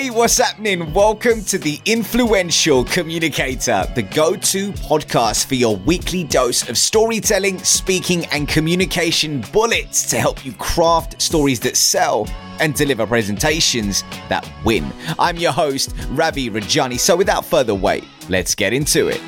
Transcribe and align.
Hey, 0.00 0.08
what's 0.08 0.38
happening? 0.38 0.94
Welcome 0.94 1.44
to 1.44 1.58
the 1.58 1.78
Influential 1.84 2.84
Communicator, 2.84 3.84
the 3.94 4.00
go 4.00 4.34
to 4.34 4.72
podcast 4.72 5.44
for 5.44 5.56
your 5.56 5.76
weekly 5.76 6.24
dose 6.24 6.66
of 6.70 6.78
storytelling, 6.78 7.58
speaking, 7.58 8.24
and 8.32 8.48
communication 8.48 9.44
bullets 9.52 10.08
to 10.08 10.18
help 10.18 10.42
you 10.42 10.54
craft 10.54 11.20
stories 11.20 11.60
that 11.60 11.76
sell 11.76 12.26
and 12.60 12.72
deliver 12.72 13.06
presentations 13.06 14.02
that 14.30 14.50
win. 14.64 14.90
I'm 15.18 15.36
your 15.36 15.52
host, 15.52 15.94
Ravi 16.12 16.48
Rajani. 16.48 16.98
So, 16.98 17.14
without 17.14 17.44
further 17.44 17.74
wait, 17.74 18.04
let's 18.30 18.54
get 18.54 18.72
into 18.72 19.08
it. 19.08 19.20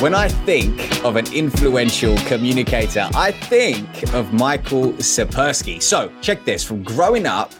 When 0.00 0.12
I 0.12 0.28
think 0.28 1.04
of 1.04 1.14
an 1.14 1.32
influential 1.32 2.16
communicator, 2.26 3.08
I 3.14 3.30
think 3.30 4.12
of 4.12 4.32
Michael 4.32 4.94
Zipursky. 4.94 5.80
So, 5.80 6.10
check 6.20 6.44
this 6.44 6.64
from 6.64 6.82
growing 6.82 7.26
up 7.26 7.52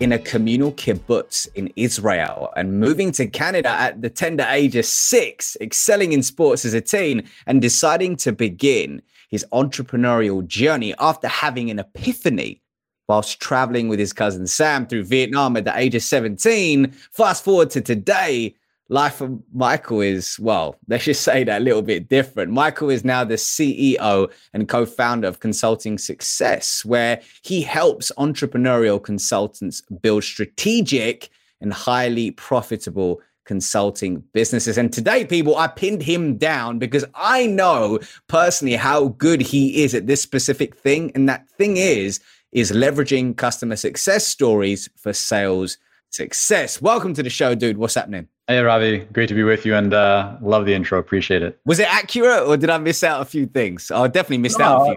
in 0.00 0.12
a 0.12 0.18
communal 0.18 0.72
kibbutz 0.72 1.46
in 1.54 1.70
Israel 1.76 2.50
and 2.56 2.80
moving 2.80 3.12
to 3.12 3.26
Canada 3.26 3.68
at 3.68 4.00
the 4.00 4.08
tender 4.08 4.46
age 4.48 4.74
of 4.74 4.86
six, 4.86 5.56
excelling 5.60 6.12
in 6.12 6.22
sports 6.22 6.64
as 6.64 6.72
a 6.72 6.80
teen, 6.80 7.22
and 7.46 7.60
deciding 7.60 8.16
to 8.16 8.32
begin 8.32 9.02
his 9.28 9.46
entrepreneurial 9.52 10.44
journey 10.46 10.94
after 10.98 11.28
having 11.28 11.70
an 11.70 11.78
epiphany 11.78 12.62
whilst 13.08 13.40
traveling 13.40 13.88
with 13.88 13.98
his 13.98 14.12
cousin 14.12 14.46
Sam 14.46 14.86
through 14.86 15.04
Vietnam 15.04 15.56
at 15.56 15.64
the 15.64 15.76
age 15.76 15.94
of 15.94 16.02
17. 16.02 16.90
Fast 17.12 17.44
forward 17.44 17.68
to 17.70 17.80
today, 17.80 18.54
life 18.90 19.20
of 19.20 19.40
Michael 19.54 20.00
is, 20.00 20.38
well, 20.38 20.76
let's 20.88 21.04
just 21.04 21.22
say 21.22 21.44
that 21.44 21.62
a 21.62 21.64
little 21.64 21.80
bit 21.80 22.08
different. 22.08 22.52
Michael 22.52 22.90
is 22.90 23.04
now 23.04 23.24
the 23.24 23.36
CEO 23.36 24.30
and 24.52 24.68
co 24.68 24.84
founder 24.84 25.28
of 25.28 25.40
Consulting 25.40 25.96
Success, 25.96 26.84
where 26.84 27.22
he 27.42 27.62
helps 27.62 28.12
entrepreneurial 28.18 29.02
consultants 29.02 29.82
build 30.02 30.24
strategic 30.24 31.30
and 31.60 31.72
highly 31.72 32.32
profitable 32.32 33.20
consulting 33.44 34.22
businesses. 34.32 34.76
And 34.76 34.92
today, 34.92 35.24
people, 35.24 35.56
I 35.56 35.68
pinned 35.68 36.02
him 36.02 36.36
down 36.36 36.78
because 36.78 37.04
I 37.14 37.46
know 37.46 38.00
personally 38.26 38.76
how 38.76 39.08
good 39.08 39.40
he 39.40 39.82
is 39.82 39.94
at 39.94 40.06
this 40.06 40.20
specific 40.20 40.76
thing. 40.76 41.12
And 41.14 41.28
that 41.28 41.48
thing 41.48 41.76
is, 41.76 42.20
is 42.52 42.72
leveraging 42.72 43.36
customer 43.36 43.76
success 43.76 44.26
stories 44.26 44.88
for 44.96 45.12
sales 45.12 45.78
success. 46.10 46.82
Welcome 46.82 47.14
to 47.14 47.22
the 47.22 47.30
show, 47.30 47.54
dude. 47.54 47.78
What's 47.78 47.94
happening? 47.94 48.26
Hey, 48.50 48.58
Ravi. 48.58 49.06
Great 49.12 49.28
to 49.28 49.34
be 49.36 49.44
with 49.44 49.64
you 49.64 49.76
and 49.76 49.94
uh, 49.94 50.36
love 50.40 50.66
the 50.66 50.74
intro. 50.74 50.98
Appreciate 50.98 51.40
it. 51.40 51.60
Was 51.66 51.78
it 51.78 51.86
accurate 51.86 52.48
or 52.48 52.56
did 52.56 52.68
I 52.68 52.78
miss 52.78 53.04
out 53.04 53.22
a 53.22 53.24
few 53.24 53.46
things? 53.46 53.92
I 53.92 54.08
definitely 54.08 54.38
missed 54.38 54.58
no, 54.58 54.64
out 54.64 54.96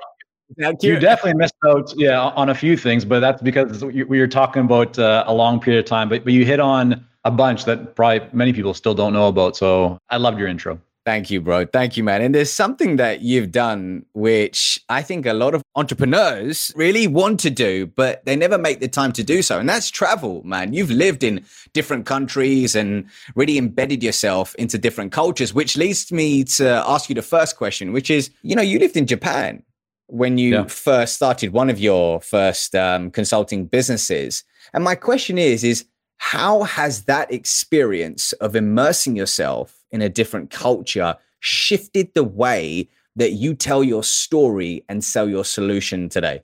a 0.60 0.76
few. 0.78 0.94
You 0.94 1.00
definitely 1.00 1.36
missed 1.36 1.54
out, 1.64 1.94
yeah, 1.96 2.20
on 2.20 2.50
a 2.50 2.56
few 2.56 2.76
things, 2.76 3.06
but 3.06 3.20
that's 3.20 3.44
because 3.44 3.86
we 3.86 4.06
were 4.06 4.28
talking 4.28 4.64
about 4.64 4.98
uh, 4.98 5.24
a 5.28 5.36
long 5.36 5.60
period 5.60 5.82
of 5.82 5.86
time. 5.86 6.10
But 6.10 6.24
but 6.24 6.34
you 6.34 6.46
hit 6.46 6.60
on 6.60 7.06
a 7.26 7.30
bunch 7.30 7.66
that 7.66 7.96
probably 7.96 8.28
many 8.34 8.54
people 8.54 8.74
still 8.74 8.96
don't 8.96 9.14
know 9.14 9.28
about. 9.28 9.56
So 9.56 10.00
I 10.10 10.18
loved 10.18 10.40
your 10.40 10.48
intro. 10.48 10.82
Thank 11.06 11.30
you, 11.30 11.42
bro. 11.42 11.66
Thank 11.66 11.98
you, 11.98 12.04
man. 12.04 12.22
And 12.22 12.34
there's 12.34 12.52
something 12.52 12.96
that 12.96 13.22
you've 13.22 13.52
done 13.52 14.06
which 14.14 14.80
I 14.88 15.02
think 15.02 15.26
a 15.26 15.34
lot 15.34 15.54
of 15.54 15.62
entrepreneurs 15.76 16.72
really 16.78 17.08
want 17.08 17.42
to 17.42 17.50
do, 17.50 17.88
but 17.88 18.24
they 18.26 18.38
never 18.38 18.58
make 18.58 18.80
the 18.80 18.88
time 18.88 19.12
to 19.14 19.24
do 19.24 19.42
so. 19.42 19.60
And 19.60 19.68
that's 19.68 19.92
travel, 19.92 20.42
man. 20.44 20.72
You've 20.72 20.92
lived 20.92 21.22
in 21.24 21.44
different 21.74 22.06
countries 22.06 22.74
and 22.74 23.06
really 23.36 23.58
embedded 23.58 24.02
yourself 24.02 24.56
into 24.56 24.78
different 24.78 25.12
cultures, 25.12 25.54
which 25.54 25.76
leads 25.76 26.10
me 26.10 26.46
to 26.46 26.84
ask 26.88 27.10
you 27.10 27.16
the 27.16 27.22
first 27.22 27.58
question, 27.58 27.92
which 27.92 28.10
is 28.10 28.30
you 28.42 28.56
know, 28.56 28.62
you 28.62 28.80
lived 28.80 28.96
in 28.96 29.06
Japan 29.06 29.62
when 30.08 30.38
you 30.38 30.54
yeah. 30.54 30.66
first 30.66 31.16
started 31.16 31.52
one 31.52 31.70
of 31.70 31.80
your 31.80 32.22
first 32.22 32.76
um, 32.76 33.12
consulting 33.12 33.66
businesses. 33.66 34.46
And 34.74 34.86
my 34.86 34.96
question 34.96 35.38
is, 35.38 35.66
is 35.66 35.86
how 36.18 36.64
has 36.64 37.04
that 37.04 37.30
experience 37.34 38.32
of 38.34 38.56
immersing 38.56 39.18
yourself 39.18 39.83
in 39.94 40.02
a 40.02 40.10
different 40.10 40.50
culture 40.52 41.16
shifted 41.40 42.14
the 42.14 42.24
way 42.24 42.90
that 43.16 43.32
you 43.32 43.54
tell 43.54 43.84
your 43.84 44.04
story 44.04 44.84
and 44.90 45.04
sell 45.04 45.30
your 45.30 45.46
solution 45.46 46.10
today? 46.10 46.42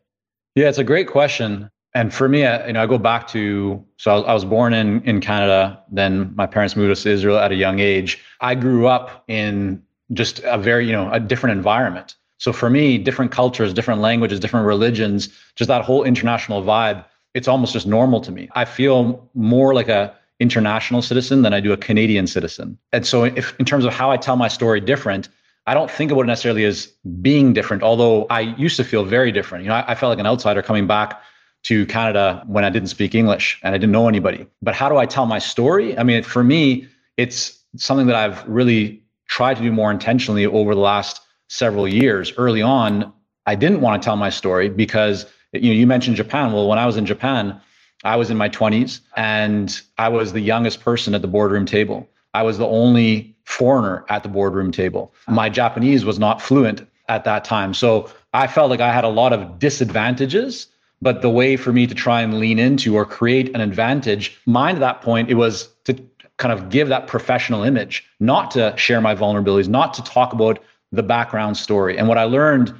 Yeah, 0.55 0.69
it's 0.69 0.77
a 0.77 0.83
great 0.83 1.07
question. 1.07 1.69
And 1.95 2.13
for 2.13 2.29
me, 2.29 2.41
you 2.41 2.73
know, 2.73 2.83
I 2.83 2.85
go 2.85 2.99
back 2.99 3.27
to 3.29 3.83
so 3.97 4.23
I 4.23 4.33
was 4.33 4.45
born 4.45 4.73
in 4.73 5.01
in 5.03 5.21
Canada. 5.21 5.81
Then 5.91 6.33
my 6.35 6.45
parents 6.45 6.75
moved 6.75 6.91
us 6.91 7.03
to 7.03 7.09
Israel 7.09 7.37
at 7.37 7.51
a 7.51 7.55
young 7.55 7.79
age. 7.79 8.23
I 8.41 8.53
grew 8.55 8.87
up 8.87 9.23
in 9.27 9.81
just 10.13 10.39
a 10.43 10.57
very 10.57 10.85
you 10.85 10.91
know 10.91 11.11
a 11.11 11.19
different 11.19 11.57
environment. 11.57 12.15
So 12.37 12.53
for 12.53 12.69
me, 12.69 12.97
different 12.97 13.31
cultures, 13.31 13.73
different 13.73 14.01
languages, 14.01 14.39
different 14.39 14.65
religions, 14.65 15.29
just 15.55 15.67
that 15.67 15.83
whole 15.83 16.03
international 16.03 16.63
vibe, 16.63 17.03
it's 17.33 17.47
almost 17.47 17.73
just 17.73 17.85
normal 17.85 18.21
to 18.21 18.31
me. 18.31 18.47
I 18.53 18.65
feel 18.65 19.29
more 19.33 19.73
like 19.73 19.89
a 19.89 20.15
international 20.39 21.01
citizen 21.01 21.41
than 21.41 21.53
I 21.53 21.59
do 21.59 21.73
a 21.73 21.77
Canadian 21.77 22.27
citizen. 22.27 22.77
And 22.91 23.05
so, 23.05 23.25
if 23.25 23.57
in 23.59 23.65
terms 23.65 23.85
of 23.85 23.93
how 23.93 24.11
I 24.11 24.17
tell 24.17 24.35
my 24.35 24.47
story 24.47 24.79
different, 24.79 25.29
I 25.67 25.73
don't 25.73 25.91
think 25.91 26.11
about 26.11 26.21
it 26.21 26.27
necessarily 26.27 26.65
as 26.65 26.87
being 27.21 27.53
different, 27.53 27.83
although 27.83 28.25
I 28.29 28.41
used 28.41 28.77
to 28.77 28.83
feel 28.83 29.03
very 29.03 29.31
different. 29.31 29.63
You 29.63 29.69
know, 29.69 29.75
I, 29.75 29.91
I 29.91 29.95
felt 29.95 30.09
like 30.09 30.19
an 30.19 30.25
outsider 30.25 30.61
coming 30.61 30.87
back 30.87 31.21
to 31.63 31.85
Canada 31.85 32.43
when 32.47 32.63
I 32.63 32.69
didn't 32.69 32.87
speak 32.87 33.13
English 33.13 33.59
and 33.63 33.75
I 33.75 33.77
didn't 33.77 33.91
know 33.91 34.07
anybody. 34.07 34.47
But 34.61 34.75
how 34.75 34.89
do 34.89 34.97
I 34.97 35.05
tell 35.05 35.25
my 35.25 35.39
story? 35.39 35.97
I 35.97 36.03
mean, 36.03 36.23
for 36.23 36.43
me, 36.43 36.87
it's 37.17 37.59
something 37.75 38.07
that 38.07 38.15
I've 38.15 38.47
really 38.47 39.03
tried 39.27 39.57
to 39.57 39.61
do 39.61 39.71
more 39.71 39.91
intentionally 39.91 40.45
over 40.45 40.73
the 40.73 40.81
last 40.81 41.21
several 41.49 41.87
years. 41.87 42.33
Early 42.37 42.61
on, 42.61 43.11
I 43.45 43.55
didn't 43.55 43.81
want 43.81 44.01
to 44.01 44.05
tell 44.05 44.15
my 44.15 44.29
story 44.29 44.69
because 44.69 45.25
you 45.53 45.73
know 45.73 45.79
you 45.79 45.87
mentioned 45.87 46.15
Japan. 46.15 46.53
Well, 46.53 46.67
when 46.67 46.79
I 46.79 46.85
was 46.85 46.97
in 46.97 47.05
Japan, 47.05 47.59
I 48.03 48.15
was 48.15 48.29
in 48.29 48.37
my 48.37 48.49
20s 48.49 49.01
and 49.15 49.81
I 49.97 50.09
was 50.09 50.33
the 50.33 50.39
youngest 50.39 50.81
person 50.81 51.13
at 51.15 51.21
the 51.21 51.27
boardroom 51.27 51.65
table. 51.65 52.07
I 52.33 52.43
was 52.43 52.57
the 52.57 52.67
only 52.67 53.35
foreigner 53.43 54.05
at 54.09 54.23
the 54.23 54.29
boardroom 54.29 54.71
table. 54.71 55.13
My 55.27 55.49
Japanese 55.49 56.05
was 56.05 56.19
not 56.19 56.41
fluent 56.41 56.87
at 57.07 57.23
that 57.25 57.43
time. 57.43 57.73
So 57.73 58.09
I 58.33 58.47
felt 58.47 58.69
like 58.69 58.79
I 58.79 58.93
had 58.93 59.03
a 59.03 59.09
lot 59.09 59.33
of 59.33 59.59
disadvantages. 59.59 60.67
But 61.01 61.21
the 61.21 61.29
way 61.29 61.55
for 61.55 61.71
me 61.71 61.87
to 61.87 61.95
try 61.95 62.21
and 62.21 62.39
lean 62.39 62.59
into 62.59 62.95
or 62.95 63.05
create 63.05 63.55
an 63.55 63.61
advantage, 63.61 64.37
mine 64.45 64.75
at 64.75 64.81
that 64.81 65.01
point, 65.01 65.29
it 65.29 65.35
was 65.35 65.69
to 65.85 65.95
kind 66.35 66.51
of 66.51 66.69
give 66.69 66.89
that 66.89 67.07
professional 67.07 67.63
image, 67.63 68.05
not 68.19 68.51
to 68.51 68.73
share 68.75 68.99
my 68.99 69.15
vulnerabilities, 69.15 69.69
not 69.69 69.93
to 69.93 70.03
talk 70.03 70.33
about 70.33 70.59
the 70.91 71.03
background 71.03 71.55
story. 71.55 71.97
And 71.97 72.09
what 72.09 72.17
I 72.17 72.25
learned 72.25 72.73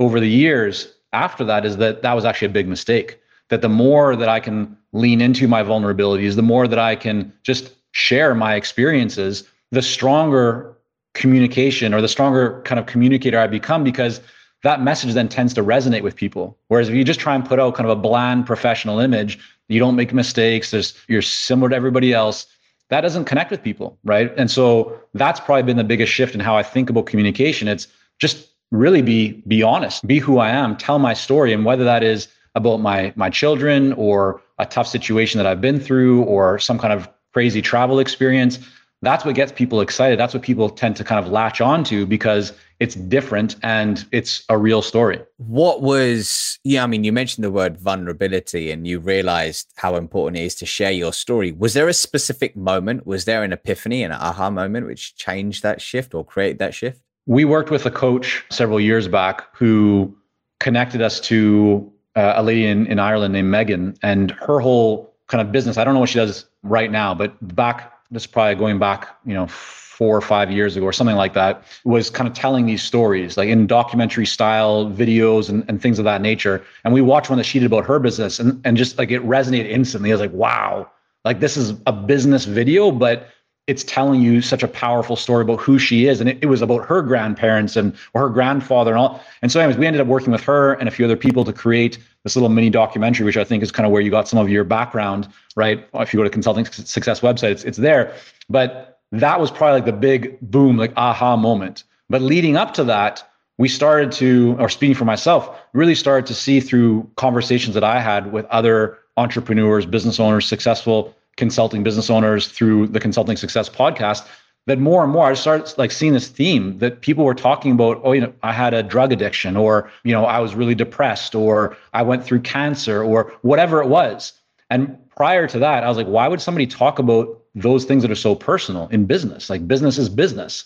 over 0.00 0.20
the 0.20 0.28
years 0.28 0.94
after 1.12 1.44
that 1.44 1.66
is 1.66 1.76
that 1.76 2.00
that 2.00 2.14
was 2.14 2.24
actually 2.24 2.46
a 2.46 2.50
big 2.50 2.66
mistake 2.66 3.20
that 3.48 3.62
the 3.62 3.68
more 3.68 4.16
that 4.16 4.28
I 4.28 4.40
can 4.40 4.76
lean 4.92 5.20
into 5.20 5.46
my 5.46 5.62
vulnerabilities, 5.62 6.36
the 6.36 6.42
more 6.42 6.66
that 6.66 6.78
I 6.78 6.96
can 6.96 7.32
just 7.42 7.72
share 7.92 8.34
my 8.34 8.54
experiences, 8.54 9.44
the 9.70 9.82
stronger 9.82 10.76
communication 11.14 11.94
or 11.94 12.00
the 12.00 12.08
stronger 12.08 12.60
kind 12.62 12.78
of 12.78 12.86
communicator 12.86 13.38
I 13.38 13.46
become 13.46 13.82
because 13.84 14.20
that 14.62 14.82
message 14.82 15.14
then 15.14 15.28
tends 15.28 15.54
to 15.54 15.62
resonate 15.62 16.02
with 16.02 16.16
people. 16.16 16.58
Whereas 16.68 16.88
if 16.88 16.94
you 16.94 17.04
just 17.04 17.20
try 17.20 17.34
and 17.34 17.44
put 17.44 17.60
out 17.60 17.74
kind 17.74 17.88
of 17.88 17.96
a 17.96 18.00
bland 18.00 18.46
professional 18.46 18.98
image, 18.98 19.38
you 19.68 19.78
don't 19.78 19.96
make 19.96 20.12
mistakes, 20.12 20.70
there's 20.70 20.94
you're 21.08 21.22
similar 21.22 21.70
to 21.70 21.76
everybody 21.76 22.12
else, 22.12 22.46
that 22.88 23.00
doesn't 23.00 23.24
connect 23.24 23.50
with 23.50 23.62
people, 23.62 23.98
right? 24.04 24.32
And 24.36 24.50
so 24.50 25.00
that's 25.14 25.40
probably 25.40 25.64
been 25.64 25.76
the 25.76 25.84
biggest 25.84 26.12
shift 26.12 26.34
in 26.34 26.40
how 26.40 26.56
I 26.56 26.62
think 26.62 26.88
about 26.88 27.06
communication. 27.06 27.66
It's 27.68 27.88
just 28.18 28.48
really 28.70 29.02
be 29.02 29.42
be 29.46 29.62
honest, 29.62 30.06
be 30.06 30.18
who 30.18 30.38
I 30.38 30.50
am, 30.50 30.76
tell 30.76 30.98
my 30.98 31.14
story 31.14 31.52
and 31.52 31.64
whether 31.64 31.84
that 31.84 32.02
is 32.02 32.28
about 32.56 32.78
my 32.78 33.12
my 33.14 33.30
children 33.30 33.92
or 33.92 34.42
a 34.58 34.66
tough 34.66 34.88
situation 34.88 35.38
that 35.38 35.46
I've 35.46 35.60
been 35.60 35.78
through 35.78 36.24
or 36.24 36.58
some 36.58 36.78
kind 36.78 36.92
of 36.92 37.08
crazy 37.32 37.62
travel 37.62 38.00
experience. 38.00 38.58
That's 39.02 39.26
what 39.26 39.34
gets 39.34 39.52
people 39.52 39.82
excited. 39.82 40.18
That's 40.18 40.32
what 40.32 40.42
people 40.42 40.70
tend 40.70 40.96
to 40.96 41.04
kind 41.04 41.24
of 41.24 41.30
latch 41.30 41.60
onto 41.60 42.06
because 42.06 42.54
it's 42.80 42.94
different 42.94 43.56
and 43.62 44.06
it's 44.10 44.42
a 44.48 44.56
real 44.56 44.80
story. 44.80 45.22
What 45.36 45.82
was, 45.82 46.58
yeah, 46.64 46.82
I 46.82 46.86
mean, 46.86 47.04
you 47.04 47.12
mentioned 47.12 47.44
the 47.44 47.50
word 47.50 47.76
vulnerability 47.76 48.70
and 48.70 48.86
you 48.86 48.98
realized 48.98 49.70
how 49.76 49.96
important 49.96 50.38
it 50.40 50.46
is 50.46 50.54
to 50.56 50.66
share 50.66 50.90
your 50.90 51.12
story. 51.12 51.52
Was 51.52 51.74
there 51.74 51.88
a 51.88 51.92
specific 51.94 52.56
moment? 52.56 53.06
Was 53.06 53.26
there 53.26 53.42
an 53.42 53.52
epiphany, 53.52 54.02
an 54.02 54.12
aha 54.12 54.48
moment 54.48 54.86
which 54.86 55.14
changed 55.16 55.62
that 55.62 55.82
shift 55.82 56.14
or 56.14 56.24
created 56.24 56.58
that 56.60 56.74
shift? 56.74 57.02
We 57.26 57.44
worked 57.44 57.70
with 57.70 57.84
a 57.84 57.90
coach 57.90 58.44
several 58.50 58.80
years 58.80 59.08
back 59.08 59.54
who 59.54 60.16
connected 60.58 61.02
us 61.02 61.20
to 61.20 61.92
uh, 62.16 62.34
a 62.36 62.42
lady 62.42 62.66
in, 62.66 62.86
in 62.86 62.98
Ireland 62.98 63.32
named 63.32 63.50
Megan, 63.50 63.94
and 64.02 64.32
her 64.32 64.58
whole 64.58 65.14
kind 65.28 65.40
of 65.40 65.52
business. 65.52 65.76
I 65.76 65.84
don't 65.84 65.94
know 65.94 66.00
what 66.00 66.08
she 66.08 66.18
does 66.18 66.46
right 66.62 66.90
now, 66.90 67.14
but 67.14 67.36
back 67.54 67.92
this 68.10 68.22
is 68.22 68.26
probably 68.26 68.54
going 68.54 68.78
back, 68.78 69.08
you 69.24 69.34
know, 69.34 69.46
four 69.46 70.16
or 70.16 70.20
five 70.20 70.50
years 70.50 70.76
ago 70.76 70.84
or 70.84 70.92
something 70.92 71.16
like 71.16 71.32
that, 71.34 71.64
was 71.84 72.10
kind 72.10 72.28
of 72.28 72.34
telling 72.34 72.66
these 72.66 72.82
stories, 72.82 73.36
like 73.36 73.48
in 73.48 73.66
documentary 73.66 74.26
style 74.26 74.86
videos 74.90 75.48
and, 75.48 75.64
and 75.68 75.80
things 75.80 75.98
of 75.98 76.04
that 76.04 76.20
nature. 76.20 76.64
And 76.84 76.92
we 76.92 77.00
watched 77.00 77.30
one 77.30 77.38
that 77.38 77.44
she 77.44 77.58
did 77.58 77.66
about 77.66 77.86
her 77.86 77.98
business 77.98 78.38
and, 78.38 78.60
and 78.64 78.76
just 78.76 78.98
like 78.98 79.10
it 79.10 79.22
resonated 79.22 79.70
instantly. 79.70 80.10
I 80.10 80.14
was 80.14 80.20
like, 80.20 80.32
wow, 80.32 80.90
like 81.24 81.40
this 81.40 81.56
is 81.56 81.74
a 81.86 81.92
business 81.92 82.44
video, 82.44 82.90
but 82.90 83.28
it's 83.66 83.82
telling 83.82 84.20
you 84.20 84.40
such 84.40 84.62
a 84.62 84.68
powerful 84.68 85.16
story 85.16 85.42
about 85.42 85.60
who 85.60 85.78
she 85.78 86.06
is. 86.06 86.20
And 86.20 86.30
it, 86.30 86.38
it, 86.40 86.46
was 86.46 86.62
about 86.62 86.86
her 86.86 87.02
grandparents 87.02 87.74
and 87.74 87.96
or 88.14 88.22
her 88.22 88.28
grandfather 88.28 88.92
and 88.92 89.00
all. 89.00 89.24
And 89.42 89.50
so, 89.50 89.58
anyways, 89.60 89.76
we 89.76 89.86
ended 89.86 90.00
up 90.00 90.06
working 90.06 90.30
with 90.30 90.42
her 90.44 90.74
and 90.74 90.88
a 90.88 90.92
few 90.92 91.04
other 91.04 91.16
people 91.16 91.44
to 91.44 91.52
create 91.52 91.98
this 92.22 92.36
little 92.36 92.48
mini 92.48 92.70
documentary, 92.70 93.24
which 93.24 93.36
I 93.36 93.44
think 93.44 93.62
is 93.62 93.72
kind 93.72 93.84
of 93.84 93.92
where 93.92 94.02
you 94.02 94.10
got 94.10 94.28
some 94.28 94.38
of 94.38 94.48
your 94.48 94.64
background, 94.64 95.28
right? 95.56 95.86
If 95.94 96.12
you 96.12 96.18
go 96.18 96.24
to 96.24 96.30
consulting 96.30 96.64
success 96.64 97.20
website, 97.20 97.50
it's, 97.50 97.64
it's 97.64 97.78
there. 97.78 98.14
But 98.48 99.00
that 99.12 99.40
was 99.40 99.50
probably 99.50 99.74
like 99.80 99.86
the 99.86 99.92
big 99.92 100.38
boom, 100.40 100.76
like 100.76 100.92
aha 100.96 101.36
moment. 101.36 101.84
But 102.08 102.22
leading 102.22 102.56
up 102.56 102.72
to 102.74 102.84
that, 102.84 103.28
we 103.58 103.68
started 103.68 104.12
to, 104.12 104.56
or 104.60 104.68
speaking 104.68 104.94
for 104.94 105.06
myself, 105.06 105.58
really 105.72 105.94
started 105.94 106.26
to 106.26 106.34
see 106.34 106.60
through 106.60 107.10
conversations 107.16 107.74
that 107.74 107.84
I 107.84 108.00
had 108.00 108.32
with 108.32 108.44
other 108.46 108.98
entrepreneurs, 109.16 109.86
business 109.86 110.20
owners, 110.20 110.46
successful 110.46 111.14
consulting 111.36 111.82
business 111.82 112.10
owners 112.10 112.48
through 112.48 112.88
the 112.88 113.00
Consulting 113.00 113.36
Success 113.36 113.68
podcast 113.68 114.26
that 114.66 114.78
more 114.78 115.04
and 115.04 115.12
more 115.12 115.26
I 115.26 115.34
started 115.34 115.72
like 115.78 115.92
seeing 115.92 116.12
this 116.12 116.28
theme 116.28 116.78
that 116.78 117.00
people 117.00 117.24
were 117.24 117.34
talking 117.34 117.72
about, 117.72 118.00
oh, 118.02 118.12
you 118.12 118.20
know, 118.20 118.32
I 118.42 118.52
had 118.52 118.74
a 118.74 118.82
drug 118.82 119.12
addiction, 119.12 119.56
or 119.56 119.90
you 120.02 120.12
know, 120.12 120.24
I 120.24 120.40
was 120.40 120.54
really 120.54 120.74
depressed, 120.74 121.34
or 121.34 121.76
I 121.92 122.02
went 122.02 122.24
through 122.24 122.40
cancer, 122.40 123.02
or 123.02 123.32
whatever 123.42 123.80
it 123.80 123.88
was. 123.88 124.32
And 124.68 124.98
prior 125.10 125.46
to 125.46 125.58
that, 125.60 125.84
I 125.84 125.88
was 125.88 125.96
like, 125.96 126.08
why 126.08 126.26
would 126.26 126.40
somebody 126.40 126.66
talk 126.66 126.98
about 126.98 127.42
those 127.54 127.84
things 127.84 128.02
that 128.02 128.10
are 128.10 128.16
so 128.16 128.34
personal 128.34 128.88
in 128.88 129.06
business? 129.06 129.48
Like 129.48 129.68
business 129.68 129.98
is 129.98 130.08
business. 130.08 130.64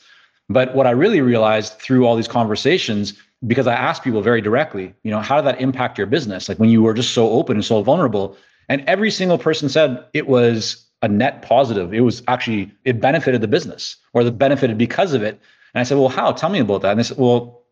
But 0.49 0.75
what 0.75 0.87
I 0.87 0.91
really 0.91 1.21
realized 1.21 1.75
through 1.75 2.07
all 2.07 2.17
these 2.17 2.27
conversations, 2.27 3.15
because 3.47 3.67
I 3.67 3.75
asked 3.75 4.03
people 4.03 4.23
very 4.23 4.41
directly, 4.41 4.95
you 5.05 5.11
know, 5.11 5.21
how 5.21 5.37
did 5.37 5.47
that 5.47 5.61
impact 5.61 5.99
your 5.99 6.07
business? 6.07 6.49
Like 6.49 6.59
when 6.59 6.71
you 6.71 6.83
were 6.83 6.95
just 6.95 7.13
so 7.13 7.31
open 7.31 7.57
and 7.57 7.65
so 7.65 7.83
vulnerable, 7.83 8.37
and 8.71 8.85
every 8.87 9.11
single 9.11 9.37
person 9.37 9.69
said 9.69 10.03
it 10.15 10.29
was 10.29 10.87
a 11.03 11.09
net 11.09 11.43
positive. 11.43 11.93
It 11.93 12.01
was 12.01 12.23
actually, 12.29 12.71
it 12.85 13.01
benefited 13.01 13.41
the 13.41 13.49
business 13.49 13.97
or 14.13 14.23
the 14.23 14.31
benefited 14.31 14.79
because 14.79 15.13
of 15.13 15.23
it. 15.23 15.41
And 15.75 15.81
I 15.81 15.83
said, 15.83 15.99
well, 15.99 16.09
how? 16.09 16.31
Tell 16.31 16.51
me 16.51 16.61
about 16.61 16.83
that. 16.83 16.93
And 16.93 17.01
they 17.01 17.03
said, 17.03 17.19
well, 17.19 17.63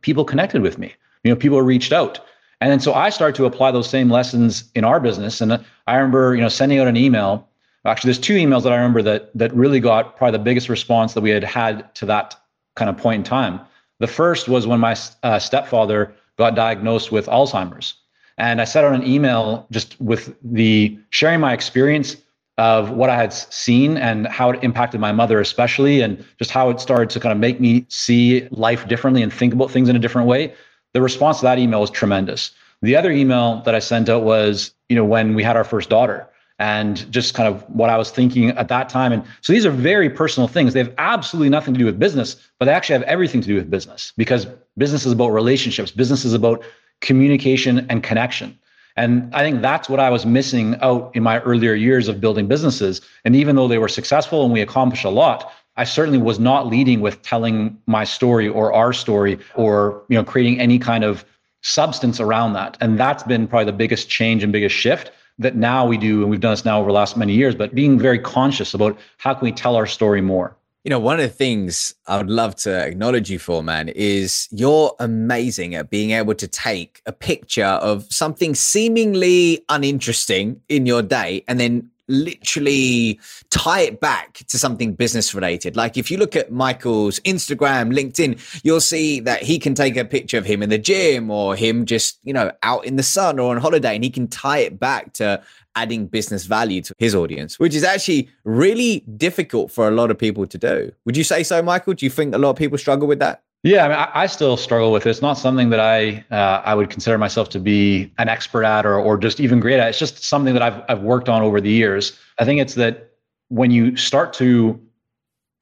people 0.00 0.24
connected 0.24 0.60
with 0.60 0.76
me. 0.76 0.92
You 1.22 1.30
know, 1.30 1.36
people 1.36 1.62
reached 1.62 1.92
out. 1.92 2.20
And 2.60 2.72
then 2.72 2.80
so 2.80 2.92
I 2.92 3.10
started 3.10 3.36
to 3.36 3.44
apply 3.44 3.70
those 3.70 3.88
same 3.88 4.10
lessons 4.10 4.64
in 4.74 4.82
our 4.82 4.98
business. 4.98 5.40
And 5.40 5.64
I 5.86 5.94
remember, 5.94 6.34
you 6.34 6.40
know, 6.40 6.48
sending 6.48 6.80
out 6.80 6.88
an 6.88 6.96
email. 6.96 7.48
Actually, 7.84 8.08
there's 8.08 8.18
two 8.18 8.34
emails 8.34 8.64
that 8.64 8.72
I 8.72 8.76
remember 8.76 9.02
that 9.02 9.30
that 9.36 9.54
really 9.54 9.78
got 9.78 10.16
probably 10.16 10.38
the 10.38 10.44
biggest 10.44 10.68
response 10.68 11.14
that 11.14 11.20
we 11.20 11.30
had 11.30 11.44
had 11.44 11.94
to 11.94 12.06
that 12.06 12.34
kind 12.74 12.90
of 12.90 12.96
point 12.96 13.20
in 13.20 13.24
time. 13.24 13.60
The 14.00 14.08
first 14.08 14.48
was 14.48 14.66
when 14.66 14.80
my 14.80 14.96
uh, 15.22 15.38
stepfather 15.38 16.12
got 16.36 16.56
diagnosed 16.56 17.12
with 17.12 17.26
Alzheimer's. 17.26 17.94
And 18.38 18.60
I 18.60 18.64
sent 18.64 18.86
out 18.86 18.94
an 18.94 19.06
email 19.06 19.66
just 19.70 20.00
with 20.00 20.34
the 20.42 20.98
sharing 21.10 21.40
my 21.40 21.52
experience 21.52 22.16
of 22.56 22.90
what 22.90 23.10
I 23.10 23.16
had 23.16 23.32
seen 23.32 23.96
and 23.96 24.26
how 24.26 24.50
it 24.50 24.62
impacted 24.64 25.00
my 25.00 25.12
mother, 25.12 25.40
especially, 25.40 26.00
and 26.00 26.24
just 26.38 26.50
how 26.50 26.70
it 26.70 26.80
started 26.80 27.10
to 27.10 27.20
kind 27.20 27.32
of 27.32 27.38
make 27.38 27.60
me 27.60 27.86
see 27.88 28.48
life 28.50 28.88
differently 28.88 29.22
and 29.22 29.32
think 29.32 29.52
about 29.54 29.70
things 29.70 29.88
in 29.88 29.96
a 29.96 29.98
different 29.98 30.26
way. 30.26 30.52
The 30.94 31.02
response 31.02 31.38
to 31.38 31.44
that 31.44 31.58
email 31.58 31.80
was 31.80 31.90
tremendous. 31.90 32.52
The 32.82 32.96
other 32.96 33.10
email 33.10 33.62
that 33.62 33.74
I 33.74 33.80
sent 33.80 34.08
out 34.08 34.22
was, 34.22 34.72
you 34.88 34.96
know, 34.96 35.04
when 35.04 35.34
we 35.34 35.42
had 35.42 35.56
our 35.56 35.64
first 35.64 35.88
daughter 35.88 36.28
and 36.60 37.10
just 37.12 37.34
kind 37.34 37.52
of 37.52 37.62
what 37.70 37.90
I 37.90 37.96
was 37.96 38.10
thinking 38.10 38.50
at 38.50 38.68
that 38.68 38.88
time. 38.88 39.12
And 39.12 39.22
so 39.42 39.52
these 39.52 39.64
are 39.64 39.70
very 39.70 40.10
personal 40.10 40.48
things. 40.48 40.74
They 40.74 40.80
have 40.80 40.94
absolutely 40.98 41.50
nothing 41.50 41.74
to 41.74 41.78
do 41.78 41.86
with 41.86 41.98
business, 41.98 42.36
but 42.58 42.66
they 42.66 42.72
actually 42.72 42.94
have 42.94 43.02
everything 43.02 43.40
to 43.40 43.46
do 43.46 43.54
with 43.54 43.70
business 43.70 44.12
because 44.16 44.46
business 44.76 45.06
is 45.06 45.12
about 45.12 45.28
relationships. 45.28 45.92
Business 45.92 46.24
is 46.24 46.34
about 46.34 46.64
communication 47.00 47.86
and 47.88 48.02
connection. 48.02 48.58
And 48.96 49.32
I 49.32 49.42
think 49.42 49.62
that's 49.62 49.88
what 49.88 50.00
I 50.00 50.10
was 50.10 50.26
missing 50.26 50.76
out 50.80 51.12
in 51.14 51.22
my 51.22 51.38
earlier 51.40 51.74
years 51.74 52.08
of 52.08 52.20
building 52.20 52.48
businesses. 52.48 53.00
And 53.24 53.36
even 53.36 53.54
though 53.54 53.68
they 53.68 53.78
were 53.78 53.88
successful 53.88 54.42
and 54.42 54.52
we 54.52 54.60
accomplished 54.60 55.04
a 55.04 55.10
lot, 55.10 55.52
I 55.76 55.84
certainly 55.84 56.18
was 56.18 56.40
not 56.40 56.66
leading 56.66 57.00
with 57.00 57.22
telling 57.22 57.78
my 57.86 58.02
story 58.02 58.48
or 58.48 58.72
our 58.72 58.92
story 58.92 59.38
or 59.54 60.02
you 60.08 60.16
know 60.16 60.24
creating 60.24 60.58
any 60.58 60.80
kind 60.80 61.04
of 61.04 61.24
substance 61.62 62.18
around 62.18 62.54
that. 62.54 62.76
And 62.80 62.98
that's 62.98 63.22
been 63.22 63.46
probably 63.46 63.66
the 63.66 63.72
biggest 63.72 64.08
change 64.08 64.42
and 64.42 64.52
biggest 64.52 64.74
shift 64.74 65.12
that 65.38 65.54
now 65.54 65.86
we 65.86 65.96
do, 65.96 66.22
and 66.22 66.30
we've 66.30 66.40
done 66.40 66.52
this 66.52 66.64
now 66.64 66.80
over 66.80 66.88
the 66.88 66.94
last 66.94 67.16
many 67.16 67.32
years, 67.32 67.54
but 67.54 67.74
being 67.74 67.98
very 67.98 68.18
conscious 68.18 68.74
about 68.74 68.98
how 69.18 69.34
can 69.34 69.44
we 69.44 69.52
tell 69.52 69.76
our 69.76 69.86
story 69.86 70.20
more. 70.20 70.56
You 70.84 70.90
know, 70.90 71.00
one 71.00 71.18
of 71.18 71.22
the 71.22 71.34
things 71.34 71.94
I 72.06 72.18
would 72.18 72.30
love 72.30 72.54
to 72.56 72.86
acknowledge 72.86 73.30
you 73.30 73.38
for, 73.38 73.62
man, 73.62 73.88
is 73.88 74.48
you're 74.50 74.94
amazing 75.00 75.74
at 75.74 75.90
being 75.90 76.12
able 76.12 76.34
to 76.36 76.46
take 76.46 77.02
a 77.04 77.12
picture 77.12 77.64
of 77.64 78.06
something 78.12 78.54
seemingly 78.54 79.64
uninteresting 79.68 80.60
in 80.68 80.86
your 80.86 81.02
day 81.02 81.44
and 81.48 81.58
then 81.58 81.90
literally 82.08 83.20
tie 83.50 83.82
it 83.82 84.00
back 84.00 84.38
to 84.48 84.58
something 84.58 84.94
business 84.94 85.34
related. 85.34 85.76
Like 85.76 85.96
if 85.96 86.10
you 86.10 86.16
look 86.16 86.34
at 86.34 86.50
Michael's 86.50 87.20
Instagram, 87.20 87.94
LinkedIn, 87.94 88.62
you'll 88.64 88.80
see 88.80 89.20
that 89.20 89.42
he 89.42 89.58
can 89.58 89.74
take 89.74 89.96
a 89.96 90.04
picture 90.04 90.38
of 90.38 90.46
him 90.46 90.62
in 90.62 90.70
the 90.70 90.78
gym 90.78 91.30
or 91.30 91.54
him 91.54 91.84
just, 91.84 92.18
you 92.24 92.32
know, 92.32 92.50
out 92.62 92.84
in 92.84 92.96
the 92.96 93.02
sun 93.02 93.38
or 93.38 93.54
on 93.54 93.60
holiday 93.60 93.94
and 93.94 94.04
he 94.04 94.10
can 94.10 94.26
tie 94.26 94.58
it 94.58 94.80
back 94.80 95.12
to 95.14 95.42
adding 95.80 96.06
business 96.06 96.44
value 96.46 96.80
to 96.82 96.92
his 96.98 97.14
audience, 97.14 97.58
which 97.58 97.74
is 97.74 97.84
actually 97.84 98.28
really 98.44 99.00
difficult 99.16 99.70
for 99.70 99.86
a 99.88 99.90
lot 99.90 100.10
of 100.10 100.18
people 100.18 100.46
to 100.46 100.58
do. 100.58 100.92
Would 101.04 101.16
you 101.16 101.24
say 101.24 101.42
so, 101.42 101.62
Michael? 101.62 101.94
Do 101.94 102.04
you 102.06 102.10
think 102.10 102.34
a 102.34 102.38
lot 102.38 102.50
of 102.50 102.56
people 102.56 102.78
struggle 102.78 103.06
with 103.06 103.20
that? 103.20 103.42
Yeah, 103.62 103.84
I, 103.84 103.88
mean, 103.88 103.98
I, 103.98 104.10
I 104.22 104.26
still 104.26 104.56
struggle 104.56 104.92
with 104.92 105.06
it. 105.06 105.10
It's 105.10 105.22
not 105.22 105.34
something 105.34 105.70
that 105.70 105.80
I 105.80 106.24
uh, 106.30 106.62
I 106.64 106.74
would 106.74 106.90
consider 106.90 107.18
myself 107.18 107.48
to 107.50 107.60
be 107.60 108.12
an 108.18 108.28
expert 108.28 108.64
at 108.64 108.86
or 108.86 108.98
or 108.98 109.18
just 109.18 109.40
even 109.40 109.58
great 109.60 109.80
at. 109.80 109.88
It's 109.88 109.98
just 109.98 110.22
something 110.22 110.54
that 110.54 110.62
I've 110.62 110.82
I've 110.88 111.02
worked 111.02 111.28
on 111.28 111.42
over 111.42 111.60
the 111.60 111.70
years. 111.70 112.18
I 112.38 112.44
think 112.44 112.60
it's 112.60 112.74
that 112.74 113.10
when 113.48 113.70
you 113.70 113.96
start 113.96 114.32
to 114.34 114.80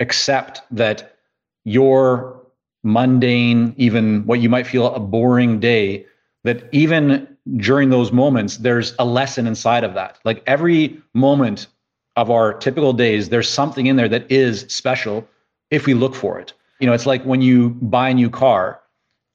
accept 0.00 0.60
that 0.70 1.16
your 1.64 2.42
mundane, 2.82 3.74
even 3.76 4.26
what 4.26 4.40
you 4.40 4.48
might 4.48 4.66
feel 4.66 4.94
a 4.94 5.00
boring 5.00 5.58
day, 5.58 6.06
that 6.44 6.68
even 6.72 7.35
during 7.56 7.90
those 7.90 8.12
moments, 8.12 8.58
there's 8.58 8.94
a 8.98 9.04
lesson 9.04 9.46
inside 9.46 9.84
of 9.84 9.94
that. 9.94 10.19
Like 10.25 10.43
every 10.46 11.00
moment 11.14 11.69
of 12.16 12.31
our 12.31 12.52
typical 12.52 12.93
days, 12.93 13.28
there's 13.28 13.48
something 13.48 13.87
in 13.87 13.96
there 13.96 14.08
that 14.08 14.31
is 14.31 14.62
special 14.69 15.26
if 15.70 15.87
we 15.87 15.94
look 15.94 16.14
for 16.14 16.38
it. 16.38 16.52
You 16.81 16.87
know, 16.87 16.93
it's 16.93 17.06
like 17.06 17.22
when 17.25 17.40
you 17.40 17.70
buy 17.70 18.10
a 18.10 18.14
new 18.14 18.31
car, 18.31 18.81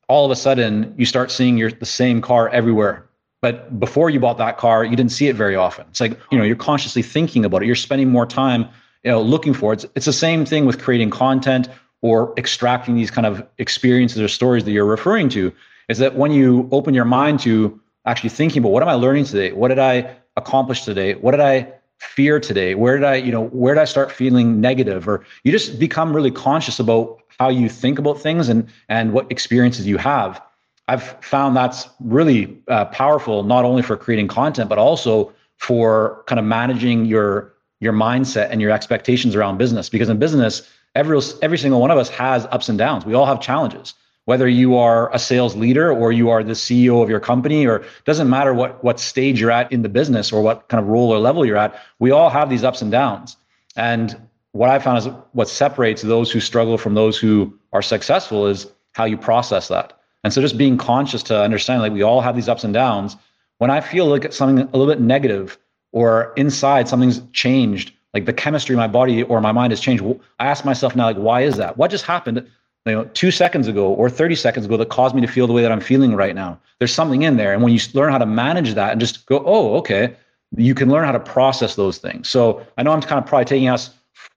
all 0.07 0.25
of 0.25 0.31
a 0.31 0.35
sudden 0.35 0.93
you 0.97 1.05
start 1.05 1.31
seeing 1.31 1.57
your 1.57 1.71
the 1.71 1.85
same 1.85 2.21
car 2.21 2.49
everywhere. 2.49 3.07
But 3.41 3.79
before 3.79 4.09
you 4.09 4.19
bought 4.19 4.37
that 4.37 4.57
car, 4.57 4.83
you 4.83 4.95
didn't 4.95 5.11
see 5.11 5.27
it 5.27 5.35
very 5.35 5.55
often. 5.55 5.85
It's 5.89 5.99
like, 5.99 6.19
you 6.31 6.37
know, 6.37 6.43
you're 6.43 6.55
consciously 6.55 7.01
thinking 7.01 7.43
about 7.43 7.63
it. 7.63 7.65
You're 7.65 7.75
spending 7.75 8.09
more 8.09 8.25
time, 8.25 8.67
you 9.03 9.11
know, 9.11 9.21
looking 9.21 9.53
for 9.53 9.73
it. 9.73 9.83
It's, 9.83 9.93
it's 9.95 10.05
the 10.05 10.13
same 10.13 10.45
thing 10.45 10.65
with 10.65 10.79
creating 10.79 11.09
content 11.09 11.67
or 12.01 12.33
extracting 12.37 12.95
these 12.95 13.09
kind 13.09 13.25
of 13.25 13.47
experiences 13.57 14.21
or 14.21 14.27
stories 14.27 14.63
that 14.65 14.71
you're 14.71 14.85
referring 14.85 15.29
to. 15.29 15.51
Is 15.89 15.97
that 15.97 16.15
when 16.15 16.31
you 16.31 16.69
open 16.71 16.93
your 16.93 17.05
mind 17.05 17.39
to 17.41 17.79
actually 18.05 18.29
thinking 18.29 18.61
about 18.61 18.71
what 18.71 18.83
am 18.83 18.89
I 18.89 18.93
learning 18.93 19.25
today? 19.25 19.51
What 19.51 19.69
did 19.69 19.79
I 19.79 20.15
accomplish 20.37 20.83
today? 20.83 21.13
What 21.15 21.31
did 21.31 21.39
I 21.39 21.73
fear 21.99 22.39
today? 22.39 22.73
Where 22.75 22.97
did 22.97 23.05
I, 23.05 23.15
you 23.15 23.31
know, 23.31 23.45
where 23.47 23.75
did 23.75 23.81
I 23.81 23.85
start 23.85 24.11
feeling 24.11 24.59
negative? 24.59 25.07
Or 25.07 25.23
you 25.43 25.51
just 25.51 25.79
become 25.79 26.15
really 26.15 26.31
conscious 26.31 26.79
about 26.79 27.21
how 27.39 27.49
you 27.49 27.69
think 27.69 27.99
about 27.99 28.19
things 28.19 28.49
and 28.49 28.67
and 28.89 29.13
what 29.13 29.31
experiences 29.31 29.85
you 29.85 29.97
have. 29.97 30.41
I've 30.87 31.15
found 31.21 31.55
that's 31.55 31.87
really 31.99 32.57
uh, 32.67 32.85
powerful, 32.85 33.43
not 33.43 33.65
only 33.65 33.81
for 33.81 33.95
creating 33.95 34.27
content, 34.27 34.67
but 34.67 34.77
also 34.77 35.31
for 35.57 36.23
kind 36.27 36.39
of 36.39 36.45
managing 36.45 37.05
your 37.05 37.53
your 37.79 37.93
mindset 37.93 38.49
and 38.49 38.61
your 38.61 38.71
expectations 38.71 39.35
around 39.35 39.57
business. 39.57 39.89
Because 39.89 40.09
in 40.09 40.17
business, 40.17 40.67
every 40.95 41.19
every 41.41 41.57
single 41.57 41.79
one 41.79 41.91
of 41.91 41.97
us 41.97 42.09
has 42.09 42.47
ups 42.51 42.67
and 42.67 42.77
downs. 42.77 43.05
We 43.05 43.13
all 43.13 43.27
have 43.27 43.39
challenges 43.39 43.93
whether 44.25 44.47
you 44.47 44.77
are 44.77 45.13
a 45.13 45.19
sales 45.19 45.55
leader 45.55 45.91
or 45.91 46.11
you 46.11 46.29
are 46.29 46.43
the 46.43 46.53
CEO 46.53 47.01
of 47.01 47.09
your 47.09 47.19
company 47.19 47.65
or 47.65 47.83
doesn't 48.05 48.29
matter 48.29 48.53
what 48.53 48.83
what 48.83 48.99
stage 48.99 49.41
you're 49.41 49.51
at 49.51 49.71
in 49.71 49.81
the 49.81 49.89
business 49.89 50.31
or 50.31 50.41
what 50.41 50.67
kind 50.69 50.81
of 50.81 50.87
role 50.87 51.13
or 51.13 51.19
level 51.19 51.45
you're 51.45 51.57
at 51.57 51.79
we 51.99 52.11
all 52.11 52.29
have 52.29 52.49
these 52.49 52.63
ups 52.63 52.81
and 52.81 52.91
downs. 52.91 53.37
And 53.75 54.15
what 54.51 54.69
i 54.69 54.79
found 54.79 54.97
is 54.99 55.07
what 55.31 55.49
separates 55.49 56.01
those 56.01 56.31
who 56.31 56.39
struggle 56.39 56.77
from 56.77 56.93
those 56.93 57.17
who 57.17 57.57
are 57.73 57.81
successful 57.81 58.47
is 58.47 58.67
how 58.93 59.05
you 59.05 59.17
process 59.17 59.69
that. 59.69 59.93
And 60.23 60.31
so 60.31 60.41
just 60.41 60.57
being 60.57 60.77
conscious 60.77 61.23
to 61.23 61.41
understand 61.41 61.81
like 61.81 61.93
we 61.93 62.03
all 62.03 62.21
have 62.21 62.35
these 62.35 62.49
ups 62.49 62.63
and 62.63 62.73
downs. 62.73 63.15
When 63.57 63.71
i 63.71 63.81
feel 63.81 64.05
like 64.05 64.31
something 64.33 64.59
a 64.59 64.77
little 64.77 64.93
bit 64.93 65.01
negative 65.01 65.57
or 65.91 66.33
inside 66.35 66.87
something's 66.87 67.21
changed 67.33 67.93
like 68.13 68.25
the 68.25 68.33
chemistry 68.33 68.73
in 68.73 68.79
my 68.79 68.87
body 68.87 69.23
or 69.23 69.39
my 69.39 69.53
mind 69.53 69.71
has 69.71 69.79
changed 69.79 70.03
i 70.39 70.45
ask 70.45 70.65
myself 70.65 70.95
now 70.95 71.05
like 71.05 71.17
why 71.17 71.41
is 71.41 71.57
that? 71.57 71.77
What 71.77 71.91
just 71.91 72.05
happened 72.05 72.47
you 72.85 72.93
know, 72.93 73.03
two 73.13 73.31
seconds 73.31 73.67
ago 73.67 73.93
or 73.93 74.09
30 74.09 74.35
seconds 74.35 74.65
ago 74.65 74.77
that 74.77 74.89
caused 74.89 75.13
me 75.13 75.21
to 75.21 75.27
feel 75.27 75.47
the 75.47 75.53
way 75.53 75.61
that 75.61 75.71
I'm 75.71 75.81
feeling 75.81 76.15
right 76.15 76.33
now. 76.33 76.59
There's 76.79 76.93
something 76.93 77.21
in 77.21 77.37
there. 77.37 77.53
And 77.53 77.61
when 77.61 77.73
you 77.73 77.79
learn 77.93 78.11
how 78.11 78.17
to 78.17 78.25
manage 78.25 78.73
that 78.73 78.91
and 78.91 78.99
just 78.99 79.25
go, 79.27 79.43
oh, 79.45 79.75
okay, 79.75 80.15
you 80.57 80.73
can 80.73 80.89
learn 80.89 81.05
how 81.05 81.11
to 81.11 81.19
process 81.19 81.75
those 81.75 81.99
things. 81.99 82.27
So 82.27 82.65
I 82.77 82.83
know 82.83 82.91
I'm 82.91 83.01
kind 83.01 83.19
of 83.19 83.25
probably 83.25 83.45
taking 83.45 83.69
us 83.69 83.91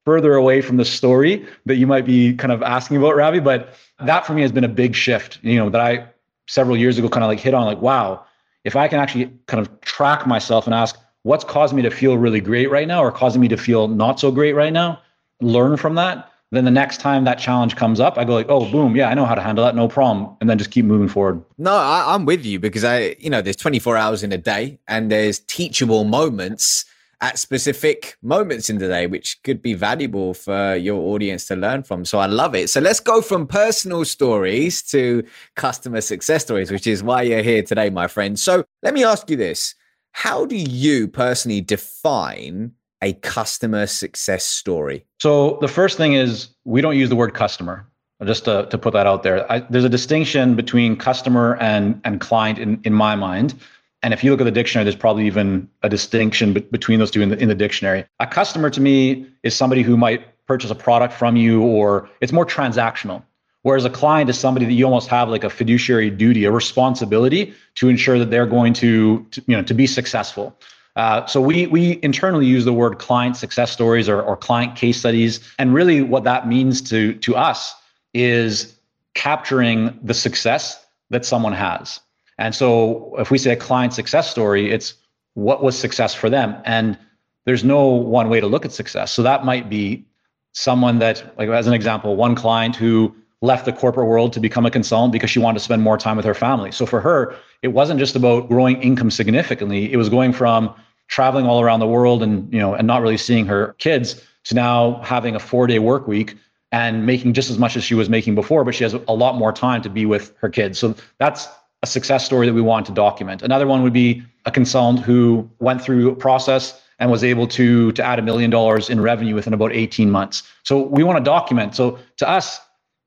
further 0.05 0.35
away 0.35 0.61
from 0.61 0.77
the 0.77 0.85
story 0.85 1.47
that 1.65 1.77
you 1.77 1.87
might 1.87 2.05
be 2.05 2.35
kind 2.35 2.53
of 2.53 2.63
asking 2.63 2.99
about, 2.99 3.17
Ravi, 3.17 3.41
but 3.41 3.75
that 4.01 4.27
for 4.27 4.35
me 4.35 4.43
has 4.43 4.53
been 4.53 4.65
a 4.65 4.69
big 4.69 4.95
shift, 4.95 5.39
you 5.43 5.57
know, 5.57 5.71
that 5.71 5.81
I 5.81 6.07
several 6.47 6.77
years 6.77 6.99
ago 6.99 7.09
kind 7.09 7.25
of 7.25 7.29
like 7.29 7.41
hit 7.41 7.55
on 7.55 7.65
like, 7.65 7.81
wow, 7.81 8.25
if 8.65 8.77
I 8.77 8.89
can 8.89 9.01
actually 9.01 9.33
kind 9.47 9.67
of 9.67 9.81
track 9.81 10.27
myself 10.27 10.67
and 10.67 10.75
ask 10.75 10.99
what's 11.23 11.45
causing 11.45 11.77
me 11.77 11.83
to 11.83 11.91
feel 11.91 12.19
really 12.19 12.41
great 12.41 12.71
right 12.71 12.87
now 12.87 13.03
or 13.03 13.11
causing 13.11 13.41
me 13.41 13.49
to 13.49 13.57
feel 13.57 13.89
not 13.89 14.21
so 14.21 14.31
great 14.31 14.53
right 14.53 14.73
now, 14.73 15.01
learn 15.41 15.77
from 15.77 15.95
that, 15.95 16.31
then 16.55 16.65
the 16.65 16.71
next 16.71 17.01
time 17.01 17.25
that 17.25 17.39
challenge 17.39 17.77
comes 17.77 18.01
up, 18.01 18.19
I 18.19 18.25
go 18.25 18.35
like, 18.35 18.49
oh, 18.49 18.71
boom, 18.71 18.97
yeah, 18.97 19.09
I 19.09 19.15
know 19.15 19.25
how 19.25 19.35
to 19.35 19.43
handle 19.43 19.65
that, 19.65 19.75
no 19.75 19.89
problem, 19.89 20.37
and 20.41 20.49
then 20.49 20.59
just 20.59 20.71
keep 20.71 20.85
moving 20.85 21.09
forward. 21.09 21.43
No, 21.59 21.75
I, 21.75 22.15
I'm 22.15 22.25
with 22.25 22.45
you 22.45 22.59
because 22.59 22.85
I, 22.85 23.17
you 23.19 23.31
know, 23.31 23.43
there's 23.43 23.57
24 23.57 23.97
hours 23.97 24.23
in 24.23 24.33
a 24.33 24.39
day, 24.39 24.79
and 24.89 25.11
there's 25.11 25.41
teachable 25.41 26.05
moments 26.05 26.85
at 27.21 27.39
specific 27.39 28.17
moments 28.23 28.69
in 28.69 28.79
the 28.79 28.89
day, 28.89 29.07
which 29.07 29.43
could 29.45 29.63
be 29.63 29.73
valuable 29.73 30.35
for 30.35 30.75
your 30.77 31.01
audience 31.15 31.47
to 31.47 31.57
learn 31.57 31.83
from. 31.83 32.05
So 32.05 32.19
I 32.19 32.27
love 32.27 32.55
it. 32.55 32.69
So 32.69 32.81
let's 32.81 33.01
go 33.01 33.23
from 33.23 33.47
personal 33.47 34.05
stories 34.05 34.83
to 34.91 35.25
customer 35.55 36.03
success 36.03 36.43
stories, 36.43 36.71
which 36.71 36.87
is 36.87 37.03
why 37.03 37.23
you're 37.23 37.43
here 37.43 37.63
today, 37.63 37.89
my 37.89 38.09
friend. 38.09 38.39
So 38.39 38.65
let 38.83 38.93
me 38.93 39.05
ask 39.05 39.31
you 39.31 39.37
this 39.37 39.75
How 40.13 40.45
do 40.45 40.57
you 40.57 41.09
personally 41.09 41.63
define 41.63 42.73
a 43.05 43.13
customer 43.13 43.87
success 43.87 44.45
story? 44.45 45.05
So 45.21 45.59
the 45.61 45.69
first 45.69 45.97
thing 45.97 46.15
is 46.15 46.49
we 46.65 46.81
don't 46.81 46.97
use 46.97 47.11
the 47.11 47.17
word 47.17 47.35
customer. 47.35 47.87
Just 48.25 48.45
to, 48.47 48.67
to 48.71 48.79
put 48.79 48.93
that 48.95 49.07
out 49.07 49.23
there, 49.23 49.51
I, 49.53 49.59
there's 49.69 49.85
a 49.85 49.89
distinction 49.89 50.55
between 50.55 50.97
customer 50.97 51.57
and 51.61 52.01
and 52.05 52.21
client 52.21 52.59
in, 52.59 52.81
in 52.85 52.95
my 52.95 53.15
mind. 53.17 53.55
And 54.03 54.15
if 54.15 54.23
you 54.23 54.31
look 54.31 54.41
at 54.41 54.45
the 54.45 54.59
dictionary, 54.61 54.85
there's 54.85 54.97
probably 54.97 55.27
even 55.27 55.69
a 55.83 55.89
distinction 55.89 56.55
be- 56.55 56.61
between 56.61 56.99
those 57.01 57.11
two 57.11 57.23
in 57.23 57.29
the, 57.31 57.39
in 57.39 57.49
the 57.49 57.55
dictionary. 57.55 58.07
A 58.21 58.27
customer 58.27 58.71
to 58.71 58.81
me 58.81 59.27
is 59.43 59.55
somebody 59.55 59.83
who 59.83 59.97
might 59.97 60.23
purchase 60.47 60.71
a 60.71 60.75
product 60.75 61.13
from 61.13 61.37
you, 61.37 61.63
or 61.63 62.09
it's 62.21 62.33
more 62.33 62.47
transactional. 62.47 63.23
Whereas 63.63 63.85
a 63.85 63.91
client 63.91 64.31
is 64.31 64.39
somebody 64.39 64.67
that 64.67 64.75
you 64.75 64.85
almost 64.85 65.09
have 65.09 65.29
like 65.29 65.43
a 65.43 65.51
fiduciary 65.51 66.11
duty, 66.11 66.45
a 66.45 66.53
responsibility 66.53 67.53
to 67.77 67.89
ensure 67.89 68.19
that 68.19 68.31
they're 68.31 68.47
going 68.47 68.75
to, 68.75 69.27
to 69.33 69.43
you 69.47 69.57
know, 69.57 69.63
to 69.63 69.75
be 69.75 69.87
successful. 69.87 70.57
Uh, 70.97 71.27
so 71.27 71.41
we 71.41 71.67
we 71.67 71.99
internally 72.03 72.47
use 72.47 72.65
the 72.65 72.73
word 72.73 72.99
client 72.99 73.37
success 73.37 73.73
stories 73.73 74.09
or, 74.09 74.23
or 74.23 74.37
client 74.37 74.77
case 74.77 74.99
studies, 74.99 75.41
and 75.59 75.75
really 75.75 76.03
what 76.03 76.25
that 76.25 76.47
means 76.47 76.81
to 76.81 77.15
to 77.15 77.35
us 77.35 77.75
is 78.13 78.77
capturing 79.15 79.99
the 80.03 80.15
success 80.15 80.85
that 81.11 81.25
someone 81.25 81.53
has. 81.53 82.01
And 82.39 82.55
so 82.55 83.15
if 83.19 83.31
we 83.31 83.39
say 83.39 83.53
a 83.53 83.57
client 83.57 83.93
success 83.93 84.31
story, 84.31 84.71
it's 84.71 84.95
what 85.35 85.63
was 85.63 85.79
success 85.79 86.15
for 86.15 86.31
them. 86.31 86.57
And 86.65 86.99
there's 87.45 87.65
no 87.65 87.87
one 87.87 88.29
way 88.29 88.41
to 88.41 88.47
look 88.47 88.65
at 88.65 88.73
success. 88.73 89.13
So 89.13 89.23
that 89.23 89.45
might 89.45 89.69
be 89.69 90.05
someone 90.53 90.99
that, 91.01 91.37
like 91.39 91.49
as 91.49 91.67
an 91.67 91.75
example, 91.75 92.17
one 92.17 92.35
client 92.35 92.77
who 92.77 93.15
left 93.45 93.67
the 93.67 93.73
corporate 93.73 94.09
world 94.09 94.33
to 94.33 94.41
become 94.41 94.65
a 94.65 94.71
consultant 94.71 95.13
because 95.13 95.31
she 95.31 95.39
wanted 95.39 95.59
to 95.59 95.65
spend 95.65 95.83
more 95.83 95.99
time 95.99 96.17
with 96.17 96.25
her 96.25 96.35
family. 96.35 96.73
So 96.73 96.87
for 96.87 97.01
her, 97.01 97.37
it 97.63 97.69
wasn't 97.69 98.01
just 98.01 98.17
about 98.17 98.49
growing 98.49 98.81
income 98.83 99.11
significantly. 99.11 99.93
It 99.93 99.97
was 99.97 100.09
going 100.09 100.33
from 100.33 100.75
traveling 101.09 101.47
all 101.47 101.61
around 101.61 101.81
the 101.81 101.87
world 101.87 102.23
and, 102.23 102.51
you 102.53 102.59
know, 102.59 102.75
and 102.75 102.87
not 102.87 103.03
really 103.03 103.19
seeing 103.19 103.47
her 103.47 103.75
kids 103.79 104.23
to 104.45 104.55
now 104.55 105.01
having 105.03 105.35
a 105.35 105.39
four-day 105.39 105.79
work 105.79 106.09
week 106.09 106.37
and 106.73 107.07
making 107.07 107.35
just 107.35 107.51
as 107.51 107.59
much 107.59 107.77
as 107.77 107.85
she 107.85 107.95
was 107.95 108.09
making 108.09 108.35
before, 108.35 108.65
but 108.65 108.75
she 108.75 108.83
has 108.83 108.95
a 108.95 109.13
lot 109.13 109.37
more 109.37 109.53
time 109.53 109.83
to 109.83 109.91
be 109.91 110.07
with 110.07 110.35
her 110.39 110.49
kids. 110.49 110.79
So 110.79 110.95
that's 111.19 111.47
a 111.83 111.87
success 111.87 112.25
story 112.25 112.47
that 112.47 112.55
we 112.55 112.63
want 112.63 112.87
to 112.87 112.93
document. 112.93 113.43
Another 113.43 113.67
one 113.67 113.83
would 113.83 113.93
be 113.93 114.23
a 114.47 114.51
consultant 114.51 115.05
who 115.05 115.49
went 115.61 115.83
through 115.83 116.11
a 116.11 116.17
process 116.17 116.81
and 116.99 117.11
was 117.11 117.23
able 117.23 117.47
to 117.49 117.93
to 117.93 118.03
add 118.03 118.19
a 118.19 118.23
million 118.23 118.51
dollars 118.51 118.89
in 118.89 119.01
revenue 119.01 119.35
within 119.35 119.53
about 119.53 119.73
18 119.73 120.11
months. 120.11 120.43
So 120.63 120.83
we 120.83 121.05
want 121.05 121.19
to 121.19 121.25
document. 121.25 121.75
So 121.75 121.99
to 122.17 122.29
us, 122.29 122.61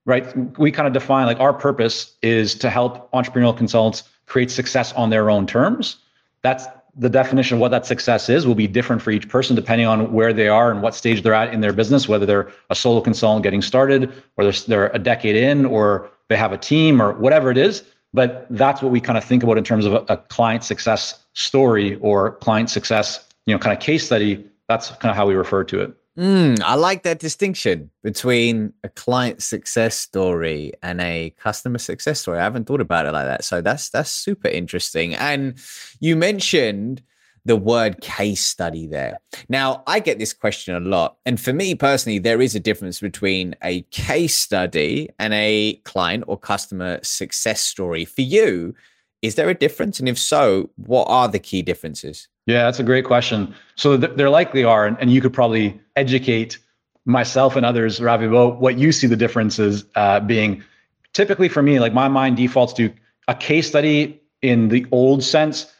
right, 0.08 0.58
we 0.58 0.72
kind 0.72 0.88
of 0.88 0.94
define 0.94 1.28
like 1.28 1.40
our 1.40 1.54
purpose 1.54 2.16
is 2.24 2.56
to 2.56 2.70
help 2.72 3.12
entrepreneurial 3.12 3.56
consultants 3.56 4.04
create 4.26 4.50
success 4.50 4.94
on 4.94 5.12
their 5.12 5.30
own 5.30 5.46
terms. 5.46 5.98
That's 6.42 6.66
the 6.96 7.10
definition 7.10 7.56
of 7.56 7.62
what 7.62 7.70
that 7.70 7.86
success 7.86 8.30
is 8.30 8.48
will 8.48 8.56
be 8.56 8.68
different 8.68 9.02
for 9.02 9.12
each 9.12 9.30
person 9.30 9.56
depending 9.56 9.86
on 9.86 10.12
where 10.14 10.34
they 10.34 10.48
are 10.48 10.72
and 10.72 10.82
what 10.82 10.96
stage 10.96 11.22
they're 11.22 11.34
at 11.34 11.54
in 11.54 11.60
their 11.62 11.74
business, 11.74 12.08
whether 12.08 12.26
they're 12.26 12.50
a 12.70 12.76
solo 12.76 13.02
consultant 13.02 13.44
getting 13.44 13.62
started, 13.62 14.12
or 14.38 14.46
they're, 14.46 14.62
they're 14.68 14.90
a 14.96 15.00
decade 15.00 15.36
in, 15.36 15.66
or 15.66 16.10
they 16.30 16.38
have 16.38 16.54
a 16.54 16.58
team, 16.58 17.02
or 17.02 17.14
whatever 17.14 17.52
it 17.52 17.58
is. 17.58 17.84
But 18.14 18.48
that's 18.50 18.82
what 18.82 18.92
we 18.92 19.02
kind 19.02 19.18
of 19.18 19.26
think 19.26 19.44
about 19.44 19.58
in 19.58 19.64
terms 19.66 19.86
of 19.86 19.94
a, 19.94 20.06
a 20.08 20.18
client 20.18 20.64
success 20.64 21.22
story 21.34 21.96
or 21.98 22.32
client 22.38 22.70
success 22.70 23.28
you 23.46 23.54
know 23.54 23.60
kind 23.60 23.78
of 23.78 23.84
case 23.84 24.06
study. 24.06 24.46
That's 24.70 24.90
kind 24.90 25.12
of 25.12 25.18
how 25.18 25.28
we 25.28 25.36
refer 25.36 25.66
to 25.66 25.82
it 25.82 25.94
Mm, 26.18 26.60
I 26.64 26.74
like 26.74 27.04
that 27.04 27.20
distinction 27.20 27.92
between 28.02 28.74
a 28.84 28.90
client 28.90 29.44
success 29.44 29.96
story 29.96 30.74
and 30.82 31.00
a 31.00 31.30
customer 31.38 31.78
success 31.78 32.20
story. 32.22 32.40
I 32.40 32.44
haven't 32.44 32.66
thought 32.66 32.82
about 32.82 33.06
it 33.06 33.12
like 33.12 33.26
that. 33.26 33.44
So 33.44 33.62
that's 33.62 33.90
that's 33.90 34.10
super 34.10 34.48
interesting. 34.48 35.14
And 35.14 35.60
you 36.00 36.16
mentioned 36.16 37.04
the 37.46 37.56
word 37.56 38.02
case 38.02 38.44
study 38.44 38.88
there. 38.88 39.20
Now, 39.48 39.84
I 39.86 40.00
get 40.00 40.18
this 40.18 40.34
question 40.34 40.74
a 40.76 40.80
lot. 40.80 41.18
And 41.26 41.40
for 41.40 41.54
me 41.54 41.76
personally, 41.76 42.20
there 42.20 42.42
is 42.42 42.56
a 42.56 42.60
difference 42.60 43.00
between 43.00 43.56
a 43.64 43.84
case 43.84 44.36
study 44.36 45.10
and 45.20 45.34
a 45.36 45.76
client 45.86 46.24
or 46.28 46.38
customer 46.38 47.00
success 47.04 47.62
story. 47.62 48.06
For 48.06 48.22
you, 48.22 48.74
is 49.22 49.36
there 49.36 49.50
a 49.50 49.54
difference? 49.54 50.00
And 50.00 50.10
if 50.10 50.18
so, 50.18 50.72
what 50.78 51.06
are 51.06 51.28
the 51.28 51.40
key 51.40 51.62
differences? 51.62 52.28
Yeah, 52.48 52.64
that's 52.64 52.80
a 52.80 52.84
great 52.84 53.04
question. 53.04 53.54
So 53.76 53.98
th- 53.98 54.14
there 54.16 54.30
likely 54.30 54.64
are, 54.64 54.88
and, 54.88 54.98
and, 55.02 55.12
you 55.12 55.20
could 55.20 55.34
probably 55.34 55.80
educate 55.98 56.58
myself 57.06 57.58
and 57.58 57.66
others, 57.66 58.02
Ravi, 58.02 58.26
about 58.26 58.62
what 58.62 58.78
you 58.78 58.94
see 58.94 59.06
the 59.06 59.18
differences 59.18 59.84
uh, 59.96 60.22
being. 60.22 60.64
Typically, 61.12 61.50
for 61.50 61.62
me, 61.62 61.80
like 61.80 61.94
my 61.94 62.08
mind 62.08 62.38
defaults 62.38 62.72
to 62.74 62.92
a 63.28 63.36
case 63.36 63.68
study 63.68 64.22
in 64.42 64.70
the 64.70 64.86
old 64.92 65.24
sense 65.24 65.74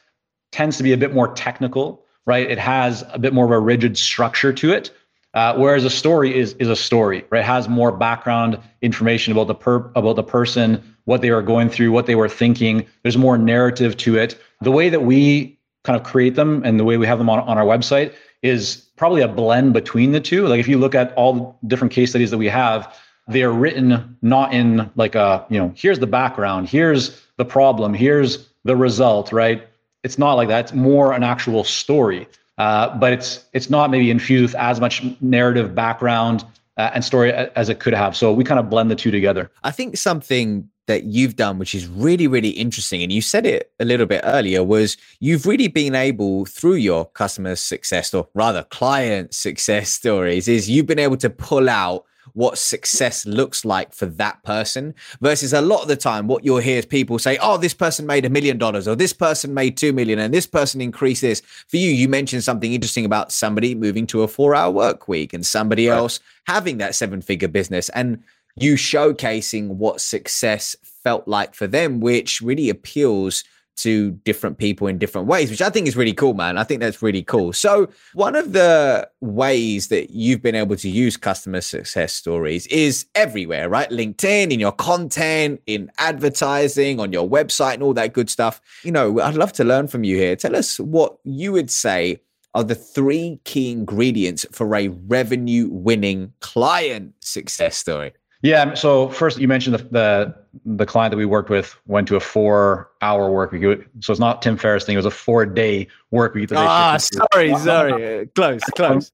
tends 0.52 0.76
to 0.78 0.84
be 0.84 0.92
a 0.92 0.98
bit 0.98 1.14
more 1.14 1.34
technical, 1.34 2.04
right? 2.26 2.50
It 2.50 2.60
has 2.60 3.04
a 3.14 3.20
bit 3.20 3.34
more 3.34 3.46
of 3.46 3.52
a 3.52 3.60
rigid 3.60 3.98
structure 3.98 4.52
to 4.52 4.74
it. 4.74 4.92
Uh, 5.34 5.56
whereas 5.56 5.86
a 5.86 5.90
story 5.90 6.38
is 6.38 6.54
is 6.54 6.68
a 6.68 6.76
story, 6.76 7.24
right? 7.30 7.40
It 7.40 7.46
has 7.46 7.70
more 7.70 7.92
background 7.92 8.58
information 8.82 9.32
about 9.32 9.48
the 9.48 9.56
per 9.56 9.92
about 9.96 10.16
the 10.16 10.24
person, 10.24 10.82
what 11.06 11.22
they 11.22 11.32
were 11.32 11.44
going 11.44 11.70
through, 11.70 11.92
what 11.92 12.08
they 12.08 12.16
were 12.16 12.30
thinking. 12.30 12.88
There's 13.04 13.18
more 13.18 13.38
narrative 13.38 13.98
to 13.98 14.18
it. 14.18 14.42
The 14.62 14.72
way 14.72 14.90
that 14.90 15.04
we 15.04 15.57
kind 15.88 16.00
of 16.00 16.06
create 16.06 16.36
them 16.36 16.62
and 16.64 16.80
the 16.80 16.84
way 16.84 16.98
we 16.98 17.08
have 17.08 17.18
them 17.18 17.30
on, 17.30 17.40
on 17.40 17.58
our 17.58 17.66
website 17.66 18.14
is 18.44 18.76
probably 18.96 19.22
a 19.22 19.28
blend 19.28 19.74
between 19.74 20.12
the 20.12 20.20
two. 20.22 20.46
Like 20.48 20.60
if 20.60 20.68
you 20.68 20.78
look 20.78 20.94
at 20.94 21.14
all 21.16 21.34
the 21.34 21.68
different 21.68 21.92
case 21.92 22.12
studies 22.12 22.30
that 22.30 22.38
we 22.38 22.48
have, 22.50 22.96
they 23.28 23.42
are 23.42 23.52
written 23.52 24.18
not 24.22 24.54
in 24.54 24.92
like 24.96 25.16
a, 25.16 25.44
you 25.50 25.58
know, 25.58 25.74
here's 25.76 25.98
the 25.98 26.08
background, 26.08 26.70
here's 26.70 27.20
the 27.38 27.46
problem, 27.46 27.96
here's 27.96 28.48
the 28.64 28.76
result, 28.76 29.32
right? 29.32 29.68
it's 30.08 30.18
not 30.18 30.34
like 30.34 30.48
that. 30.48 30.60
It's 30.62 30.74
more 30.74 31.12
an 31.12 31.24
actual 31.24 31.64
story, 31.64 32.28
uh, 32.58 32.98
but 32.98 33.12
it's 33.14 33.44
it's 33.54 33.70
not 33.70 33.92
maybe 33.92 34.10
infused 34.10 34.54
with 34.54 34.56
as 34.56 34.80
much 34.80 35.04
narrative 35.22 35.76
background 35.76 36.46
uh, 36.78 36.92
and 36.94 37.04
story 37.04 37.34
as 37.34 37.68
it 37.70 37.80
could 37.80 37.94
have. 37.94 38.16
So 38.16 38.32
we 38.32 38.44
kind 38.44 38.60
of 38.60 38.70
blend 38.70 38.90
the 38.90 38.96
two 38.96 39.12
together. 39.12 39.52
I 39.64 39.72
think 39.72 39.98
something 39.98 40.70
that 40.88 41.04
you've 41.04 41.36
done, 41.36 41.60
which 41.60 41.76
is 41.76 41.88
really, 41.88 42.28
really 42.28 42.50
interesting, 42.50 43.04
and 43.04 43.12
you 43.12 43.22
said 43.22 43.46
it 43.46 43.72
a 43.80 43.86
little 43.86 44.06
bit 44.06 44.22
earlier, 44.24 44.64
was 44.64 44.98
you've 45.20 45.46
really 45.46 45.68
been 45.68 45.96
able 45.96 46.46
through 46.46 46.76
your 46.76 47.06
customer 47.06 47.56
success 47.56 48.14
or 48.14 48.28
rather 48.34 48.64
client 48.64 49.34
success 49.34 49.90
stories, 49.92 50.48
is 50.48 50.70
you've 50.70 50.88
been 50.88 51.00
able 51.00 51.18
to 51.18 51.30
pull 51.30 51.70
out 51.70 52.06
what 52.34 52.58
success 52.58 53.26
looks 53.26 53.66
like 53.66 53.94
for 53.94 54.06
that 54.06 54.42
person 54.44 54.94
versus 55.22 55.54
a 55.54 55.62
lot 55.62 55.82
of 55.82 55.88
the 55.88 55.96
time 55.96 56.28
what 56.28 56.44
you'll 56.44 56.58
hear 56.58 56.78
is 56.78 56.86
people 56.86 57.18
say 57.18 57.38
oh 57.42 57.58
this 57.58 57.74
person 57.74 58.06
made 58.06 58.26
a 58.26 58.30
million 58.30 58.58
dollars 58.58 58.88
or 58.88 58.96
this 58.96 59.14
person 59.14 59.54
made 59.54 59.78
2 59.78 59.94
million 59.94 60.20
and 60.20 60.34
this 60.34 60.46
person 60.46 60.82
increased 60.82 61.22
this 61.22 61.42
for 61.68 61.78
you 61.78 61.90
you 61.90 62.08
mentioned 62.08 62.44
something 62.44 62.74
interesting 62.74 63.06
about 63.06 63.32
somebody 63.32 63.74
moving 63.74 64.06
to 64.06 64.24
a 64.24 64.28
4 64.28 64.54
hour 64.54 64.72
work 64.72 65.08
week 65.08 65.34
and 65.34 65.46
somebody 65.46 65.88
right. 65.88 65.96
else 65.96 66.20
having 66.46 66.78
that 66.78 66.96
seven 66.96 67.22
figure 67.22 67.48
business 67.48 67.90
and 67.90 68.22
you 68.60 68.76
showcasing 68.76 69.68
what 69.68 70.02
success 70.02 70.76
felt 70.82 71.28
like 71.28 71.56
for 71.56 71.68
them 71.68 72.00
which 72.00 72.42
really 72.42 72.70
appeals 72.70 73.44
to 73.78 74.12
different 74.26 74.58
people 74.58 74.88
in 74.88 74.98
different 74.98 75.28
ways, 75.28 75.50
which 75.50 75.62
I 75.62 75.70
think 75.70 75.88
is 75.88 75.96
really 75.96 76.14
cool, 76.14 76.34
man. 76.34 76.58
I 76.58 76.64
think 76.64 76.82
that's 76.82 77.02
really 77.02 77.24
cool. 77.24 77.54
So, 77.54 77.90
one 78.14 78.36
of 78.36 78.54
the 78.54 79.08
ways 79.22 79.88
that 79.88 80.10
you've 80.12 80.42
been 80.42 80.56
able 80.56 80.76
to 80.78 80.90
use 80.90 81.16
customer 81.16 81.62
success 81.62 82.14
stories 82.14 82.68
is 82.68 83.06
everywhere, 83.16 83.70
right? 83.70 83.90
LinkedIn, 83.90 84.52
in 84.52 84.60
your 84.60 84.72
content, 84.72 85.62
in 85.68 85.92
advertising, 86.00 87.00
on 87.00 87.14
your 87.14 87.30
website, 87.30 87.76
and 87.76 87.84
all 87.84 87.94
that 87.94 88.14
good 88.14 88.30
stuff. 88.30 88.62
You 88.84 88.92
know, 88.92 89.20
I'd 89.22 89.36
love 89.36 89.54
to 89.54 89.64
learn 89.64 89.88
from 89.88 90.04
you 90.04 90.18
here. 90.18 90.36
Tell 90.36 90.56
us 90.56 90.80
what 90.80 91.18
you 91.24 91.52
would 91.52 91.70
say 91.70 92.20
are 92.56 92.64
the 92.64 92.76
three 92.76 93.40
key 93.44 93.72
ingredients 93.72 94.46
for 94.52 94.74
a 94.76 94.88
revenue 94.88 95.70
winning 95.70 96.34
client 96.40 97.14
success 97.20 97.78
story. 97.78 98.14
Yeah. 98.48 98.76
So 98.76 99.10
first, 99.10 99.40
you 99.40 99.48
mentioned 99.48 99.76
the, 99.76 99.84
the, 99.84 100.36
the 100.66 100.86
client 100.86 101.12
that 101.12 101.18
we 101.18 101.26
worked 101.26 101.50
with 101.50 101.78
went 101.86 102.08
to 102.08 102.16
a 102.16 102.22
four 102.22 102.90
hour 103.02 103.30
work 103.30 103.52
week. 103.52 103.62
So 104.00 104.14
it's 104.14 104.22
not 104.22 104.42
Tim 104.42 104.56
Ferriss 104.56 104.86
thing; 104.86 104.94
it 104.94 104.98
was 104.98 105.06
a 105.06 105.12
four 105.12 105.46
day 105.46 105.90
work 106.12 106.34
week. 106.34 106.50
Ah, 106.54 106.96
sorry, 106.96 107.54
sorry, 107.58 108.28
close, 108.28 108.62
close. 108.78 109.12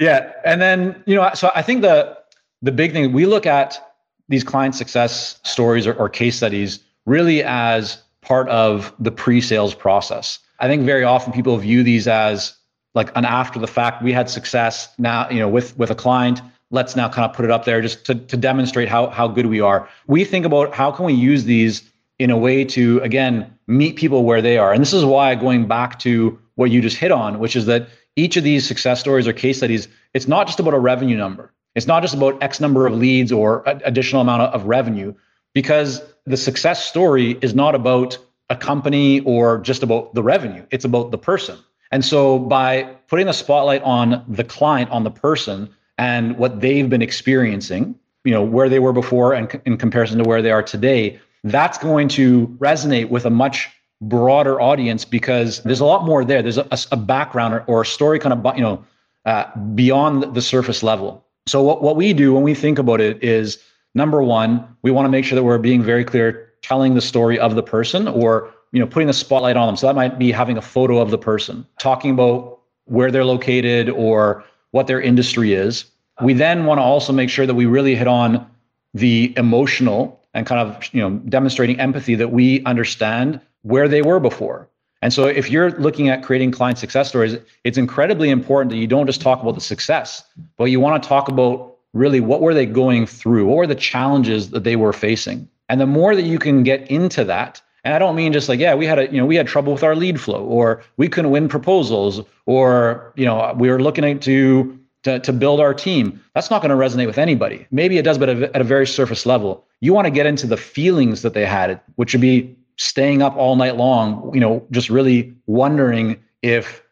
yeah, 0.00 0.32
and 0.44 0.60
then 0.60 1.00
you 1.06 1.14
know, 1.14 1.30
so 1.32 1.52
I 1.54 1.62
think 1.62 1.82
the 1.82 2.18
the 2.62 2.72
big 2.72 2.92
thing 2.92 3.12
we 3.12 3.24
look 3.24 3.46
at 3.46 3.94
these 4.28 4.42
client 4.42 4.74
success 4.74 5.38
stories 5.44 5.86
or, 5.86 5.94
or 5.94 6.08
case 6.08 6.36
studies 6.36 6.80
really 7.06 7.44
as 7.44 8.02
part 8.20 8.48
of 8.48 8.92
the 8.98 9.12
pre-sales 9.12 9.74
process. 9.74 10.40
I 10.58 10.66
think 10.66 10.82
very 10.82 11.04
often 11.04 11.32
people 11.32 11.56
view 11.56 11.84
these 11.84 12.08
as 12.08 12.56
like 12.94 13.16
an 13.16 13.24
after 13.24 13.60
the 13.60 13.68
fact. 13.68 14.02
We 14.02 14.12
had 14.12 14.28
success 14.28 14.92
now, 14.98 15.30
you 15.30 15.38
know, 15.38 15.48
with 15.48 15.78
with 15.78 15.90
a 15.90 15.94
client 15.94 16.40
let's 16.72 16.96
now 16.96 17.08
kind 17.08 17.30
of 17.30 17.36
put 17.36 17.44
it 17.44 17.50
up 17.50 17.64
there 17.64 17.80
just 17.80 18.04
to, 18.06 18.14
to 18.14 18.36
demonstrate 18.36 18.88
how, 18.88 19.08
how 19.08 19.28
good 19.28 19.46
we 19.46 19.60
are. 19.60 19.88
We 20.08 20.24
think 20.24 20.44
about 20.44 20.74
how 20.74 20.90
can 20.90 21.04
we 21.04 21.12
use 21.12 21.44
these 21.44 21.88
in 22.18 22.30
a 22.30 22.36
way 22.36 22.64
to, 22.64 22.98
again, 23.00 23.56
meet 23.66 23.96
people 23.96 24.24
where 24.24 24.42
they 24.42 24.58
are. 24.58 24.72
And 24.72 24.80
this 24.80 24.92
is 24.92 25.04
why 25.04 25.34
going 25.34 25.68
back 25.68 25.98
to 26.00 26.38
what 26.56 26.70
you 26.70 26.80
just 26.80 26.96
hit 26.96 27.12
on, 27.12 27.38
which 27.38 27.54
is 27.56 27.66
that 27.66 27.88
each 28.16 28.36
of 28.36 28.44
these 28.44 28.66
success 28.66 29.00
stories 29.00 29.28
or 29.28 29.32
case 29.32 29.58
studies, 29.58 29.86
it's 30.14 30.26
not 30.26 30.46
just 30.46 30.60
about 30.60 30.74
a 30.74 30.78
revenue 30.78 31.16
number. 31.16 31.52
It's 31.74 31.86
not 31.86 32.02
just 32.02 32.14
about 32.14 32.42
X 32.42 32.60
number 32.60 32.86
of 32.86 32.94
leads 32.94 33.32
or 33.32 33.62
additional 33.66 34.20
amount 34.20 34.42
of 34.42 34.64
revenue, 34.64 35.14
because 35.54 36.02
the 36.26 36.36
success 36.36 36.84
story 36.84 37.38
is 37.42 37.54
not 37.54 37.74
about 37.74 38.18
a 38.50 38.56
company 38.56 39.20
or 39.20 39.58
just 39.58 39.82
about 39.82 40.14
the 40.14 40.22
revenue. 40.22 40.64
It's 40.70 40.84
about 40.84 41.10
the 41.10 41.18
person. 41.18 41.58
And 41.90 42.04
so 42.04 42.38
by 42.38 42.84
putting 43.08 43.26
the 43.26 43.32
spotlight 43.32 43.82
on 43.82 44.24
the 44.28 44.44
client, 44.44 44.90
on 44.90 45.04
the 45.04 45.10
person, 45.10 45.70
and 45.98 46.36
what 46.38 46.60
they've 46.60 46.88
been 46.88 47.02
experiencing, 47.02 47.94
you 48.24 48.32
know, 48.32 48.42
where 48.42 48.68
they 48.68 48.78
were 48.78 48.92
before 48.92 49.34
and 49.34 49.60
in 49.64 49.76
comparison 49.76 50.18
to 50.18 50.24
where 50.24 50.42
they 50.42 50.50
are 50.50 50.62
today, 50.62 51.20
that's 51.44 51.78
going 51.78 52.08
to 52.08 52.46
resonate 52.58 53.08
with 53.08 53.24
a 53.24 53.30
much 53.30 53.68
broader 54.00 54.60
audience 54.60 55.04
because 55.04 55.62
there's 55.62 55.80
a 55.80 55.84
lot 55.84 56.04
more 56.04 56.24
there. 56.24 56.42
There's 56.42 56.58
a, 56.58 56.68
a 56.90 56.96
background 56.96 57.54
or, 57.54 57.64
or, 57.66 57.82
a 57.82 57.86
story 57.86 58.18
kind 58.18 58.32
of, 58.32 58.56
you 58.56 58.62
know, 58.62 58.84
uh, 59.24 59.44
beyond 59.74 60.34
the 60.34 60.42
surface 60.42 60.82
level. 60.82 61.24
So 61.46 61.62
what, 61.62 61.82
what 61.82 61.96
we 61.96 62.12
do 62.12 62.34
when 62.34 62.42
we 62.42 62.54
think 62.54 62.78
about 62.78 63.00
it 63.00 63.22
is 63.22 63.62
number 63.94 64.22
one, 64.22 64.66
we 64.82 64.90
want 64.90 65.06
to 65.06 65.10
make 65.10 65.24
sure 65.24 65.36
that 65.36 65.44
we're 65.44 65.58
being 65.58 65.82
very 65.82 66.04
clear, 66.04 66.52
telling 66.62 66.94
the 66.94 67.00
story 67.00 67.38
of 67.38 67.54
the 67.54 67.62
person 67.62 68.08
or, 68.08 68.52
you 68.72 68.80
know, 68.80 68.86
putting 68.86 69.06
the 69.06 69.12
spotlight 69.12 69.56
on 69.56 69.66
them. 69.66 69.76
So 69.76 69.86
that 69.86 69.94
might 69.94 70.18
be 70.18 70.32
having 70.32 70.56
a 70.56 70.62
photo 70.62 70.98
of 70.98 71.10
the 71.10 71.18
person, 71.18 71.66
talking 71.78 72.10
about 72.10 72.60
where 72.86 73.10
they're 73.10 73.24
located 73.24 73.88
or 73.90 74.44
what 74.72 74.88
their 74.88 75.00
industry 75.00 75.54
is. 75.54 75.84
We 76.20 76.34
then 76.34 76.66
want 76.66 76.78
to 76.78 76.82
also 76.82 77.12
make 77.12 77.30
sure 77.30 77.46
that 77.46 77.54
we 77.54 77.66
really 77.66 77.94
hit 77.94 78.08
on 78.08 78.46
the 78.92 79.32
emotional 79.36 80.20
and 80.34 80.46
kind 80.46 80.60
of 80.60 80.92
you 80.92 81.00
know 81.00 81.10
demonstrating 81.28 81.80
empathy 81.80 82.14
that 82.16 82.32
we 82.32 82.62
understand 82.64 83.40
where 83.62 83.88
they 83.88 84.02
were 84.02 84.20
before. 84.20 84.68
And 85.02 85.12
so 85.12 85.26
if 85.26 85.50
you're 85.50 85.72
looking 85.72 86.08
at 86.08 86.22
creating 86.22 86.52
client 86.52 86.78
success 86.78 87.08
stories, 87.08 87.36
it's 87.64 87.76
incredibly 87.76 88.30
important 88.30 88.70
that 88.70 88.78
you 88.78 88.86
don't 88.86 89.06
just 89.06 89.20
talk 89.20 89.42
about 89.42 89.54
the 89.54 89.60
success, 89.60 90.24
but 90.56 90.64
you 90.64 90.78
want 90.78 91.02
to 91.02 91.08
talk 91.08 91.28
about 91.28 91.76
really 91.92 92.20
what 92.20 92.40
were 92.40 92.54
they 92.54 92.66
going 92.66 93.06
through? 93.06 93.46
What 93.46 93.56
were 93.56 93.66
the 93.66 93.74
challenges 93.74 94.50
that 94.50 94.64
they 94.64 94.76
were 94.76 94.92
facing? 94.92 95.48
And 95.68 95.80
the 95.80 95.86
more 95.86 96.14
that 96.14 96.22
you 96.22 96.38
can 96.38 96.62
get 96.62 96.88
into 96.90 97.24
that, 97.24 97.60
and 97.84 97.94
I 97.94 97.98
don't 97.98 98.14
mean 98.14 98.32
just 98.32 98.48
like, 98.48 98.60
yeah, 98.60 98.74
we 98.74 98.86
had 98.86 98.98
a, 98.98 99.10
you 99.10 99.18
know, 99.18 99.26
we 99.26 99.36
had 99.36 99.46
trouble 99.46 99.72
with 99.72 99.82
our 99.82 99.96
lead 99.96 100.20
flow, 100.20 100.44
or 100.44 100.82
we 100.96 101.08
couldn't 101.08 101.30
win 101.30 101.48
proposals, 101.48 102.20
or 102.46 103.12
you 103.16 103.24
know, 103.24 103.54
we 103.56 103.68
were 103.68 103.80
looking 103.80 104.18
to 104.20 104.78
to, 105.02 105.18
to 105.18 105.32
build 105.32 105.60
our 105.60 105.74
team. 105.74 106.20
That's 106.34 106.50
not 106.50 106.62
going 106.62 106.70
to 106.70 106.76
resonate 106.76 107.06
with 107.06 107.18
anybody. 107.18 107.66
Maybe 107.70 107.98
it 107.98 108.02
does, 108.02 108.18
but 108.18 108.28
at 108.28 108.60
a 108.60 108.64
very 108.64 108.86
surface 108.86 109.26
level. 109.26 109.66
You 109.80 109.92
want 109.92 110.06
to 110.06 110.12
get 110.12 110.26
into 110.26 110.46
the 110.46 110.56
feelings 110.56 111.22
that 111.22 111.34
they 111.34 111.44
had, 111.44 111.80
which 111.96 112.14
would 112.14 112.20
be 112.20 112.56
staying 112.76 113.20
up 113.20 113.36
all 113.36 113.56
night 113.56 113.76
long, 113.76 114.32
you 114.32 114.40
know, 114.40 114.64
just 114.70 114.88
really 114.90 115.34
wondering 115.46 116.22
if 116.42 116.82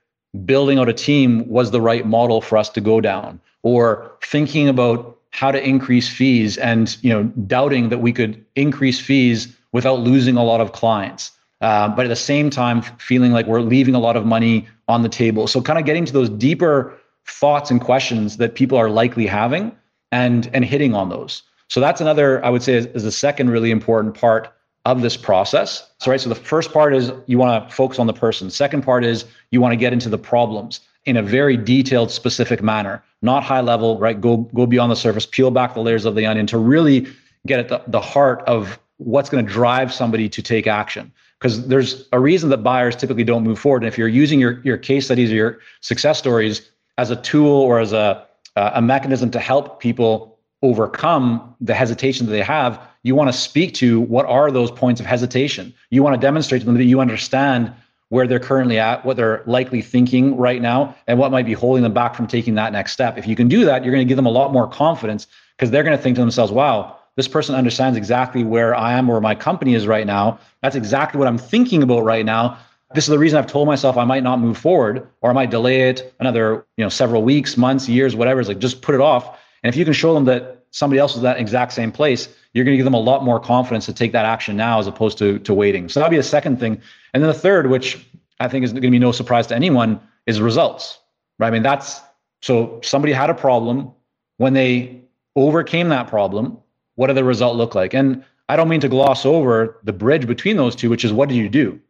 building 0.44 0.78
out 0.78 0.88
a 0.88 0.92
team 0.92 1.48
was 1.48 1.70
the 1.70 1.80
right 1.80 2.06
model 2.06 2.40
for 2.40 2.58
us 2.58 2.68
to 2.70 2.80
go 2.80 3.00
down, 3.00 3.40
or 3.62 4.10
thinking 4.22 4.68
about 4.68 5.16
how 5.32 5.52
to 5.52 5.64
increase 5.64 6.08
fees 6.08 6.56
and 6.58 6.96
you 7.02 7.10
know 7.10 7.24
doubting 7.46 7.88
that 7.88 7.98
we 7.98 8.12
could 8.12 8.44
increase 8.56 9.00
fees 9.00 9.56
without 9.72 10.00
losing 10.00 10.36
a 10.36 10.44
lot 10.44 10.60
of 10.60 10.72
clients. 10.72 11.32
Uh, 11.60 11.88
but 11.88 12.06
at 12.06 12.08
the 12.08 12.16
same 12.16 12.48
time, 12.48 12.80
feeling 12.98 13.32
like 13.32 13.46
we're 13.46 13.60
leaving 13.60 13.94
a 13.94 13.98
lot 13.98 14.16
of 14.16 14.24
money 14.24 14.66
on 14.88 15.02
the 15.02 15.08
table. 15.08 15.46
So, 15.46 15.60
kind 15.60 15.78
of 15.78 15.84
getting 15.84 16.06
to 16.06 16.12
those 16.12 16.30
deeper 16.30 16.98
thoughts 17.26 17.70
and 17.70 17.80
questions 17.80 18.38
that 18.38 18.54
people 18.54 18.76
are 18.78 18.90
likely 18.90 19.26
having 19.26 19.72
and 20.12 20.50
and 20.52 20.64
hitting 20.64 20.94
on 20.94 21.08
those 21.08 21.42
so 21.68 21.80
that's 21.80 22.00
another 22.00 22.44
i 22.44 22.50
would 22.50 22.62
say 22.62 22.74
is, 22.74 22.86
is 22.86 23.04
the 23.04 23.12
second 23.12 23.50
really 23.50 23.70
important 23.70 24.14
part 24.14 24.52
of 24.86 25.02
this 25.02 25.16
process 25.16 25.88
so 25.98 26.10
right 26.10 26.20
so 26.20 26.28
the 26.28 26.34
first 26.34 26.72
part 26.72 26.94
is 26.94 27.12
you 27.26 27.38
want 27.38 27.68
to 27.68 27.74
focus 27.74 27.98
on 27.98 28.06
the 28.06 28.12
person 28.12 28.50
second 28.50 28.82
part 28.82 29.04
is 29.04 29.24
you 29.50 29.60
want 29.60 29.72
to 29.72 29.76
get 29.76 29.92
into 29.92 30.08
the 30.08 30.18
problems 30.18 30.80
in 31.04 31.16
a 31.16 31.22
very 31.22 31.56
detailed 31.56 32.10
specific 32.10 32.62
manner 32.62 33.02
not 33.22 33.42
high 33.42 33.60
level 33.60 33.98
right 33.98 34.20
go 34.20 34.38
go 34.54 34.66
beyond 34.66 34.90
the 34.90 34.96
surface 34.96 35.26
peel 35.26 35.50
back 35.50 35.74
the 35.74 35.80
layers 35.80 36.04
of 36.04 36.14
the 36.14 36.26
onion 36.26 36.46
to 36.46 36.58
really 36.58 37.06
get 37.46 37.60
at 37.60 37.68
the, 37.68 37.82
the 37.86 38.00
heart 38.00 38.42
of 38.46 38.78
what's 39.00 39.28
going 39.28 39.44
to 39.44 39.52
drive 39.52 39.92
somebody 39.92 40.28
to 40.28 40.42
take 40.42 40.66
action. 40.66 41.12
Because 41.38 41.66
there's 41.68 42.06
a 42.12 42.20
reason 42.20 42.50
that 42.50 42.58
buyers 42.58 42.94
typically 42.94 43.24
don't 43.24 43.44
move 43.44 43.58
forward. 43.58 43.82
And 43.82 43.88
if 43.88 43.96
you're 43.96 44.08
using 44.08 44.38
your, 44.38 44.60
your 44.62 44.76
case 44.76 45.06
studies 45.06 45.32
or 45.32 45.34
your 45.34 45.58
success 45.80 46.18
stories 46.18 46.70
as 46.98 47.10
a 47.10 47.16
tool 47.16 47.50
or 47.50 47.80
as 47.80 47.92
a 47.92 48.26
uh, 48.56 48.72
a 48.74 48.82
mechanism 48.82 49.30
to 49.30 49.38
help 49.38 49.78
people 49.78 50.36
overcome 50.62 51.54
the 51.60 51.72
hesitation 51.72 52.26
that 52.26 52.32
they 52.32 52.42
have 52.42 52.80
you 53.02 53.14
want 53.14 53.32
to 53.32 53.38
speak 53.38 53.74
to 53.74 54.00
what 54.00 54.26
are 54.26 54.50
those 54.50 54.70
points 54.70 55.00
of 55.00 55.06
hesitation. 55.06 55.72
You 55.90 56.02
want 56.02 56.14
to 56.14 56.20
demonstrate 56.20 56.60
to 56.62 56.66
them 56.66 56.76
that 56.76 56.84
you 56.84 57.00
understand 57.00 57.72
where 58.10 58.26
they're 58.26 58.40
currently 58.40 58.78
at 58.78 59.04
what 59.04 59.16
they're 59.16 59.42
likely 59.46 59.80
thinking 59.80 60.36
right 60.36 60.60
now 60.60 60.94
and 61.06 61.18
what 61.18 61.30
might 61.30 61.46
be 61.46 61.52
holding 61.52 61.82
them 61.82 61.94
back 61.94 62.14
from 62.14 62.26
taking 62.26 62.56
that 62.56 62.72
next 62.72 62.92
step. 62.92 63.16
If 63.16 63.26
you 63.26 63.36
can 63.36 63.48
do 63.48 63.64
that 63.64 63.84
you're 63.84 63.92
going 63.92 64.06
to 64.06 64.08
give 64.08 64.16
them 64.16 64.26
a 64.26 64.30
lot 64.30 64.52
more 64.52 64.68
confidence 64.68 65.26
because 65.56 65.70
they're 65.70 65.82
going 65.82 65.96
to 65.96 66.02
think 66.02 66.16
to 66.16 66.20
themselves 66.20 66.52
wow 66.52 66.96
this 67.20 67.28
person 67.28 67.54
understands 67.54 67.96
exactly 67.96 68.42
where 68.42 68.74
i 68.74 68.92
am 68.92 69.10
or 69.10 69.20
my 69.20 69.34
company 69.34 69.74
is 69.74 69.86
right 69.86 70.06
now 70.06 70.38
that's 70.62 70.76
exactly 70.76 71.18
what 71.18 71.28
i'm 71.28 71.38
thinking 71.38 71.82
about 71.82 72.02
right 72.02 72.24
now 72.24 72.58
this 72.94 73.04
is 73.04 73.08
the 73.08 73.18
reason 73.18 73.38
I've 73.38 73.46
told 73.46 73.68
myself 73.68 73.96
I 73.96 74.04
might 74.04 74.22
not 74.22 74.40
move 74.40 74.58
forward 74.58 75.06
or 75.20 75.30
I 75.30 75.32
might 75.32 75.50
delay 75.50 75.88
it 75.88 76.12
another, 76.18 76.66
you 76.76 76.84
know, 76.84 76.88
several 76.88 77.22
weeks, 77.22 77.56
months, 77.56 77.88
years, 77.88 78.16
whatever. 78.16 78.40
It's 78.40 78.48
like 78.48 78.58
just 78.58 78.82
put 78.82 78.94
it 78.94 79.00
off. 79.00 79.38
And 79.62 79.72
if 79.72 79.78
you 79.78 79.84
can 79.84 79.94
show 79.94 80.12
them 80.12 80.24
that 80.24 80.64
somebody 80.72 80.98
else 80.98 81.14
is 81.14 81.22
that 81.22 81.38
exact 81.38 81.72
same 81.72 81.92
place, 81.92 82.28
you're 82.52 82.64
going 82.64 82.72
to 82.72 82.76
give 82.76 82.84
them 82.84 82.94
a 82.94 83.00
lot 83.00 83.24
more 83.24 83.38
confidence 83.38 83.86
to 83.86 83.92
take 83.92 84.12
that 84.12 84.24
action 84.24 84.56
now 84.56 84.80
as 84.80 84.86
opposed 84.86 85.18
to 85.18 85.38
to 85.40 85.54
waiting. 85.54 85.88
So 85.88 86.00
that'd 86.00 86.10
be 86.10 86.18
a 86.18 86.22
second 86.22 86.58
thing. 86.58 86.80
And 87.14 87.22
then 87.22 87.28
the 87.28 87.38
third, 87.38 87.68
which 87.68 88.04
I 88.40 88.48
think 88.48 88.64
is 88.64 88.72
going 88.72 88.82
to 88.82 88.90
be 88.90 88.98
no 88.98 89.12
surprise 89.12 89.46
to 89.48 89.54
anyone, 89.54 90.00
is 90.26 90.40
results. 90.40 90.98
Right? 91.38 91.48
I 91.48 91.50
mean, 91.50 91.62
that's 91.62 92.00
so 92.42 92.80
somebody 92.82 93.12
had 93.12 93.30
a 93.30 93.34
problem 93.34 93.92
when 94.38 94.54
they 94.54 95.02
overcame 95.36 95.90
that 95.90 96.08
problem. 96.08 96.58
What 97.00 97.08
did 97.08 97.16
the 97.16 97.24
result 97.24 97.56
look 97.56 97.74
like? 97.74 97.94
And 97.94 98.22
I 98.48 98.56
don't 98.56 98.68
mean 98.68 98.80
to 98.80 98.88
gloss 98.88 99.24
over 99.24 99.78
the 99.84 99.92
bridge 99.92 100.26
between 100.26 100.56
those 100.56 100.76
two, 100.76 100.90
which 100.90 101.04
is 101.04 101.12
what 101.12 101.28
did 101.28 101.36
you 101.36 101.48
do? 101.48 101.80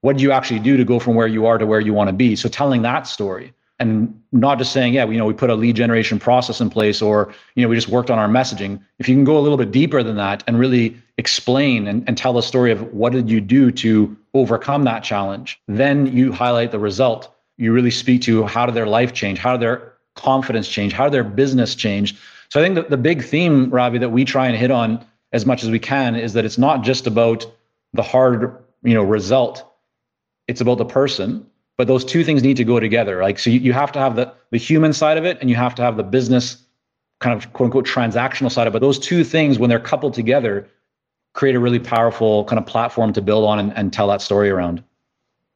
what 0.00 0.14
did 0.14 0.22
you 0.22 0.32
actually 0.32 0.60
do 0.60 0.76
to 0.76 0.84
go 0.84 0.98
from 0.98 1.14
where 1.14 1.26
you 1.26 1.46
are 1.46 1.58
to 1.58 1.66
where 1.66 1.80
you 1.80 1.92
want 1.92 2.08
to 2.08 2.12
be? 2.12 2.36
So 2.36 2.48
telling 2.48 2.82
that 2.82 3.06
story 3.06 3.52
and 3.80 4.20
not 4.32 4.58
just 4.58 4.72
saying 4.72 4.92
yeah 4.92 5.06
you 5.06 5.16
know 5.16 5.24
we 5.24 5.32
put 5.32 5.50
a 5.50 5.54
lead 5.54 5.76
generation 5.76 6.18
process 6.18 6.60
in 6.60 6.68
place 6.68 7.00
or 7.00 7.32
you 7.54 7.62
know 7.62 7.68
we 7.68 7.76
just 7.76 7.88
worked 7.88 8.10
on 8.10 8.18
our 8.18 8.28
messaging. 8.28 8.80
If 8.98 9.08
you 9.08 9.14
can 9.14 9.24
go 9.24 9.38
a 9.38 9.40
little 9.40 9.56
bit 9.56 9.70
deeper 9.70 10.02
than 10.02 10.16
that 10.16 10.42
and 10.46 10.58
really 10.58 10.96
explain 11.16 11.86
and, 11.86 12.04
and 12.06 12.16
tell 12.16 12.32
the 12.32 12.42
story 12.42 12.72
of 12.72 12.92
what 12.92 13.12
did 13.12 13.30
you 13.30 13.40
do 13.40 13.70
to 13.72 14.16
overcome 14.34 14.84
that 14.84 15.02
challenge 15.04 15.60
then 15.68 16.06
you 16.06 16.32
highlight 16.32 16.70
the 16.72 16.78
result. 16.78 17.34
You 17.56 17.72
really 17.72 17.90
speak 17.90 18.22
to 18.22 18.44
how 18.44 18.66
did 18.66 18.74
their 18.74 18.86
life 18.86 19.12
change? 19.12 19.38
How 19.38 19.52
did 19.52 19.62
their 19.62 19.94
confidence 20.14 20.68
change? 20.68 20.92
How 20.92 21.04
did 21.04 21.12
their 21.12 21.24
business 21.24 21.74
change 21.74 22.16
so 22.50 22.60
i 22.60 22.62
think 22.62 22.74
that 22.74 22.90
the 22.90 22.96
big 22.96 23.22
theme 23.22 23.70
ravi 23.70 23.98
that 23.98 24.10
we 24.10 24.24
try 24.24 24.46
and 24.46 24.56
hit 24.56 24.70
on 24.70 25.04
as 25.32 25.44
much 25.44 25.62
as 25.62 25.70
we 25.70 25.78
can 25.78 26.16
is 26.16 26.32
that 26.32 26.44
it's 26.44 26.58
not 26.58 26.82
just 26.82 27.06
about 27.06 27.46
the 27.92 28.02
hard 28.02 28.56
you 28.82 28.94
know 28.94 29.02
result. 29.02 29.64
It's 30.46 30.60
about 30.60 30.78
the 30.78 30.84
person 30.84 31.46
but 31.76 31.86
those 31.86 32.04
two 32.04 32.24
things 32.24 32.42
need 32.42 32.56
to 32.56 32.64
go 32.64 32.80
together. 32.80 33.22
Like 33.22 33.38
so 33.38 33.50
you, 33.50 33.60
you 33.60 33.72
have 33.72 33.92
to 33.92 33.98
have 34.00 34.16
the 34.16 34.34
the 34.50 34.58
human 34.58 34.92
side 34.92 35.16
of 35.16 35.24
it 35.24 35.38
and 35.40 35.48
you 35.48 35.56
have 35.56 35.74
to 35.76 35.82
have 35.82 35.96
the 35.96 36.02
business 36.02 36.62
kind 37.20 37.36
of 37.36 37.52
quote 37.52 37.66
unquote 37.66 37.86
transactional 37.86 38.50
side 38.50 38.66
of 38.66 38.72
it. 38.72 38.74
But 38.74 38.82
those 38.82 38.98
two 38.98 39.24
things 39.24 39.58
when 39.58 39.70
they're 39.70 39.80
coupled 39.80 40.14
together 40.14 40.68
create 41.34 41.54
a 41.54 41.60
really 41.60 41.78
powerful 41.78 42.44
kind 42.46 42.58
of 42.58 42.66
platform 42.66 43.12
to 43.12 43.22
build 43.22 43.44
on 43.44 43.58
and, 43.60 43.72
and 43.76 43.92
tell 43.92 44.08
that 44.08 44.20
story 44.20 44.50
around 44.50 44.82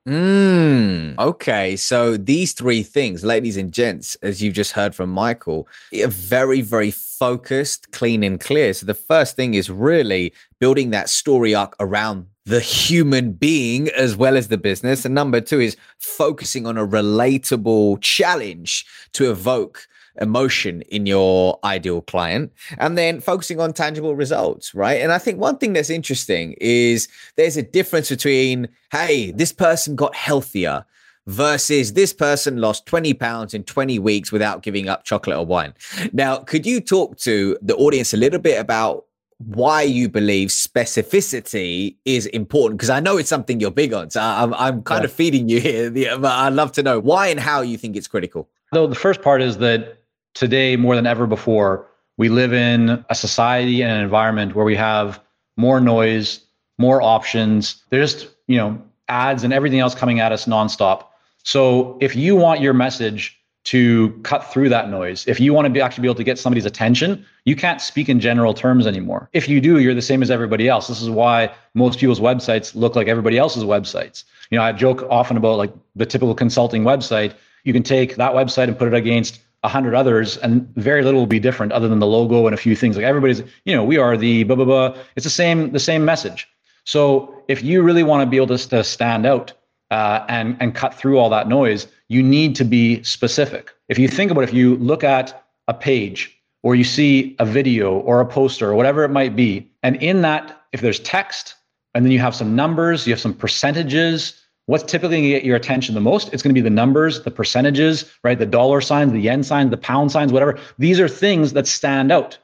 Mm, 0.07 1.17
okay, 1.17 1.77
so 1.77 2.17
these 2.17 2.55
three 2.55 2.83
things, 2.83 3.25
ladies 3.25 3.57
and 3.57 3.71
gents, 3.73 4.17
as 4.17 4.43
you've 4.43 4.55
just 4.55 4.73
heard 4.73 4.97
from 4.97 5.11
Michael, 5.11 5.69
are 5.95 6.09
very, 6.09 6.61
very 6.61 6.91
focused, 6.91 7.93
clean, 7.93 8.25
and 8.25 8.41
clear. 8.41 8.75
So 8.75 8.85
the 8.85 8.95
first 8.95 9.37
thing 9.37 9.55
is 9.55 9.71
really 9.71 10.33
building 10.59 10.91
that 10.91 11.09
story 11.09 11.55
arc 11.55 11.77
around 11.79 12.27
the 12.47 12.59
human 12.59 13.31
being 13.31 13.89
as 13.91 14.17
well 14.17 14.37
as 14.37 14.49
the 14.49 14.59
business. 14.59 15.05
And 15.05 15.15
number 15.15 15.41
two 15.41 15.61
is 15.61 15.77
focusing 15.99 16.67
on 16.67 16.77
a 16.77 16.87
relatable 16.87 18.01
challenge 18.01 18.85
to 19.13 19.31
evoke 19.31 19.87
emotion 20.21 20.83
in 20.83 21.07
your 21.07 21.59
ideal 21.65 22.03
client 22.03 22.53
and 22.79 22.99
then 22.99 23.21
focusing 23.21 23.61
on 23.61 23.73
tangible 23.73 24.15
results 24.15 24.75
right 24.75 25.01
and 25.01 25.13
i 25.13 25.19
think 25.19 25.41
one 25.41 25.57
thing 25.57 25.73
that's 25.73 25.91
interesting 25.91 26.55
is 26.61 27.09
there's 27.37 27.57
a 27.57 27.63
difference 27.63 28.11
between 28.11 28.69
hey 28.91 29.31
this 29.33 29.53
person 29.53 29.97
got 29.97 30.15
healthier 30.15 30.85
versus 31.27 31.93
this 31.93 32.13
person 32.13 32.59
lost 32.59 32.85
20 32.87 33.15
pounds 33.15 33.55
in 33.55 33.63
20 33.63 33.99
weeks 34.01 34.33
without 34.33 34.63
giving 34.63 34.89
up 34.89 35.05
chocolate 35.05 35.37
or 35.37 35.47
wine 35.47 35.73
now 36.13 36.37
could 36.37 36.67
you 36.67 36.81
talk 36.81 37.17
to 37.17 37.57
the 37.63 37.77
audience 37.77 38.13
a 38.13 38.17
little 38.17 38.41
bit 38.41 38.61
about 38.61 39.05
why 39.47 39.83
you 39.83 40.09
believe 40.09 40.49
specificity 40.49 41.97
is 42.05 42.27
important 42.27 42.79
because 42.79 42.91
I 42.91 43.01
know 43.01 43.17
it's 43.17 43.29
something 43.29 43.61
you're 43.61 43.71
big 43.71 43.93
on. 43.93 44.11
So 44.11 44.21
I'm, 44.21 44.55
I'm 44.55 44.83
kind 44.83 45.03
yeah. 45.03 45.07
of 45.07 45.13
feeding 45.13 45.49
you 45.49 45.61
here, 45.61 45.91
but 45.91 46.31
I'd 46.31 46.53
love 46.53 46.73
to 46.73 46.83
know 46.83 47.01
why 47.01 47.29
and 47.29 47.41
how 47.41 47.61
you 47.61 47.77
think 47.77 47.97
it's 47.97 48.09
critical. 48.09 48.49
Though 48.73 48.87
the 48.87 48.95
first 48.95 49.23
part 49.23 49.43
is 49.43 49.59
that 49.59 49.99
today 50.35 50.77
more 50.77 50.97
than 50.97 51.07
ever 51.07 51.27
before, 51.27 51.87
we 52.17 52.29
live 52.29 52.53
in 52.53 53.05
a 53.09 53.15
society 53.15 53.83
and 53.83 53.93
an 53.93 54.03
environment 54.03 54.55
where 54.55 54.65
we 54.65 54.77
have 54.77 55.21
more 55.57 55.81
noise, 55.81 56.41
more 56.79 57.03
options. 57.03 57.83
There's 57.91 58.15
just, 58.15 58.35
you 58.47 58.57
know, 58.57 58.81
ads 59.09 59.45
and 59.45 59.53
everything 59.53 59.81
else 59.81 59.95
coming 59.95 60.21
at 60.21 60.33
us 60.33 60.47
nonstop. 60.47 61.05
So 61.45 61.99
if 62.01 62.15
you 62.15 62.37
want 62.37 62.61
your 62.61 62.73
message 62.73 63.39
to 63.65 64.11
cut 64.23 64.51
through 64.53 64.69
that 64.69 64.91
noise, 64.91 65.27
if 65.27 65.39
you 65.39 65.53
want 65.53 65.67
to 65.67 65.71
be 65.71 65.81
actually 65.81 66.03
be 66.03 66.09
able 66.09 66.17
to 66.17 66.25
get 66.25 66.39
somebody's 66.39 66.65
attention, 66.65 67.25
you 67.45 67.55
can't 67.55 67.81
speak 67.81 68.09
in 68.09 68.21
general 68.21 68.55
terms 68.55 68.87
anymore. 68.87 69.29
If 69.33 69.49
you 69.49 69.61
do, 69.61 69.79
you're 69.79 69.95
the 69.95 70.03
same 70.03 70.23
as 70.23 70.31
everybody 70.31 70.69
else. 70.69 70.89
This 70.89 71.01
is 71.01 71.11
why 71.11 71.53
most 71.75 71.99
people's 71.99 72.21
websites 72.21 72.75
look 72.75 72.97
like 72.97 73.09
everybody 73.09 73.39
else's 73.39 73.65
websites. 73.65 74.25
You 74.51 74.59
know, 74.59 74.65
I 74.65 74.73
joke 74.73 75.07
often 75.11 75.37
about 75.37 75.59
like 75.59 75.73
the 75.95 76.07
typical 76.07 76.35
consulting 76.35 76.83
website. 76.83 77.35
You 77.65 77.73
can 77.73 77.83
take 77.83 78.17
that 78.17 78.33
website 78.33 78.69
and 78.69 78.77
put 78.77 78.89
it 78.89 78.95
against 78.95 79.41
a 79.63 79.69
hundred 79.69 79.95
others, 79.95 80.37
and 80.39 80.67
very 80.77 81.03
little 81.03 81.21
will 81.21 81.27
be 81.27 81.39
different 81.39 81.73
other 81.73 81.89
than 81.89 82.01
the 82.01 82.07
logo 82.07 82.47
and 82.47 82.55
a 82.55 82.59
few 82.59 82.75
things. 82.75 82.97
Like 82.97 83.05
everybody's, 83.05 83.43
you 83.65 83.75
know, 83.77 83.85
we 83.85 83.97
are 83.97 84.17
the 84.17 84.45
blah 84.45 84.57
blah 84.57 84.65
blah. 84.65 84.97
It's 85.17 85.25
the 85.25 85.31
same 85.31 85.71
the 85.73 85.79
same 85.79 86.05
message. 86.05 86.49
So 86.85 87.43
if 87.49 87.63
you 87.63 87.83
really 87.83 88.03
want 88.03 88.23
to 88.23 88.31
be 88.31 88.37
able 88.37 88.57
to, 88.59 88.69
to 88.69 88.83
stand 88.83 89.25
out 89.25 89.53
uh, 89.91 90.25
and 90.29 90.57
and 90.61 90.75
cut 90.75 90.95
through 90.95 91.19
all 91.19 91.31
that 91.31 91.49
noise, 91.49 91.87
you 92.09 92.23
need 92.23 92.57
to 92.57 92.65
be 92.65 93.03
specific. 93.05 93.71
If 93.89 93.99
you 93.99 94.09
think 94.09 94.31
about, 94.31 94.43
it, 94.43 94.49
if 94.49 94.55
you 94.55 94.77
look 94.77 95.05
at 95.05 95.45
a 95.69 95.75
page 95.75 96.37
or 96.63 96.75
you 96.75 96.85
see 96.85 97.37
a 97.39 97.45
video 97.45 97.99
or 98.01 98.21
a 98.21 98.27
poster 98.27 98.71
or 98.71 98.75
whatever 98.75 99.05
it 99.05 99.11
might 99.11 99.37
be, 99.37 99.71
and 99.83 99.97
in 100.03 100.23
that, 100.23 100.65
if 100.73 100.81
there's 100.81 101.01
text 101.01 101.55
and 101.95 102.05
then 102.05 102.11
you 102.11 102.19
have 102.19 102.35
some 102.35 102.57
numbers, 102.57 103.07
you 103.07 103.13
have 103.13 103.21
some 103.21 103.35
percentages. 103.35 104.42
What's 104.73 104.85
typically 104.85 105.17
going 105.17 105.25
to 105.25 105.29
get 105.29 105.45
your 105.45 105.55
attention 105.55 105.95
the 105.95 106.01
most? 106.01 106.33
It's 106.33 106.43
going 106.43 106.49
to 106.49 106.55
be 106.55 106.63
the 106.63 106.71
numbers, 106.71 107.25
the 107.25 107.31
percentages, 107.31 108.11
right? 108.25 108.39
The 108.39 108.47
dollar 108.47 108.81
signs, 108.81 109.13
the 109.13 109.21
yen 109.21 109.43
signs, 109.43 109.71
the 109.71 109.77
pound 109.77 110.11
signs, 110.11 110.33
whatever. 110.33 110.59
These 110.79 110.99
are 110.99 111.09
things 111.09 111.53
that 111.53 111.67
stand 111.67 112.11
out. 112.11 112.39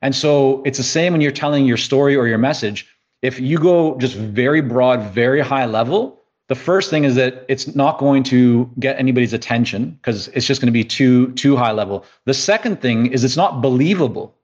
And 0.00 0.14
so 0.14 0.62
it's 0.64 0.78
the 0.78 0.84
same 0.84 1.12
when 1.12 1.20
you're 1.20 1.32
telling 1.32 1.66
your 1.66 1.76
story 1.76 2.14
or 2.14 2.28
your 2.28 2.38
message. 2.38 2.86
If 3.22 3.40
you 3.40 3.58
go 3.58 3.98
just 3.98 4.14
very 4.14 4.60
broad, 4.60 5.12
very 5.12 5.40
high 5.40 5.64
level, 5.64 6.20
the 6.46 6.54
first 6.54 6.88
thing 6.88 7.02
is 7.02 7.16
that 7.16 7.46
it's 7.48 7.74
not 7.74 7.98
going 7.98 8.22
to 8.24 8.70
get 8.78 8.96
anybody's 8.96 9.32
attention 9.32 9.98
because 10.00 10.28
it's 10.28 10.46
just 10.46 10.60
going 10.60 10.68
to 10.68 10.72
be 10.72 10.84
too 10.84 11.32
too 11.32 11.56
high 11.56 11.70
level 11.70 12.04
the 12.26 12.34
second 12.34 12.80
thing 12.80 13.06
is 13.06 13.22
it's 13.22 13.36
not 13.36 13.62
believable 13.62 14.34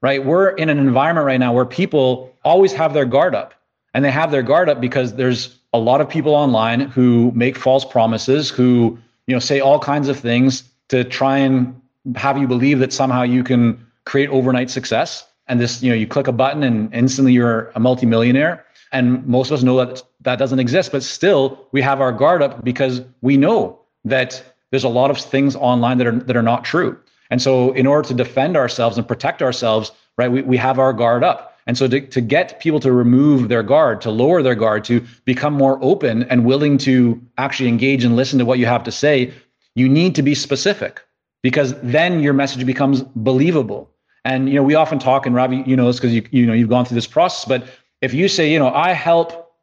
right 0.00 0.24
we're 0.24 0.48
in 0.56 0.70
an 0.70 0.78
environment 0.78 1.26
right 1.26 1.38
now 1.38 1.52
where 1.52 1.66
people 1.66 2.34
always 2.44 2.72
have 2.72 2.94
their 2.94 3.04
guard 3.04 3.34
up 3.34 3.52
and 3.92 4.02
they 4.02 4.10
have 4.10 4.30
their 4.30 4.42
guard 4.42 4.70
up 4.70 4.80
because 4.80 5.16
there's 5.16 5.59
a 5.72 5.78
lot 5.78 6.00
of 6.00 6.08
people 6.08 6.34
online 6.34 6.80
who 6.80 7.32
make 7.34 7.56
false 7.56 7.84
promises 7.84 8.50
who 8.50 8.98
you 9.26 9.34
know 9.34 9.40
say 9.40 9.60
all 9.60 9.78
kinds 9.78 10.08
of 10.08 10.18
things 10.18 10.64
to 10.88 11.04
try 11.04 11.38
and 11.38 11.80
have 12.16 12.38
you 12.38 12.48
believe 12.48 12.78
that 12.78 12.92
somehow 12.92 13.22
you 13.22 13.44
can 13.44 13.86
create 14.04 14.28
overnight 14.30 14.70
success 14.70 15.26
and 15.46 15.60
this 15.60 15.82
you 15.82 15.90
know 15.90 15.96
you 15.96 16.06
click 16.06 16.26
a 16.26 16.32
button 16.32 16.62
and 16.62 16.92
instantly 16.94 17.32
you're 17.32 17.70
a 17.74 17.80
multimillionaire 17.80 18.64
and 18.92 19.26
most 19.26 19.50
of 19.50 19.58
us 19.58 19.62
know 19.62 19.76
that 19.76 20.02
that 20.22 20.38
doesn't 20.38 20.58
exist, 20.58 20.92
but 20.92 21.02
still 21.02 21.66
we 21.72 21.80
have 21.82 22.00
our 22.00 22.12
guard 22.12 22.42
up 22.42 22.64
because 22.64 23.02
we 23.20 23.36
know 23.36 23.78
that 24.04 24.42
there's 24.70 24.84
a 24.84 24.88
lot 24.88 25.10
of 25.10 25.18
things 25.18 25.56
online 25.56 25.98
that 25.98 26.06
are 26.06 26.18
that 26.18 26.36
are 26.36 26.42
not 26.42 26.64
true. 26.64 26.98
And 27.30 27.40
so 27.40 27.72
in 27.72 27.86
order 27.86 28.08
to 28.08 28.14
defend 28.14 28.56
ourselves 28.56 28.98
and 28.98 29.06
protect 29.06 29.42
ourselves, 29.42 29.92
right, 30.16 30.30
we, 30.30 30.42
we 30.42 30.56
have 30.56 30.78
our 30.78 30.92
guard 30.92 31.22
up. 31.22 31.49
And 31.70 31.78
so 31.78 31.86
to, 31.86 32.00
to 32.00 32.20
get 32.20 32.58
people 32.58 32.80
to 32.80 32.90
remove 32.90 33.48
their 33.48 33.62
guard, 33.62 34.00
to 34.00 34.10
lower 34.10 34.42
their 34.42 34.56
guard, 34.56 34.82
to 34.86 35.06
become 35.24 35.54
more 35.54 35.78
open 35.80 36.24
and 36.24 36.44
willing 36.44 36.78
to 36.78 37.22
actually 37.38 37.68
engage 37.68 38.02
and 38.02 38.16
listen 38.16 38.40
to 38.40 38.44
what 38.44 38.58
you 38.58 38.66
have 38.66 38.82
to 38.82 38.90
say, 38.90 39.32
you 39.76 39.88
need 39.88 40.16
to 40.16 40.22
be 40.24 40.34
specific 40.34 41.00
because 41.44 41.80
then 41.80 42.18
your 42.18 42.32
message 42.32 42.66
becomes 42.66 43.02
believable. 43.14 43.88
And 44.24 44.48
you 44.48 44.56
know, 44.56 44.64
we 44.64 44.74
often 44.74 44.98
talk, 44.98 45.26
and 45.26 45.36
Ravi, 45.36 45.62
you 45.64 45.76
know 45.76 45.86
this 45.86 46.00
because 46.00 46.12
you 46.12 46.26
you 46.32 46.44
know 46.44 46.54
you've 46.54 46.68
gone 46.68 46.86
through 46.86 46.96
this 46.96 47.06
process, 47.06 47.44
but 47.44 47.62
if 48.00 48.12
you 48.12 48.26
say, 48.26 48.50
you 48.52 48.58
know, 48.58 48.74
I 48.74 48.90
help 48.90 49.54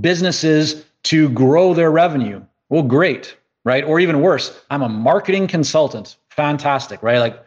businesses 0.00 0.84
to 1.04 1.28
grow 1.28 1.74
their 1.74 1.92
revenue, 1.92 2.44
well, 2.70 2.82
great, 2.82 3.36
right? 3.64 3.84
Or 3.84 4.00
even 4.00 4.20
worse, 4.20 4.60
I'm 4.70 4.82
a 4.82 4.88
marketing 4.88 5.46
consultant. 5.46 6.16
Fantastic, 6.30 7.04
right? 7.04 7.20
Like 7.20 7.40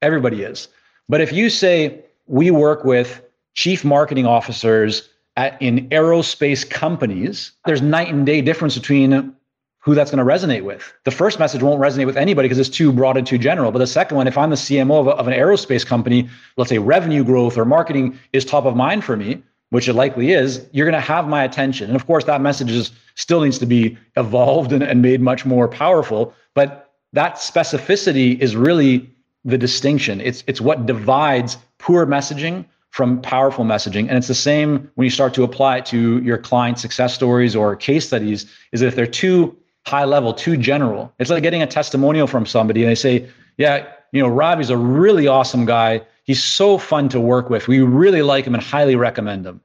everybody 0.00 0.42
is. 0.42 0.68
But 1.06 1.20
if 1.20 1.34
you 1.34 1.50
say, 1.50 2.02
we 2.26 2.50
work 2.50 2.84
with 2.84 3.20
chief 3.54 3.84
marketing 3.84 4.26
officers 4.26 5.08
at, 5.36 5.60
in 5.60 5.88
aerospace 5.88 6.68
companies, 6.68 7.52
there's 7.64 7.82
night 7.82 8.08
and 8.08 8.26
day 8.26 8.40
difference 8.40 8.76
between 8.76 9.34
who 9.80 9.94
that's 9.94 10.10
going 10.10 10.24
to 10.24 10.32
resonate 10.32 10.62
with. 10.62 10.92
The 11.04 11.10
first 11.10 11.38
message 11.38 11.62
won't 11.62 11.80
resonate 11.80 12.06
with 12.06 12.16
anybody 12.16 12.46
because 12.46 12.58
it's 12.58 12.68
too 12.68 12.92
broad 12.92 13.16
and 13.16 13.26
too 13.26 13.38
general. 13.38 13.72
But 13.72 13.80
the 13.80 13.86
second 13.86 14.16
one, 14.16 14.28
if 14.28 14.38
I'm 14.38 14.50
the 14.50 14.56
CMO 14.56 15.00
of, 15.00 15.06
a, 15.08 15.10
of 15.10 15.26
an 15.26 15.34
aerospace 15.34 15.84
company, 15.84 16.28
let's 16.56 16.70
say 16.70 16.78
revenue 16.78 17.24
growth 17.24 17.58
or 17.58 17.64
marketing 17.64 18.18
is 18.32 18.44
top 18.44 18.64
of 18.64 18.76
mind 18.76 19.04
for 19.04 19.16
me, 19.16 19.42
which 19.70 19.88
it 19.88 19.94
likely 19.94 20.32
is, 20.32 20.64
you're 20.72 20.86
going 20.86 21.00
to 21.00 21.06
have 21.06 21.26
my 21.26 21.42
attention. 21.42 21.88
And 21.88 21.96
of 21.96 22.06
course, 22.06 22.24
that 22.24 22.40
message 22.40 22.70
is, 22.70 22.92
still 23.16 23.40
needs 23.40 23.58
to 23.58 23.66
be 23.66 23.98
evolved 24.16 24.72
and, 24.72 24.84
and 24.84 25.02
made 25.02 25.20
much 25.20 25.44
more 25.44 25.66
powerful. 25.66 26.32
But 26.54 26.92
that 27.12 27.36
specificity 27.36 28.38
is 28.38 28.54
really 28.54 29.10
the 29.44 29.58
distinction. 29.58 30.20
It's 30.20 30.44
it's 30.46 30.60
what 30.60 30.86
divides 30.86 31.56
poor 31.78 32.06
messaging 32.06 32.64
from 32.92 33.20
powerful 33.22 33.64
messaging. 33.64 34.06
And 34.08 34.12
it's 34.12 34.28
the 34.28 34.34
same 34.34 34.90
when 34.96 35.06
you 35.06 35.10
start 35.10 35.32
to 35.34 35.42
apply 35.42 35.78
it 35.78 35.86
to 35.86 36.22
your 36.22 36.36
client 36.36 36.78
success 36.78 37.14
stories 37.14 37.56
or 37.56 37.74
case 37.74 38.06
studies, 38.06 38.44
is 38.72 38.80
that 38.80 38.86
if 38.86 38.96
they're 38.96 39.06
too 39.06 39.56
high 39.86 40.04
level, 40.04 40.34
too 40.34 40.58
general, 40.58 41.10
it's 41.18 41.30
like 41.30 41.42
getting 41.42 41.62
a 41.62 41.66
testimonial 41.66 42.26
from 42.26 42.44
somebody 42.44 42.82
and 42.82 42.90
they 42.90 42.94
say, 42.94 43.26
Yeah, 43.56 43.86
you 44.12 44.22
know, 44.22 44.28
Ravi's 44.28 44.68
a 44.68 44.76
really 44.76 45.26
awesome 45.26 45.64
guy. 45.64 46.02
He's 46.24 46.44
so 46.44 46.76
fun 46.76 47.08
to 47.08 47.20
work 47.20 47.48
with. 47.48 47.66
We 47.66 47.80
really 47.80 48.20
like 48.20 48.44
him 48.44 48.54
and 48.54 48.62
highly 48.62 48.94
recommend 48.94 49.46
him. 49.46 49.62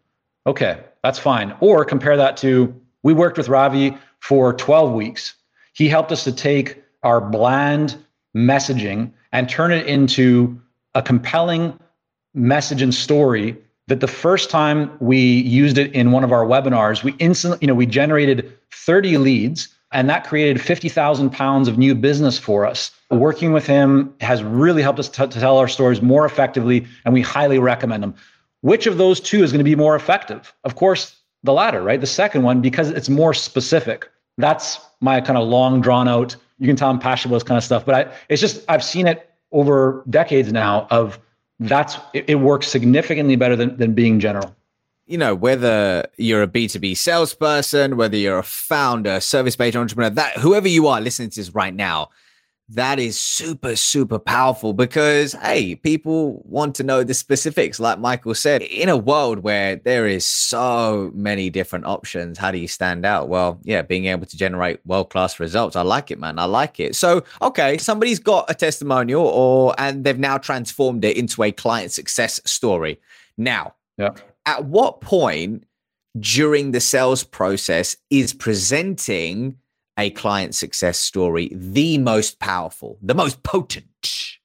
Okay, 0.48 0.80
that's 1.04 1.20
fine. 1.20 1.54
Or 1.60 1.84
compare 1.84 2.16
that 2.16 2.38
to 2.38 2.74
we 3.04 3.14
worked 3.14 3.38
with 3.38 3.50
Ravi 3.50 3.98
for 4.22 4.54
12 4.54 4.94
weeks. 4.94 5.36
He 5.74 5.90
helped 5.90 6.14
us 6.14 6.24
to 6.24 6.32
take 6.32 6.82
our 7.04 7.20
bland 7.20 7.98
messaging 8.36 9.12
and 9.34 9.50
turn 9.50 9.74
it 9.74 9.86
into 9.86 10.60
a 10.96 11.02
compelling 11.02 11.78
message 12.38 12.82
and 12.82 12.94
story 12.94 13.58
that 13.88 14.00
the 14.00 14.08
first 14.08 14.50
time 14.50 14.92
we 15.00 15.18
used 15.18 15.78
it 15.78 15.92
in 15.94 16.12
one 16.12 16.24
of 16.24 16.32
our 16.32 16.46
webinars, 16.46 17.04
we 17.04 17.14
instantly, 17.20 17.58
you 17.62 17.68
know, 17.68 17.74
we 17.74 17.86
generated 17.86 18.52
30 18.72 19.18
leads 19.18 19.70
and 19.92 20.10
that 20.10 20.26
created 20.26 20.62
50,000 20.62 21.30
pounds 21.30 21.68
of 21.68 21.78
new 21.78 21.96
business 21.96 22.38
for 22.38 22.66
us. 22.66 22.92
Working 23.10 23.54
with 23.54 23.66
him 23.66 24.14
has 24.20 24.44
really 24.44 24.82
helped 24.82 25.00
us 25.00 25.08
t- 25.08 25.26
to 25.26 25.40
tell 25.40 25.58
our 25.58 25.68
stories 25.68 26.02
more 26.02 26.26
effectively, 26.26 26.86
and 27.06 27.14
we 27.14 27.22
highly 27.22 27.58
recommend 27.58 28.04
them. 28.04 28.14
Which 28.62 28.86
of 28.86 28.98
those 28.98 29.22
two 29.22 29.44
is 29.44 29.52
going 29.52 29.60
to 29.60 29.64
be 29.64 29.76
more 29.76 29.96
effective? 29.96 30.54
Of 30.66 30.76
course, 30.76 31.16
the 31.44 31.54
latter, 31.54 31.82
right? 31.82 32.02
The 32.02 32.08
second 32.08 32.44
one, 32.44 32.62
because 32.62 32.90
it's 32.90 33.08
more 33.08 33.34
specific. 33.34 34.10
That's 34.38 34.80
my 35.00 35.22
kind 35.22 35.38
of 35.38 35.48
long 35.48 35.80
drawn 35.80 36.08
out. 36.08 36.36
You 36.60 36.68
can 36.68 36.76
tell 36.76 36.90
I'm 36.90 37.00
passionate 37.00 37.32
about 37.32 37.38
this 37.38 37.48
kind 37.48 37.58
of 37.58 37.64
stuff, 37.64 37.86
but 37.86 37.96
I, 37.96 38.14
it's 38.30 38.42
just 38.42 38.66
I've 38.68 38.84
seen 38.84 39.08
it 39.08 39.30
over 39.52 40.04
decades 40.10 40.52
now. 40.52 40.88
Of 40.90 41.20
that's 41.60 41.98
it, 42.14 42.26
it 42.28 42.36
works 42.36 42.68
significantly 42.68 43.36
better 43.36 43.56
than 43.56 43.78
than 43.78 43.94
being 43.94 44.20
general. 44.20 44.56
You 45.06 45.18
know, 45.18 45.34
whether 45.34 46.06
you're 46.18 46.44
a 46.44 46.48
B2B 46.48 46.98
salesperson, 46.98 47.96
whether 47.96 48.18
you're 48.18 48.40
a 48.40 48.44
founder, 48.44 49.22
service 49.22 49.56
based 49.56 49.78
entrepreneur, 49.78 50.10
that 50.10 50.38
whoever 50.38 50.68
you 50.68 50.88
are 50.88 51.00
listening 51.00 51.30
to 51.30 51.40
this 51.40 51.56
right 51.56 51.74
now, 51.74 52.10
that 52.70 53.00
is 53.00 53.20
super, 53.20 53.76
super 53.76 54.20
powerful 54.20 54.74
because, 54.74 55.34
hey, 55.34 55.76
people 55.76 56.42
want 56.46 56.76
to 56.76 56.84
know 56.84 57.04
the 57.04 57.14
specifics. 57.14 57.80
Like 57.80 58.00
Michael 58.00 58.36
said, 58.36 58.62
in 58.62 58.90
a 58.90 58.98
world 58.98 59.40
where 59.40 59.78
there 59.78 60.08
is 60.08 60.26
so 60.26 61.12
many 61.14 61.50
different 61.50 61.86
options, 61.86 62.38
how 62.38 62.52
do 62.52 62.58
you 62.58 62.68
stand 62.68 63.06
out? 63.06 63.30
Well, 63.30 63.60
yeah, 63.64 63.82
being 63.82 64.06
able 64.06 64.26
to 64.26 64.38
generate 64.38 64.86
world 64.86 65.10
class 65.10 65.40
results. 65.40 65.76
I 65.76 65.82
like 65.82 66.12
it, 66.12 66.20
man. 66.20 66.40
I 66.40 66.46
like 66.46 66.80
it. 66.80 66.96
So, 66.96 67.24
okay, 67.42 67.78
somebody's 67.78 68.20
got 68.20 68.50
a 68.50 68.54
testimonial 68.54 69.26
or, 69.26 69.74
and 69.78 70.04
they've 70.04 70.20
now 70.20 70.38
transformed 70.38 71.06
it 71.06 71.16
into 71.16 71.44
a 71.44 71.52
client 71.52 71.92
success 71.92 72.42
story. 72.46 73.00
Now, 73.38 73.76
yeah 73.98 74.12
at 74.48 74.66
what 74.66 75.02
point 75.02 75.66
during 76.18 76.72
the 76.72 76.80
sales 76.80 77.24
process 77.24 77.96
is 78.10 78.34
presenting 78.34 79.58
a 79.98 80.10
client 80.12 80.56
success 80.56 81.00
story 81.00 81.52
the 81.54 81.98
most 81.98 82.40
powerful, 82.40 82.98
the 83.02 83.16
most 83.16 83.44
potent? 83.44 84.38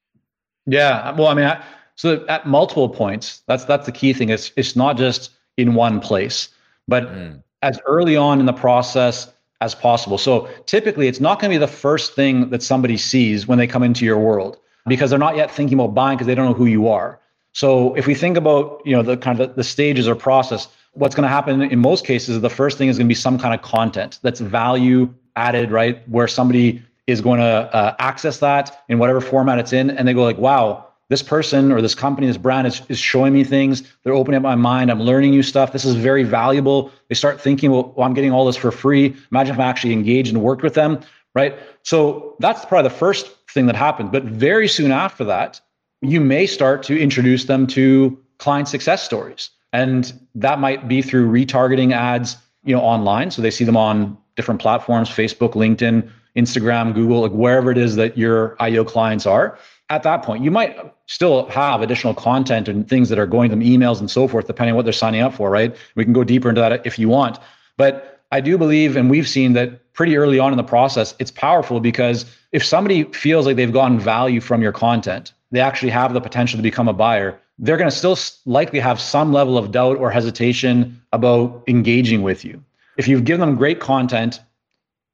Yeah, 0.66 1.12
well, 1.12 1.28
I 1.28 1.34
mean, 1.34 1.44
I, 1.44 1.62
so 1.96 2.24
at 2.28 2.46
multiple 2.46 2.88
points, 2.88 3.42
that's 3.46 3.64
that's 3.64 3.86
the 3.86 3.92
key 3.92 4.12
thing. 4.12 4.28
It's 4.28 4.52
it's 4.56 4.76
not 4.76 4.96
just 4.96 5.30
in 5.56 5.74
one 5.74 6.00
place, 6.00 6.48
but 6.88 7.04
mm. 7.04 7.42
as 7.62 7.78
early 7.86 8.16
on 8.16 8.40
in 8.40 8.46
the 8.46 8.52
process 8.52 9.32
as 9.60 9.74
possible. 9.74 10.18
So 10.18 10.48
typically, 10.66 11.06
it's 11.06 11.20
not 11.20 11.40
going 11.40 11.50
to 11.50 11.54
be 11.54 11.58
the 11.58 11.72
first 11.72 12.14
thing 12.14 12.50
that 12.50 12.62
somebody 12.62 12.96
sees 12.96 13.46
when 13.46 13.58
they 13.58 13.66
come 13.66 13.82
into 13.82 14.04
your 14.04 14.18
world 14.18 14.58
because 14.88 15.10
they're 15.10 15.18
not 15.18 15.36
yet 15.36 15.50
thinking 15.50 15.78
about 15.78 15.94
buying 15.94 16.16
because 16.16 16.26
they 16.26 16.34
don't 16.34 16.46
know 16.46 16.54
who 16.54 16.66
you 16.66 16.88
are. 16.88 17.20
So 17.52 17.94
if 17.94 18.06
we 18.06 18.14
think 18.14 18.36
about, 18.36 18.82
you 18.84 18.96
know, 18.96 19.02
the 19.02 19.16
kind 19.16 19.38
of 19.40 19.54
the 19.54 19.62
stages 19.62 20.08
or 20.08 20.14
process, 20.14 20.68
what's 20.94 21.14
going 21.14 21.22
to 21.22 21.28
happen 21.28 21.62
in 21.62 21.78
most 21.78 22.04
cases, 22.04 22.40
the 22.40 22.50
first 22.50 22.78
thing 22.78 22.88
is 22.88 22.98
going 22.98 23.06
to 23.06 23.08
be 23.08 23.14
some 23.14 23.38
kind 23.38 23.54
of 23.54 23.62
content 23.62 24.18
that's 24.22 24.40
value 24.40 25.12
added, 25.36 25.70
right? 25.70 26.06
Where 26.08 26.28
somebody 26.28 26.82
is 27.06 27.20
going 27.20 27.40
to 27.40 27.44
uh, 27.44 27.94
access 27.98 28.38
that 28.38 28.84
in 28.88 28.98
whatever 28.98 29.20
format 29.20 29.58
it's 29.58 29.72
in, 29.72 29.90
and 29.90 30.06
they 30.06 30.14
go 30.14 30.22
like, 30.22 30.38
"Wow, 30.38 30.86
this 31.12 31.22
person 31.22 31.70
or 31.70 31.82
this 31.82 31.94
company, 31.94 32.26
this 32.26 32.38
brand 32.38 32.66
is, 32.66 32.80
is 32.88 32.98
showing 32.98 33.34
me 33.34 33.44
things. 33.44 33.82
They're 34.02 34.14
opening 34.14 34.38
up 34.38 34.42
my 34.42 34.54
mind. 34.54 34.90
I'm 34.90 35.00
learning 35.00 35.32
new 35.32 35.42
stuff. 35.42 35.70
This 35.70 35.84
is 35.84 35.94
very 35.94 36.22
valuable. 36.22 36.90
They 37.08 37.14
start 37.14 37.38
thinking, 37.38 37.70
well, 37.70 37.94
I'm 37.98 38.14
getting 38.14 38.32
all 38.32 38.46
this 38.46 38.56
for 38.56 38.70
free. 38.70 39.14
Imagine 39.30 39.54
if 39.54 39.60
I 39.60 39.64
actually 39.64 39.92
engaged 39.92 40.32
and 40.32 40.42
worked 40.42 40.62
with 40.62 40.72
them, 40.72 41.00
right? 41.34 41.58
So 41.82 42.34
that's 42.38 42.64
probably 42.64 42.88
the 42.88 42.94
first 42.94 43.26
thing 43.50 43.66
that 43.66 43.76
happens. 43.76 44.08
But 44.10 44.24
very 44.24 44.66
soon 44.66 44.90
after 44.90 45.22
that, 45.24 45.60
you 46.00 46.18
may 46.18 46.46
start 46.46 46.82
to 46.84 46.98
introduce 46.98 47.44
them 47.44 47.66
to 47.66 48.18
client 48.38 48.68
success 48.68 49.02
stories. 49.02 49.50
And 49.74 50.18
that 50.34 50.60
might 50.60 50.88
be 50.88 51.02
through 51.02 51.30
retargeting 51.30 51.92
ads, 51.92 52.38
you 52.64 52.74
know, 52.74 52.80
online. 52.80 53.30
So 53.30 53.42
they 53.42 53.50
see 53.50 53.64
them 53.64 53.76
on 53.76 54.16
different 54.36 54.60
platforms, 54.60 55.08
Facebook, 55.08 55.52
LinkedIn, 55.52 56.08
Instagram, 56.36 56.94
Google, 56.94 57.20
like 57.20 57.32
wherever 57.32 57.70
it 57.70 57.78
is 57.78 57.96
that 57.96 58.16
your 58.16 58.56
IO 58.60 58.84
clients 58.84 59.26
are. 59.26 59.58
At 59.90 60.02
that 60.04 60.22
point, 60.22 60.42
you 60.42 60.50
might 60.50 60.78
still 61.06 61.46
have 61.48 61.82
additional 61.82 62.14
content 62.14 62.68
and 62.68 62.88
things 62.88 63.10
that 63.10 63.18
are 63.18 63.26
going 63.26 63.50
to 63.50 63.56
them, 63.56 63.64
emails 63.64 64.00
and 64.00 64.10
so 64.10 64.26
forth, 64.26 64.46
depending 64.46 64.72
on 64.72 64.76
what 64.76 64.84
they're 64.84 64.92
signing 64.92 65.20
up 65.20 65.34
for, 65.34 65.50
right? 65.50 65.76
We 65.94 66.04
can 66.04 66.14
go 66.14 66.24
deeper 66.24 66.48
into 66.48 66.62
that 66.62 66.86
if 66.86 66.98
you 66.98 67.08
want. 67.08 67.38
But 67.76 68.20
I 68.30 68.40
do 68.40 68.56
believe, 68.56 68.96
and 68.96 69.10
we've 69.10 69.28
seen 69.28 69.52
that 69.52 69.92
pretty 69.92 70.16
early 70.16 70.38
on 70.38 70.52
in 70.52 70.56
the 70.56 70.64
process, 70.64 71.14
it's 71.18 71.30
powerful 71.30 71.80
because 71.80 72.24
if 72.52 72.64
somebody 72.64 73.04
feels 73.04 73.44
like 73.44 73.56
they've 73.56 73.72
gotten 73.72 73.98
value 73.98 74.40
from 74.40 74.62
your 74.62 74.72
content, 74.72 75.34
they 75.50 75.60
actually 75.60 75.90
have 75.90 76.14
the 76.14 76.20
potential 76.20 76.56
to 76.56 76.62
become 76.62 76.88
a 76.88 76.94
buyer, 76.94 77.38
they're 77.58 77.76
going 77.76 77.90
to 77.90 77.94
still 77.96 78.18
likely 78.46 78.80
have 78.80 78.98
some 78.98 79.32
level 79.32 79.58
of 79.58 79.70
doubt 79.70 79.98
or 79.98 80.10
hesitation 80.10 81.00
about 81.12 81.62
engaging 81.68 82.22
with 82.22 82.42
you. 82.44 82.64
If 82.96 83.08
you've 83.08 83.24
given 83.24 83.40
them 83.40 83.56
great 83.56 83.80
content 83.80 84.40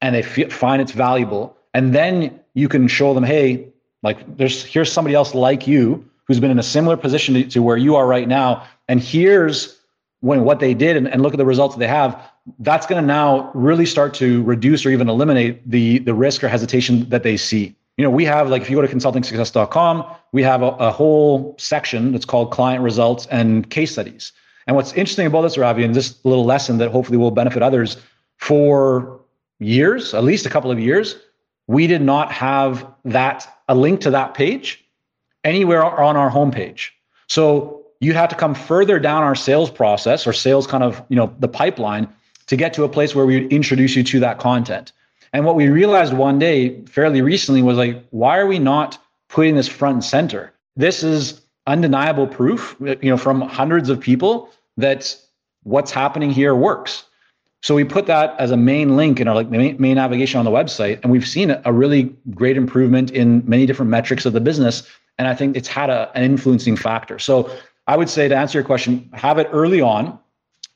and 0.00 0.14
they 0.14 0.22
f- 0.22 0.52
find 0.52 0.82
it's 0.82 0.92
valuable, 0.92 1.56
and 1.74 1.94
then 1.94 2.40
you 2.54 2.68
can 2.68 2.88
show 2.88 3.14
them, 3.14 3.24
hey, 3.24 3.68
like 4.02 4.36
there's 4.36 4.64
here's 4.64 4.90
somebody 4.92 5.14
else 5.14 5.34
like 5.34 5.66
you 5.66 6.08
who's 6.26 6.40
been 6.40 6.50
in 6.50 6.58
a 6.58 6.62
similar 6.64 6.96
position 6.96 7.34
to, 7.34 7.44
to 7.44 7.62
where 7.62 7.76
you 7.76 7.96
are 7.96 8.06
right 8.06 8.28
now, 8.28 8.66
and 8.88 9.00
here's 9.00 9.78
when 10.20 10.44
what 10.44 10.60
they 10.60 10.74
did 10.74 10.96
and, 10.96 11.08
and 11.08 11.22
look 11.22 11.32
at 11.32 11.38
the 11.38 11.44
results 11.44 11.74
that 11.74 11.78
they 11.78 11.86
have 11.86 12.20
that's 12.60 12.86
going 12.86 13.00
to 13.00 13.06
now 13.06 13.50
really 13.54 13.86
start 13.86 14.14
to 14.14 14.42
reduce 14.44 14.84
or 14.86 14.90
even 14.90 15.08
eliminate 15.08 15.68
the 15.68 15.98
the 16.00 16.14
risk 16.14 16.42
or 16.42 16.48
hesitation 16.48 17.08
that 17.08 17.22
they 17.22 17.36
see. 17.36 17.74
You 17.96 18.04
know 18.04 18.10
we 18.10 18.24
have 18.24 18.48
like 18.48 18.62
if 18.62 18.70
you 18.70 18.76
go 18.76 18.82
to 18.82 18.88
consultingsuccess.com 18.88 20.04
we 20.32 20.42
have 20.42 20.62
a, 20.62 20.68
a 20.78 20.90
whole 20.90 21.54
section 21.58 22.12
that's 22.12 22.24
called 22.24 22.50
client 22.50 22.82
results 22.82 23.26
and 23.26 23.68
case 23.70 23.92
studies 23.92 24.32
and 24.68 24.76
what's 24.76 24.92
interesting 24.92 25.26
about 25.26 25.42
this 25.42 25.58
ravi 25.58 25.82
and 25.82 25.94
this 25.94 26.24
little 26.24 26.44
lesson 26.44 26.78
that 26.78 26.92
hopefully 26.92 27.18
will 27.18 27.32
benefit 27.32 27.62
others 27.62 27.96
for 28.36 29.20
years 29.58 30.14
at 30.14 30.22
least 30.22 30.46
a 30.46 30.50
couple 30.50 30.70
of 30.70 30.78
years 30.78 31.16
we 31.68 31.86
did 31.86 32.02
not 32.02 32.32
have 32.32 32.86
that 33.04 33.46
a 33.68 33.74
link 33.74 34.00
to 34.00 34.10
that 34.10 34.34
page 34.34 34.84
anywhere 35.44 35.84
on 35.84 36.16
our 36.16 36.30
homepage. 36.30 36.88
So 37.28 37.84
you 38.00 38.14
had 38.14 38.30
to 38.30 38.36
come 38.36 38.54
further 38.54 38.98
down 38.98 39.22
our 39.22 39.34
sales 39.34 39.70
process 39.70 40.26
or 40.26 40.32
sales 40.32 40.66
kind 40.66 40.82
of 40.82 41.00
you 41.08 41.16
know 41.16 41.32
the 41.38 41.48
pipeline 41.48 42.08
to 42.46 42.56
get 42.56 42.72
to 42.74 42.84
a 42.84 42.88
place 42.88 43.14
where 43.14 43.26
we 43.26 43.40
would 43.40 43.52
introduce 43.52 43.94
you 43.94 44.02
to 44.02 44.20
that 44.20 44.38
content. 44.38 44.92
And 45.34 45.44
what 45.44 45.54
we 45.54 45.68
realized 45.68 46.14
one 46.14 46.38
day 46.38 46.82
fairly 46.86 47.20
recently 47.22 47.62
was 47.62 47.76
like 47.76 48.02
why 48.10 48.38
are 48.38 48.46
we 48.46 48.58
not 48.58 48.98
putting 49.28 49.54
this 49.54 49.68
front 49.68 49.94
and 49.94 50.04
center? 50.04 50.52
This 50.74 51.02
is 51.02 51.42
undeniable 51.66 52.26
proof 52.26 52.74
you 52.80 53.10
know 53.10 53.18
from 53.18 53.42
hundreds 53.42 53.90
of 53.90 54.00
people 54.00 54.50
that 54.78 55.14
what's 55.62 55.90
happening 55.90 56.30
here 56.30 56.54
works 56.54 57.04
so 57.60 57.74
we 57.74 57.84
put 57.84 58.06
that 58.06 58.34
as 58.38 58.50
a 58.50 58.56
main 58.56 58.96
link 58.96 59.20
in 59.20 59.28
our 59.28 59.34
like 59.34 59.50
main, 59.50 59.76
navigation 59.78 60.38
on 60.38 60.44
the 60.44 60.50
website 60.50 60.98
and 61.02 61.12
we've 61.12 61.28
seen 61.28 61.54
a 61.64 61.72
really 61.72 62.04
great 62.34 62.56
improvement 62.56 63.10
in 63.10 63.42
many 63.46 63.66
different 63.66 63.90
metrics 63.90 64.24
of 64.24 64.32
the 64.32 64.40
business 64.40 64.88
and 65.18 65.28
i 65.28 65.34
think 65.34 65.56
it's 65.56 65.68
had 65.68 65.90
a, 65.90 66.10
an 66.14 66.24
influencing 66.24 66.76
factor 66.76 67.18
so 67.18 67.50
I 67.88 67.96
would 67.96 68.10
say 68.10 68.28
to 68.28 68.36
answer 68.36 68.58
your 68.58 68.66
question, 68.66 69.08
have 69.14 69.38
it 69.38 69.48
early 69.50 69.80
on, 69.80 70.18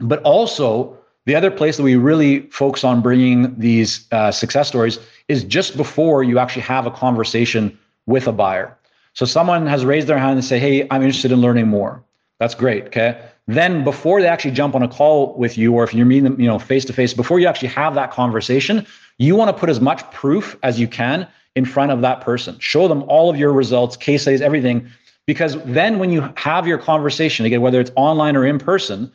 but 0.00 0.22
also 0.22 0.96
the 1.26 1.34
other 1.34 1.50
place 1.50 1.76
that 1.76 1.82
we 1.82 1.94
really 1.94 2.48
focus 2.48 2.84
on 2.84 3.02
bringing 3.02 3.56
these 3.58 4.08
uh, 4.10 4.32
success 4.32 4.66
stories 4.66 4.98
is 5.28 5.44
just 5.44 5.76
before 5.76 6.24
you 6.24 6.38
actually 6.38 6.62
have 6.62 6.86
a 6.86 6.90
conversation 6.90 7.78
with 8.06 8.26
a 8.26 8.32
buyer. 8.32 8.76
So 9.12 9.26
someone 9.26 9.66
has 9.66 9.84
raised 9.84 10.06
their 10.06 10.18
hand 10.18 10.32
and 10.32 10.44
say, 10.44 10.58
"Hey, 10.58 10.88
I'm 10.90 11.02
interested 11.02 11.30
in 11.30 11.42
learning 11.42 11.68
more." 11.68 12.02
That's 12.40 12.54
great. 12.54 12.86
Okay. 12.86 13.20
Then 13.48 13.82
before 13.84 14.20
they 14.20 14.28
actually 14.28 14.52
jump 14.52 14.74
on 14.74 14.82
a 14.82 14.88
call 14.88 15.34
with 15.36 15.58
you, 15.58 15.72
or 15.72 15.84
if 15.84 15.92
you're 15.92 16.06
meeting 16.06 16.24
them, 16.24 16.40
you 16.40 16.46
know, 16.46 16.58
face 16.58 16.84
to 16.86 16.92
face, 16.92 17.12
before 17.12 17.40
you 17.40 17.46
actually 17.46 17.68
have 17.68 17.94
that 17.94 18.12
conversation, 18.12 18.86
you 19.18 19.34
want 19.34 19.48
to 19.48 19.58
put 19.58 19.68
as 19.68 19.80
much 19.80 20.08
proof 20.12 20.56
as 20.62 20.78
you 20.78 20.86
can 20.86 21.26
in 21.56 21.64
front 21.64 21.92
of 21.92 22.00
that 22.02 22.20
person. 22.20 22.58
Show 22.60 22.88
them 22.88 23.02
all 23.08 23.28
of 23.28 23.36
your 23.36 23.52
results, 23.52 23.96
case 23.96 24.22
studies, 24.22 24.40
everything, 24.40 24.88
because 25.26 25.56
then 25.64 25.98
when 25.98 26.10
you 26.10 26.32
have 26.36 26.66
your 26.66 26.78
conversation, 26.78 27.44
again, 27.44 27.60
whether 27.60 27.80
it's 27.80 27.92
online 27.96 28.36
or 28.36 28.44
in 28.44 28.58
person, 28.58 29.12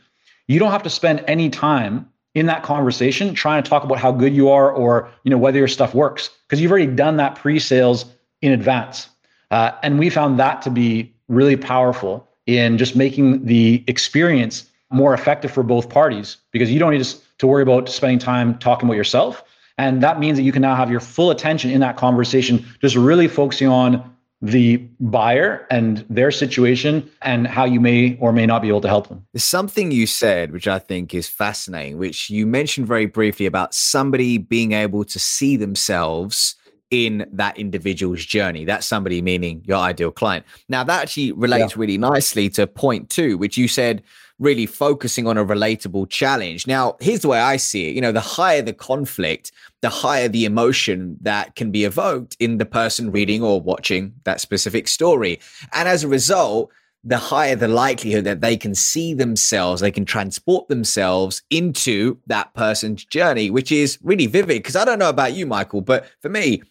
you 0.48 0.60
don't 0.60 0.72
have 0.72 0.84
to 0.84 0.90
spend 0.90 1.24
any 1.28 1.50
time 1.50 2.10
in 2.36 2.46
that 2.46 2.64
conversation 2.64 3.34
trying 3.34 3.64
to 3.64 3.70
talk 3.70 3.84
about 3.84 3.98
how 3.98 4.12
good 4.12 4.36
you 4.36 4.50
are 4.50 4.72
or 4.72 5.10
you 5.24 5.32
know 5.32 5.38
whether 5.38 5.58
your 5.58 5.68
stuff 5.68 5.96
works 5.96 6.30
because 6.46 6.62
you've 6.62 6.72
already 6.72 6.86
done 6.86 7.18
that 7.18 7.36
pre-sales 7.36 8.06
in 8.42 8.52
advance. 8.52 9.10
Uh, 9.50 9.72
and 9.82 9.98
we 9.98 10.10
found 10.10 10.40
that 10.40 10.62
to 10.62 10.70
be 10.70 11.14
really 11.28 11.56
powerful 11.56 12.27
in 12.48 12.78
just 12.78 12.96
making 12.96 13.46
the 13.46 13.84
experience 13.88 14.66
more 14.90 15.14
effective 15.14 15.52
for 15.52 15.64
both 15.64 15.90
parties 15.90 16.38
because 16.52 16.72
you 16.72 16.80
don't 16.80 16.92
need 16.92 17.06
to, 17.38 17.46
worry 17.46 17.62
about 17.62 17.88
spending 17.88 18.18
time 18.18 18.58
talking 18.58 18.90
about 18.90 18.98
yourself 18.98 19.44
and 19.78 20.02
that 20.02 20.20
means 20.20 20.38
that 20.38 20.44
you 20.44 20.52
can 20.52 20.64
now 20.64 20.76
have 20.76 20.90
your 20.90 21.00
full 21.00 21.30
attention 21.30 21.70
in 21.70 21.82
that 21.82 21.98
conversation 21.98 22.66
just 22.82 22.96
really 22.96 23.28
focusing 23.28 23.68
on 23.68 24.16
the 24.42 24.78
buyer 25.00 25.66
and 25.72 26.06
their 26.10 26.32
situation 26.32 27.10
and 27.22 27.48
how 27.48 27.66
you 27.66 27.80
may 27.80 28.18
or 28.20 28.32
may 28.32 28.46
not 28.46 28.62
be 28.62 28.68
able 28.68 28.82
to 28.82 28.88
help 28.88 29.08
them. 29.08 29.26
There's 29.34 29.44
something 29.44 29.92
you 29.92 30.06
said, 30.06 30.52
which 30.52 30.68
I 30.68 30.80
think 30.80 31.14
is 31.14 31.28
fascinating, 31.28 31.98
which 31.98 32.30
you 32.30 32.46
mentioned 32.46 32.88
very 32.88 33.08
briefly 33.08 33.48
about 33.48 33.74
somebody 33.74 34.38
being 34.38 34.74
able 34.74 35.04
to 35.06 35.20
see 35.20 35.58
themselves 35.58 36.56
in 36.92 37.28
that 37.34 37.58
individual's 37.58 38.26
journey. 38.26 38.66
That's 38.66 38.88
somebody 38.88 39.22
meaning 39.22 39.62
your 39.66 39.78
ideal 39.78 40.12
client. 40.12 40.46
Now, 40.70 40.84
that 40.84 41.02
actually 41.02 41.34
relates 41.34 41.74
yeah. 41.74 41.82
really 41.82 41.98
nicely 41.98 42.50
to 42.52 42.68
point 42.68 43.10
two, 43.10 43.38
which 43.38 43.58
you 43.58 43.68
said 43.68 44.04
really 44.40 44.66
focusing 44.66 45.28
on 45.28 45.38
a 45.38 45.46
relatable 45.46 46.10
challenge. 46.10 46.68
Now, 46.68 46.96
here's 47.00 47.22
the 47.22 47.28
way 47.28 47.40
I 47.40 47.58
see 47.58 47.90
it. 47.90 47.96
You 47.96 48.02
know, 48.02 48.12
the 48.12 48.22
higher 48.22 48.62
the 48.62 48.74
conflict, 48.74 49.52
the 49.82 49.90
higher 49.90 50.28
the 50.28 50.46
emotion 50.46 51.18
that 51.22 51.56
can 51.56 51.72
be 51.72 51.84
evoked 51.86 52.38
in 52.40 52.58
the 52.58 52.66
person 52.66 53.12
reading 53.12 53.44
or 53.44 53.60
watching 53.60 54.14
that 54.26 54.40
specific 54.40 54.88
story. 54.88 55.40
And 55.74 55.90
as 55.90 56.04
a 56.04 56.08
result, 56.08 56.72
the 57.04 57.18
higher 57.18 57.56
the 57.56 57.68
likelihood 57.68 58.26
that 58.26 58.42
they 58.42 58.58
can 58.58 58.76
see 58.76 59.14
themselves, 59.14 59.82
they 59.82 59.92
can 59.92 60.06
transport 60.06 60.68
themselves 60.68 61.42
into 61.50 62.18
that 62.28 62.54
person's 62.54 63.06
journey, 63.06 63.50
which 63.50 63.72
is 63.72 63.98
really 64.04 64.28
vivid. 64.28 64.58
Because 64.58 64.76
I 64.76 64.86
don't 64.86 65.00
know 65.00 65.10
about 65.10 65.34
you, 65.34 65.46
Michael, 65.46 65.82
but 65.82 66.06
for 66.22 66.30
me, 66.30 66.62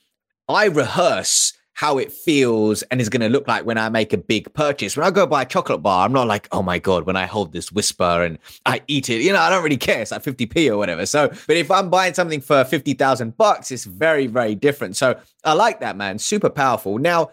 I 0.49 0.67
rehearse 0.67 1.53
how 1.77 1.99
it 1.99 2.11
feels 2.11 2.83
and 2.85 3.03
is 3.03 3.11
going 3.11 3.21
to 3.21 3.29
look 3.29 3.47
like 3.47 3.67
when 3.67 3.77
I 3.77 3.91
make 3.91 4.15
a 4.15 4.19
big 4.19 4.53
purchase. 4.55 4.97
When 4.97 5.07
I 5.07 5.11
go 5.11 5.27
buy 5.27 5.43
a 5.43 5.47
chocolate 5.47 5.83
bar, 5.83 6.07
I'm 6.07 6.13
not 6.13 6.27
like, 6.27 6.49
oh 6.51 6.63
my 6.63 6.79
God, 6.79 7.05
when 7.05 7.17
I 7.17 7.27
hold 7.27 7.53
this 7.53 7.69
Wispa 7.69 8.25
and 8.25 8.39
I 8.65 8.81
eat 8.87 9.11
it, 9.11 9.21
you 9.21 9.31
know, 9.31 9.41
I 9.41 9.51
don't 9.51 9.63
really 9.63 9.77
care. 9.77 10.01
It's 10.01 10.11
like 10.11 10.23
50p 10.23 10.71
or 10.71 10.79
whatever. 10.79 11.05
So, 11.05 11.29
but 11.29 11.57
if 11.57 11.71
I'm 11.71 11.91
buying 11.91 12.15
something 12.15 12.41
for 12.41 12.65
50,000 12.65 13.37
bucks, 13.37 13.71
it's 13.71 13.85
very, 13.85 14.27
very 14.27 14.55
different. 14.55 14.97
So 14.97 15.21
I 15.45 15.53
like 15.53 15.81
that, 15.81 15.99
man. 15.99 16.19
Super 16.19 16.49
powerful. 16.49 16.99
Now, 16.99 17.29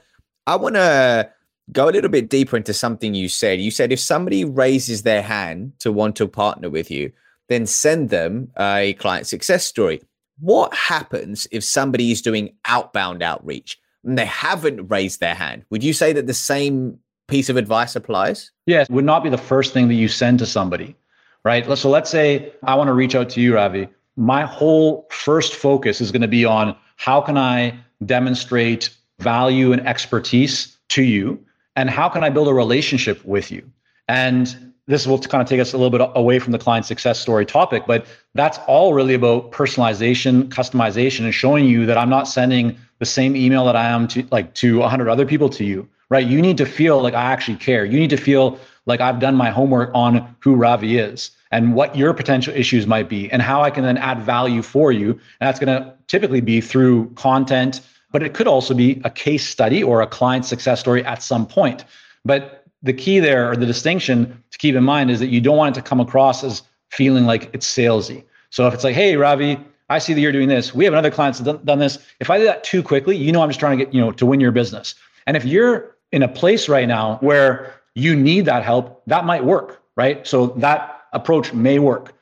I 0.45 0.57
want 0.57 0.75
to 0.75 1.31
go 1.71 1.87
a 1.87 1.91
little 1.91 2.09
bit 2.09 2.29
deeper 2.29 2.57
into 2.57 2.73
something 2.73 3.13
you 3.13 3.29
said. 3.29 3.61
You 3.61 3.71
said 3.71 3.93
if 3.93 3.99
somebody 4.01 4.43
raises 4.43 5.03
their 5.03 5.21
hand 5.21 5.71
to 5.79 5.93
want 5.93 6.17
to 6.17 6.27
partner 6.27 6.69
with 6.69 6.91
you, 6.91 7.13
then 7.47 7.65
send 7.65 8.09
them 8.09 8.51
a 8.59 8.93
client 8.99 9.27
success 9.27 9.63
story. 9.63 10.01
What 10.43 10.73
happens 10.73 11.47
if 11.51 11.63
somebody 11.63 12.11
is 12.11 12.21
doing 12.21 12.53
outbound 12.65 13.23
outreach? 13.23 13.79
and 14.03 14.17
they 14.17 14.25
haven't 14.25 14.87
raised 14.87 15.19
their 15.19 15.35
hand, 15.35 15.63
would 15.69 15.83
you 15.83 15.93
say 15.93 16.13
that 16.13 16.27
the 16.27 16.33
same 16.33 16.99
piece 17.27 17.49
of 17.49 17.57
advice 17.57 17.95
applies? 17.95 18.51
Yes, 18.65 18.89
would 18.89 19.05
not 19.05 19.23
be 19.23 19.29
the 19.29 19.37
first 19.37 19.73
thing 19.73 19.87
that 19.87 19.95
you 19.95 20.07
send 20.07 20.39
to 20.39 20.45
somebody, 20.45 20.95
right? 21.43 21.65
So 21.77 21.89
let's 21.89 22.09
say 22.09 22.51
I 22.63 22.75
want 22.75 22.89
to 22.89 22.93
reach 22.93 23.15
out 23.15 23.29
to 23.31 23.41
you, 23.41 23.55
Ravi. 23.55 23.87
My 24.15 24.45
whole 24.45 25.07
first 25.09 25.55
focus 25.55 26.01
is 26.01 26.11
going 26.11 26.21
to 26.21 26.27
be 26.27 26.45
on 26.45 26.75
how 26.97 27.21
can 27.21 27.37
I 27.37 27.77
demonstrate 28.05 28.89
value 29.19 29.71
and 29.71 29.85
expertise 29.87 30.77
to 30.89 31.03
you, 31.03 31.43
and 31.75 31.89
how 31.89 32.09
can 32.09 32.23
I 32.23 32.29
build 32.29 32.47
a 32.47 32.53
relationship 32.53 33.23
with 33.25 33.51
you? 33.51 33.67
And 34.07 34.72
this 34.87 35.07
will 35.07 35.17
kind 35.19 35.41
of 35.41 35.47
take 35.47 35.61
us 35.61 35.73
a 35.73 35.77
little 35.77 35.97
bit 35.97 36.09
away 36.15 36.39
from 36.39 36.51
the 36.51 36.59
client 36.59 36.85
success 36.85 37.19
story 37.19 37.45
topic, 37.45 37.83
but 37.87 38.05
that's 38.33 38.57
all 38.67 38.93
really 38.93 39.13
about 39.13 39.51
personalization, 39.51 40.49
customization, 40.49 41.23
and 41.23 41.33
showing 41.33 41.65
you 41.65 41.85
that 41.85 41.97
I'm 41.97 42.09
not 42.09 42.27
sending 42.27 42.77
the 42.99 43.05
same 43.05 43.35
email 43.35 43.65
that 43.65 43.75
I 43.75 43.87
am 43.87 44.07
to 44.09 44.27
like 44.31 44.53
to 44.55 44.79
100 44.79 45.09
other 45.09 45.25
people 45.25 45.49
to 45.49 45.63
you, 45.63 45.87
right? 46.09 46.25
You 46.25 46.41
need 46.41 46.57
to 46.57 46.65
feel 46.65 47.01
like 47.01 47.13
I 47.13 47.23
actually 47.23 47.57
care. 47.57 47.85
You 47.85 47.99
need 47.99 48.09
to 48.09 48.17
feel 48.17 48.59
like 48.85 48.99
I've 48.99 49.19
done 49.19 49.35
my 49.35 49.49
homework 49.49 49.89
on 49.93 50.35
who 50.39 50.55
Ravi 50.55 50.97
is. 50.97 51.31
and 51.53 51.75
what 51.75 51.95
your 51.95 52.15
potential 52.15 52.51
issues 52.55 52.87
might 52.87 53.07
be 53.07 53.31
and 53.31 53.39
how 53.39 53.61
I 53.61 53.69
can 53.69 53.83
then 53.83 53.97
add 53.97 54.19
value 54.19 54.63
for 54.63 54.91
you. 54.91 55.11
And 55.11 55.47
that's 55.47 55.59
going 55.59 55.77
to 55.77 55.93
typically 56.07 56.41
be 56.41 56.61
through 56.61 57.11
content, 57.11 57.81
but 58.11 58.23
it 58.23 58.33
could 58.33 58.47
also 58.47 58.73
be 58.73 58.99
a 59.03 59.11
case 59.11 59.47
study 59.47 59.83
or 59.83 60.01
a 60.01 60.07
client 60.07 60.45
success 60.45 60.79
story 60.79 61.05
at 61.05 61.21
some 61.21 61.45
point. 61.45 61.85
But 62.25 62.62
the 62.83 62.93
key 62.93 63.19
there 63.19 63.49
or 63.49 63.55
the 63.55 63.65
distinction 63.65 64.43
to 64.51 64.57
keep 64.57 64.75
in 64.75 64.83
mind 64.83 65.09
is 65.09 65.19
that 65.19 65.27
you 65.27 65.41
don't 65.41 65.57
want 65.57 65.75
it 65.75 65.79
to 65.79 65.87
come 65.87 65.99
across 65.99 66.43
as 66.43 66.61
feeling 66.89 67.25
like 67.25 67.49
it's 67.53 67.65
salesy. 67.65 68.23
So 68.49 68.67
if 68.67 68.73
it's 68.73 68.83
like, 68.83 68.93
hey, 68.93 69.15
Ravi, 69.15 69.59
I 69.89 69.99
see 69.99 70.13
that 70.13 70.21
you're 70.21 70.31
doing 70.31 70.49
this. 70.49 70.75
We 70.75 70.83
have 70.85 70.93
another 70.93 71.09
client 71.09 71.37
that's 71.37 71.63
done, 71.63 71.79
this. 71.79 71.97
If 72.19 72.29
I 72.29 72.37
do 72.37 72.43
that 72.43 72.63
too 72.63 72.83
quickly, 72.83 73.17
you 73.17 73.31
know 73.31 73.41
I'm 73.41 73.49
just 73.49 73.59
trying 73.59 73.77
to 73.77 73.85
get, 73.85 73.93
you 73.93 74.01
know, 74.01 74.11
to 74.11 74.25
win 74.25 74.39
your 74.39 74.51
business. 74.51 74.95
And 75.25 75.35
if 75.35 75.45
you're 75.45 75.95
in 76.11 76.21
a 76.21 76.27
place 76.27 76.69
right 76.69 76.87
now 76.87 77.17
where 77.21 77.73
you 77.95 78.15
need 78.15 78.45
that 78.45 78.63
help, 78.63 79.01
that 79.07 79.25
might 79.25 79.43
work, 79.43 79.81
right? 79.95 80.25
So 80.27 80.47
that 80.47 81.01
approach 81.13 81.53
may 81.53 81.79
work. 81.79 82.13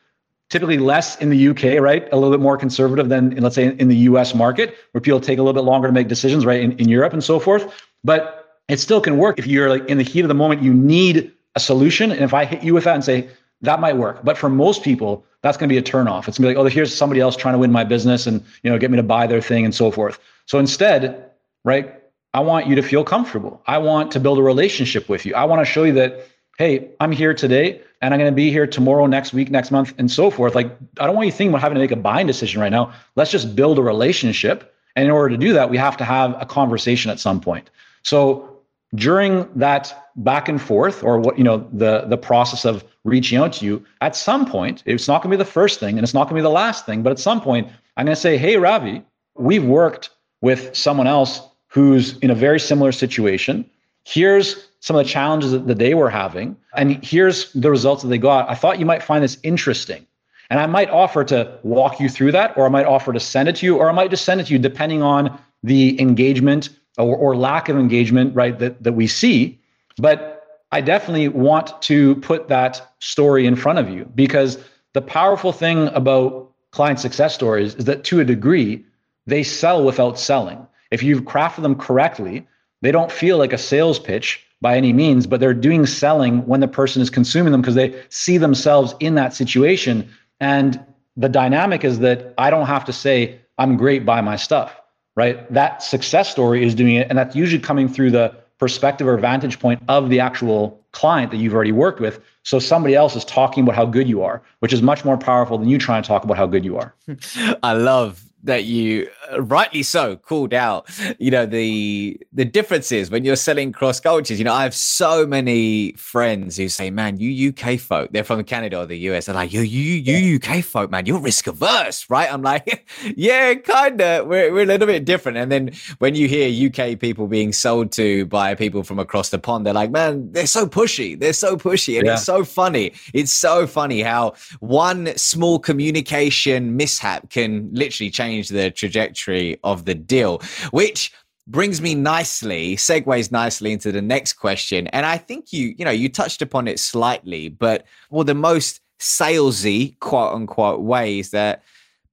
Typically 0.49 0.77
less 0.77 1.17
in 1.17 1.29
the 1.29 1.47
UK, 1.49 1.81
right? 1.81 2.07
A 2.11 2.15
little 2.15 2.31
bit 2.31 2.41
more 2.41 2.57
conservative 2.57 3.09
than, 3.09 3.31
let's 3.37 3.55
say, 3.55 3.67
in 3.67 3.87
the 3.87 3.95
US 3.97 4.35
market, 4.35 4.75
where 4.91 5.01
people 5.01 5.21
take 5.21 5.39
a 5.39 5.41
little 5.41 5.59
bit 5.59 5.65
longer 5.65 5.87
to 5.87 5.93
make 5.93 6.07
decisions, 6.07 6.45
right? 6.45 6.61
In, 6.61 6.73
in 6.73 6.89
Europe 6.89 7.13
and 7.13 7.23
so 7.23 7.39
forth. 7.39 7.73
But 8.03 8.40
it 8.71 8.79
still 8.79 9.01
can 9.01 9.17
work 9.17 9.37
if 9.37 9.45
you're 9.45 9.69
like 9.69 9.85
in 9.89 9.97
the 9.97 10.03
heat 10.03 10.21
of 10.21 10.27
the 10.29 10.33
moment, 10.33 10.63
you 10.63 10.73
need 10.73 11.31
a 11.55 11.59
solution. 11.59 12.11
And 12.11 12.21
if 12.21 12.33
I 12.33 12.45
hit 12.45 12.63
you 12.63 12.73
with 12.73 12.85
that 12.85 12.95
and 12.95 13.03
say, 13.03 13.29
that 13.61 13.79
might 13.79 13.97
work. 13.97 14.23
But 14.23 14.37
for 14.37 14.49
most 14.49 14.81
people, 14.83 15.25
that's 15.41 15.57
going 15.57 15.67
to 15.67 15.73
be 15.73 15.77
a 15.77 15.83
turnoff. 15.83 16.27
It's 16.27 16.37
going 16.37 16.47
to 16.47 16.53
be 16.53 16.55
like, 16.55 16.57
oh, 16.57 16.65
here's 16.65 16.95
somebody 16.95 17.19
else 17.19 17.35
trying 17.35 17.53
to 17.53 17.59
win 17.59 17.71
my 17.71 17.83
business 17.83 18.27
and 18.27 18.43
you 18.63 18.71
know 18.71 18.77
get 18.77 18.89
me 18.89 18.97
to 18.97 19.03
buy 19.03 19.27
their 19.27 19.41
thing 19.41 19.65
and 19.65 19.75
so 19.75 19.91
forth. 19.91 20.19
So 20.45 20.57
instead, 20.57 21.31
right, 21.65 22.01
I 22.33 22.39
want 22.39 22.67
you 22.67 22.75
to 22.75 22.81
feel 22.81 23.03
comfortable. 23.03 23.61
I 23.67 23.77
want 23.77 24.11
to 24.11 24.19
build 24.19 24.37
a 24.39 24.41
relationship 24.41 25.09
with 25.09 25.25
you. 25.25 25.35
I 25.35 25.43
want 25.43 25.59
to 25.59 25.65
show 25.65 25.83
you 25.83 25.93
that, 25.93 26.27
hey, 26.57 26.91
I'm 26.99 27.11
here 27.11 27.33
today 27.33 27.81
and 28.01 28.13
I'm 28.13 28.19
going 28.19 28.31
to 28.31 28.35
be 28.35 28.51
here 28.51 28.65
tomorrow, 28.65 29.05
next 29.05 29.33
week, 29.33 29.51
next 29.51 29.71
month, 29.71 29.93
and 29.97 30.09
so 30.09 30.31
forth. 30.31 30.55
Like, 30.55 30.71
I 30.99 31.05
don't 31.05 31.15
want 31.15 31.25
you 31.25 31.31
thinking 31.31 31.49
about 31.49 31.61
having 31.61 31.75
to 31.75 31.81
make 31.81 31.91
a 31.91 31.97
buying 31.97 32.25
decision 32.25 32.61
right 32.61 32.71
now. 32.71 32.93
Let's 33.15 33.31
just 33.31 33.55
build 33.55 33.77
a 33.79 33.81
relationship. 33.81 34.73
And 34.95 35.05
in 35.05 35.11
order 35.11 35.29
to 35.29 35.37
do 35.37 35.53
that, 35.53 35.69
we 35.69 35.77
have 35.77 35.97
to 35.97 36.05
have 36.05 36.35
a 36.41 36.45
conversation 36.45 37.11
at 37.11 37.19
some 37.19 37.41
point. 37.41 37.69
So 38.03 38.50
during 38.95 39.47
that 39.55 40.09
back 40.17 40.49
and 40.49 40.61
forth 40.61 41.03
or 41.03 41.19
what 41.19 41.37
you 41.37 41.43
know 41.43 41.65
the 41.71 42.01
the 42.07 42.17
process 42.17 42.65
of 42.65 42.83
reaching 43.05 43.37
out 43.37 43.53
to 43.53 43.65
you 43.65 43.83
at 44.01 44.15
some 44.15 44.45
point 44.45 44.83
it's 44.85 45.07
not 45.07 45.21
going 45.23 45.31
to 45.31 45.37
be 45.37 45.41
the 45.41 45.49
first 45.49 45.79
thing 45.79 45.97
and 45.97 46.03
it's 46.03 46.13
not 46.13 46.25
going 46.25 46.35
to 46.35 46.41
be 46.41 46.41
the 46.41 46.49
last 46.49 46.85
thing 46.85 47.01
but 47.01 47.11
at 47.11 47.17
some 47.17 47.39
point 47.39 47.67
i'm 47.95 48.05
going 48.05 48.13
to 48.13 48.21
say 48.21 48.37
hey 48.37 48.57
ravi 48.57 49.01
we've 49.35 49.63
worked 49.63 50.09
with 50.41 50.75
someone 50.75 51.07
else 51.07 51.41
who's 51.71 52.17
in 52.19 52.29
a 52.29 52.35
very 52.35 52.59
similar 52.59 52.91
situation. 52.91 53.67
Here's 54.03 54.67
some 54.81 54.95
of 54.95 55.05
the 55.05 55.09
challenges 55.09 55.51
that, 55.51 55.77
they 55.77 55.93
were 55.93 56.09
having, 56.09 56.57
and 56.75 57.03
here's 57.03 57.51
the 57.53 57.69
results 57.69 58.01
that 58.01 58.09
they 58.09 58.17
got. 58.17 58.49
I 58.49 58.55
thought 58.55 58.79
you 58.79 58.85
might 58.85 59.03
find 59.03 59.23
this 59.23 59.37
interesting. 59.43 60.05
And 60.49 60.59
I 60.59 60.65
might 60.65 60.89
offer 60.89 61.23
to 61.25 61.59
walk 61.63 62.01
you 62.01 62.09
through 62.09 62.33
that, 62.33 62.57
or 62.57 62.65
I 62.65 62.69
might 62.69 62.85
offer 62.85 63.13
to 63.13 63.21
send 63.21 63.47
it 63.47 63.55
to 63.57 63.65
you, 63.65 63.77
or 63.77 63.89
I 63.89 63.93
might 63.93 64.09
just 64.09 64.25
send 64.25 64.41
it 64.41 64.47
to 64.47 64.53
you 64.53 64.59
depending 64.59 65.01
on 65.01 65.39
the 65.63 65.99
engagement 66.01 66.69
or, 66.97 67.15
or 67.15 67.35
lack 67.35 67.69
of 67.69 67.77
engagement, 67.77 68.35
right, 68.35 68.57
that, 68.59 68.83
that 68.83 68.93
we 68.93 69.07
see. 69.07 69.59
But 69.97 70.41
I 70.71 70.81
definitely 70.81 71.27
want 71.27 71.81
to 71.83 72.15
put 72.17 72.47
that 72.47 72.93
story 72.99 73.45
in 73.45 73.55
front 73.55 73.79
of 73.79 73.89
you 73.89 74.09
because 74.15 74.57
the 74.93 75.01
powerful 75.01 75.51
thing 75.51 75.87
about 75.89 76.51
client 76.71 76.99
success 76.99 77.33
stories 77.33 77.75
is 77.75 77.85
that 77.85 78.03
to 78.05 78.19
a 78.19 78.25
degree, 78.25 78.85
they 79.27 79.43
sell 79.43 79.83
without 79.83 80.17
selling. 80.17 80.65
If 80.89 81.03
you've 81.03 81.23
crafted 81.23 81.61
them 81.61 81.75
correctly, 81.75 82.47
they 82.81 82.91
don't 82.91 83.11
feel 83.11 83.37
like 83.37 83.53
a 83.53 83.57
sales 83.57 83.99
pitch 83.99 84.45
by 84.61 84.77
any 84.77 84.93
means, 84.93 85.27
but 85.27 85.39
they're 85.39 85.53
doing 85.53 85.85
selling 85.85 86.45
when 86.45 86.59
the 86.59 86.67
person 86.67 87.01
is 87.01 87.09
consuming 87.09 87.51
them 87.51 87.61
because 87.61 87.75
they 87.75 88.01
see 88.09 88.37
themselves 88.37 88.93
in 88.99 89.15
that 89.15 89.33
situation. 89.33 90.09
And 90.39 90.83
the 91.17 91.29
dynamic 91.29 91.83
is 91.83 91.99
that 91.99 92.33
I 92.37 92.49
don't 92.49 92.67
have 92.67 92.85
to 92.85 92.93
say, 92.93 93.39
I'm 93.57 93.77
great, 93.77 94.05
buy 94.05 94.21
my 94.21 94.35
stuff, 94.35 94.80
right? 95.15 95.51
That 95.51 95.83
success 95.83 96.29
story 96.29 96.63
is 96.63 96.75
doing 96.75 96.95
it. 96.95 97.07
And 97.09 97.17
that's 97.17 97.35
usually 97.35 97.61
coming 97.61 97.87
through 97.87 98.11
the 98.11 98.35
perspective 98.57 99.07
or 99.07 99.17
vantage 99.17 99.59
point 99.59 99.81
of 99.87 100.09
the 100.09 100.19
actual 100.19 100.79
client 100.91 101.31
that 101.31 101.37
you've 101.37 101.53
already 101.53 101.71
worked 101.71 101.99
with. 101.99 102.21
So 102.43 102.59
somebody 102.59 102.95
else 102.95 103.15
is 103.15 103.25
talking 103.25 103.63
about 103.63 103.75
how 103.75 103.85
good 103.85 104.07
you 104.07 104.21
are, 104.21 104.41
which 104.59 104.73
is 104.73 104.81
much 104.81 105.03
more 105.03 105.17
powerful 105.17 105.57
than 105.57 105.67
you 105.67 105.77
trying 105.77 106.03
to 106.03 106.07
talk 106.07 106.23
about 106.23 106.37
how 106.37 106.45
good 106.45 106.63
you 106.63 106.77
are. 106.77 106.93
I 107.63 107.73
love 107.73 108.23
that 108.43 108.65
you 108.65 109.07
uh, 109.31 109.41
rightly 109.41 109.83
so 109.83 110.15
called 110.15 110.53
out 110.53 110.87
you 111.19 111.31
know 111.31 111.45
the 111.45 112.19
the 112.33 112.45
differences 112.45 113.11
when 113.11 113.23
you're 113.23 113.35
selling 113.35 113.71
cross 113.71 113.99
cultures. 113.99 114.39
You 114.39 114.45
know 114.45 114.53
i 114.53 114.63
have 114.63 114.73
so 114.73 115.25
many 115.25 115.93
friends 115.93 116.57
who 116.57 116.69
say 116.69 116.89
man 116.89 117.17
you 117.19 117.49
uk 117.49 117.79
folk 117.79 118.11
they're 118.11 118.23
from 118.23 118.43
canada 118.43 118.79
or 118.79 118.85
the 118.85 118.97
us 118.97 119.25
they're 119.25 119.35
like 119.35 119.53
you 119.53 119.61
you 119.61 119.95
you 119.95 120.35
uk 120.37 120.63
folk 120.63 120.89
man 120.89 121.05
you're 121.05 121.19
risk 121.19 121.47
averse 121.47 122.09
right? 122.09 122.31
I'm 122.31 122.41
like 122.41 122.87
yeah 123.15 123.53
kinda 123.53 124.23
we're, 124.25 124.51
we're 124.51 124.63
a 124.63 124.65
little 124.65 124.87
bit 124.87 125.05
different. 125.05 125.37
And 125.37 125.51
then 125.51 125.71
when 125.99 126.15
you 126.15 126.27
hear 126.27 126.67
uk 126.67 126.99
people 126.99 127.27
being 127.27 127.53
sold 127.53 127.91
to 127.93 128.25
by 128.25 128.55
people 128.55 128.83
from 128.83 128.99
across 128.99 129.29
the 129.29 129.39
pond 129.39 129.65
they're 129.65 129.73
like 129.73 129.91
man 129.91 130.31
they're 130.31 130.47
so 130.47 130.67
pushy 130.67 131.19
they're 131.19 131.33
so 131.33 131.57
pushy 131.57 131.97
and 131.97 132.05
yeah. 132.05 132.13
it's 132.13 132.23
so 132.23 132.43
funny 132.43 132.93
it's 133.13 133.31
so 133.31 133.67
funny 133.67 134.01
how 134.01 134.33
one 134.59 135.15
small 135.17 135.59
communication 135.59 136.75
mishap 136.75 137.29
can 137.29 137.69
literally 137.73 138.09
change 138.09 138.30
change 138.31 138.49
the 138.49 138.71
trajectory 138.71 139.59
of 139.63 139.85
the 139.85 139.95
deal, 139.95 140.41
which 140.71 141.11
brings 141.47 141.81
me 141.81 141.95
nicely, 141.95 142.75
segues 142.75 143.31
nicely 143.31 143.71
into 143.73 143.91
the 143.91 144.01
next 144.01 144.33
question. 144.33 144.87
And 144.87 145.05
I 145.05 145.17
think 145.17 145.51
you, 145.51 145.75
you 145.77 145.85
know, 145.85 145.91
you 145.91 146.07
touched 146.09 146.41
upon 146.41 146.67
it 146.67 146.79
slightly, 146.79 147.49
but 147.49 147.85
well, 148.09 148.23
the 148.23 148.35
most 148.35 148.79
salesy, 148.99 149.99
quote 149.99 150.33
unquote, 150.33 150.81
ways 150.81 151.31
that 151.31 151.63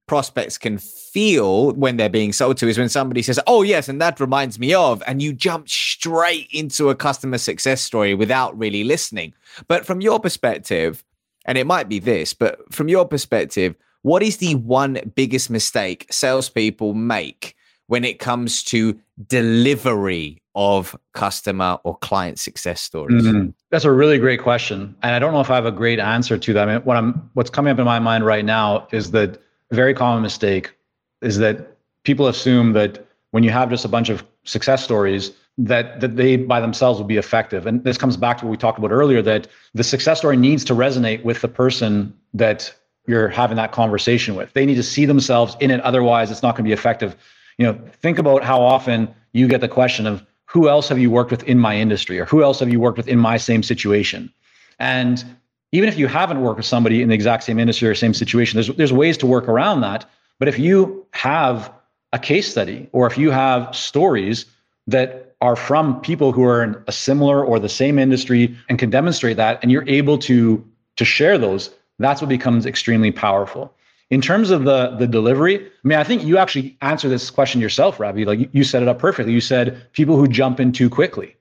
prospects 0.07 0.57
can 0.57 0.79
feel 0.79 1.71
when 1.73 1.97
they're 1.97 2.09
being 2.09 2.33
sold 2.33 2.57
to 2.57 2.67
is 2.67 2.79
when 2.79 2.89
somebody 2.89 3.21
says, 3.21 3.39
Oh, 3.45 3.61
yes, 3.61 3.87
and 3.87 4.01
that 4.01 4.19
reminds 4.19 4.57
me 4.57 4.73
of, 4.73 5.03
and 5.05 5.21
you 5.21 5.31
jump 5.31 5.69
straight 5.69 6.49
into 6.51 6.89
a 6.89 6.95
customer 6.95 7.37
success 7.37 7.81
story 7.81 8.15
without 8.15 8.57
really 8.57 8.83
listening. 8.83 9.33
But 9.67 9.85
from 9.85 10.01
your 10.01 10.19
perspective, 10.19 11.03
and 11.45 11.57
it 11.57 11.67
might 11.67 11.87
be 11.87 11.99
this, 11.99 12.33
but 12.33 12.73
from 12.73 12.89
your 12.89 13.07
perspective, 13.07 13.75
what 14.01 14.23
is 14.23 14.37
the 14.37 14.55
one 14.55 14.99
biggest 15.15 15.49
mistake 15.49 16.07
salespeople 16.09 16.93
make 16.93 17.55
when 17.87 18.03
it 18.03 18.19
comes 18.19 18.63
to 18.63 18.99
delivery 19.27 20.41
of 20.55 20.95
customer 21.13 21.77
or 21.83 21.97
client 21.97 22.39
success 22.39 22.81
stories? 22.81 23.23
Mm-hmm. 23.23 23.49
That's 23.71 23.85
a 23.85 23.91
really 23.91 24.17
great 24.17 24.41
question, 24.41 24.95
and 25.03 25.15
I 25.15 25.19
don't 25.19 25.33
know 25.33 25.41
if 25.41 25.49
I 25.49 25.55
have 25.55 25.65
a 25.65 25.71
great 25.71 25.99
answer 25.99 26.37
to 26.37 26.53
that. 26.53 26.67
I 26.67 26.73
mean, 26.73 26.83
what 26.83 26.97
I'm 26.97 27.29
what's 27.33 27.49
coming 27.49 27.71
up 27.71 27.79
in 27.79 27.85
my 27.85 27.99
mind 27.99 28.25
right 28.25 28.45
now 28.45 28.87
is 28.91 29.11
that 29.11 29.41
very 29.71 29.93
common 29.93 30.21
mistake 30.21 30.73
is 31.21 31.37
that 31.37 31.77
people 32.03 32.27
assume 32.27 32.73
that 32.73 33.05
when 33.31 33.43
you 33.43 33.51
have 33.51 33.69
just 33.69 33.85
a 33.85 33.87
bunch 33.87 34.09
of 34.09 34.23
success 34.43 34.83
stories 34.83 35.31
that 35.57 35.99
that 35.99 36.15
they 36.15 36.37
by 36.37 36.59
themselves 36.59 36.99
will 36.99 37.05
be 37.05 37.17
effective 37.17 37.67
and 37.67 37.83
this 37.83 37.97
comes 37.97 38.15
back 38.15 38.37
to 38.37 38.45
what 38.45 38.51
we 38.51 38.57
talked 38.57 38.79
about 38.79 38.91
earlier 38.91 39.21
that 39.21 39.47
the 39.73 39.83
success 39.83 40.19
story 40.19 40.37
needs 40.37 40.63
to 40.63 40.73
resonate 40.73 41.23
with 41.23 41.41
the 41.41 41.47
person 41.47 42.13
that 42.33 42.73
you're 43.09 43.27
having 43.27 43.57
that 43.57 43.71
conversation 43.71 44.35
with. 44.35 44.53
They 44.53 44.67
need 44.67 44.75
to 44.75 44.83
see 44.83 45.05
themselves 45.05 45.57
in 45.59 45.71
it. 45.71 45.81
Otherwise, 45.81 46.29
it's 46.29 46.43
not 46.43 46.55
going 46.55 46.63
to 46.63 46.69
be 46.69 46.73
effective. 46.73 47.15
You 47.57 47.65
know, 47.65 47.79
think 48.03 48.19
about 48.19 48.43
how 48.43 48.61
often 48.61 49.13
you 49.33 49.47
get 49.47 49.61
the 49.61 49.67
question 49.67 50.05
of 50.05 50.23
who 50.45 50.69
else 50.69 50.87
have 50.89 50.99
you 50.99 51.09
worked 51.09 51.31
with 51.31 51.43
in 51.43 51.57
my 51.57 51.75
industry 51.75 52.19
or 52.19 52.25
who 52.25 52.43
else 52.43 52.59
have 52.59 52.69
you 52.69 52.79
worked 52.79 52.97
with 52.97 53.07
in 53.07 53.17
my 53.17 53.37
same 53.37 53.63
situation? 53.63 54.31
And 54.77 55.23
even 55.71 55.89
if 55.89 55.97
you 55.97 56.05
haven't 56.05 56.41
worked 56.41 56.57
with 56.57 56.67
somebody 56.67 57.01
in 57.01 57.09
the 57.09 57.15
exact 57.15 57.43
same 57.43 57.57
industry 57.57 57.87
or 57.87 57.95
same 57.95 58.13
situation, 58.13 58.57
there's 58.57 58.75
there's 58.75 58.93
ways 58.93 59.17
to 59.17 59.25
work 59.25 59.47
around 59.47 59.81
that. 59.81 60.05
But 60.37 60.47
if 60.47 60.59
you 60.59 61.05
have 61.11 61.73
a 62.13 62.19
case 62.19 62.49
study 62.49 62.89
or 62.91 63.07
if 63.07 63.17
you 63.17 63.31
have 63.31 63.75
stories 63.75 64.45
that 64.85 65.35
are 65.41 65.55
from 65.55 65.99
people 66.01 66.31
who 66.31 66.43
are 66.43 66.63
in 66.63 66.75
a 66.87 66.91
similar 66.91 67.43
or 67.43 67.59
the 67.59 67.69
same 67.69 67.97
industry 67.97 68.55
and 68.67 68.77
can 68.77 68.91
demonstrate 68.91 69.37
that 69.37 69.59
and 69.63 69.71
you're 69.71 69.87
able 69.89 70.19
to 70.19 70.63
to 70.97 71.05
share 71.05 71.37
those 71.37 71.71
that's 71.99 72.21
what 72.21 72.29
becomes 72.29 72.65
extremely 72.65 73.11
powerful. 73.11 73.73
In 74.09 74.21
terms 74.21 74.49
of 74.49 74.63
the 74.63 74.95
the 74.97 75.07
delivery, 75.07 75.65
I 75.65 75.87
mean, 75.87 75.99
I 75.99 76.03
think 76.03 76.23
you 76.23 76.37
actually 76.37 76.77
answer 76.81 77.07
this 77.07 77.29
question 77.29 77.61
yourself, 77.61 77.99
Ravi. 77.99 78.25
Like 78.25 78.39
you, 78.39 78.49
you 78.53 78.63
set 78.63 78.81
it 78.81 78.87
up 78.87 78.99
perfectly. 78.99 79.33
You 79.33 79.41
said 79.41 79.91
people 79.93 80.15
who 80.17 80.27
jump 80.27 80.59
in 80.59 80.71
too 80.71 80.89
quickly, 80.89 81.35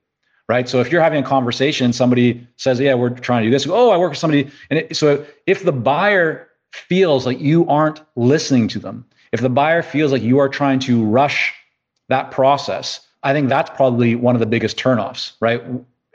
right? 0.49 0.69
So 0.69 0.81
if 0.81 0.93
you're 0.93 1.03
having 1.03 1.23
a 1.23 1.27
conversation, 1.27 1.93
somebody 1.93 2.47
says, 2.57 2.79
"Yeah, 2.79 2.95
we're 2.95 3.11
trying 3.11 3.43
to 3.43 3.47
do 3.47 3.51
this." 3.51 3.67
Oh, 3.67 3.91
I 3.91 3.97
work 3.97 4.11
with 4.11 4.19
somebody, 4.19 4.51
and 4.69 4.81
it, 4.81 4.97
so 4.97 5.25
if 5.47 5.65
the 5.65 5.73
buyer 5.73 6.49
feels 6.73 7.25
like 7.25 7.41
you 7.41 7.67
aren't 7.69 8.03
listening 8.17 8.69
to 8.69 8.79
them, 8.79 9.07
if 9.33 9.41
the 9.41 9.49
buyer 9.49 9.83
feels 9.83 10.13
like 10.13 10.23
you 10.23 10.39
are 10.39 10.49
trying 10.49 10.79
to 10.81 11.05
rush 11.05 11.55
that 12.09 12.31
process, 12.31 13.01
I 13.23 13.33
think 13.33 13.49
that's 13.49 13.71
probably 13.71 14.15
one 14.15 14.37
of 14.37 14.41
the 14.41 14.47
biggest 14.47 14.77
turnoffs, 14.77 15.33
right? 15.41 15.63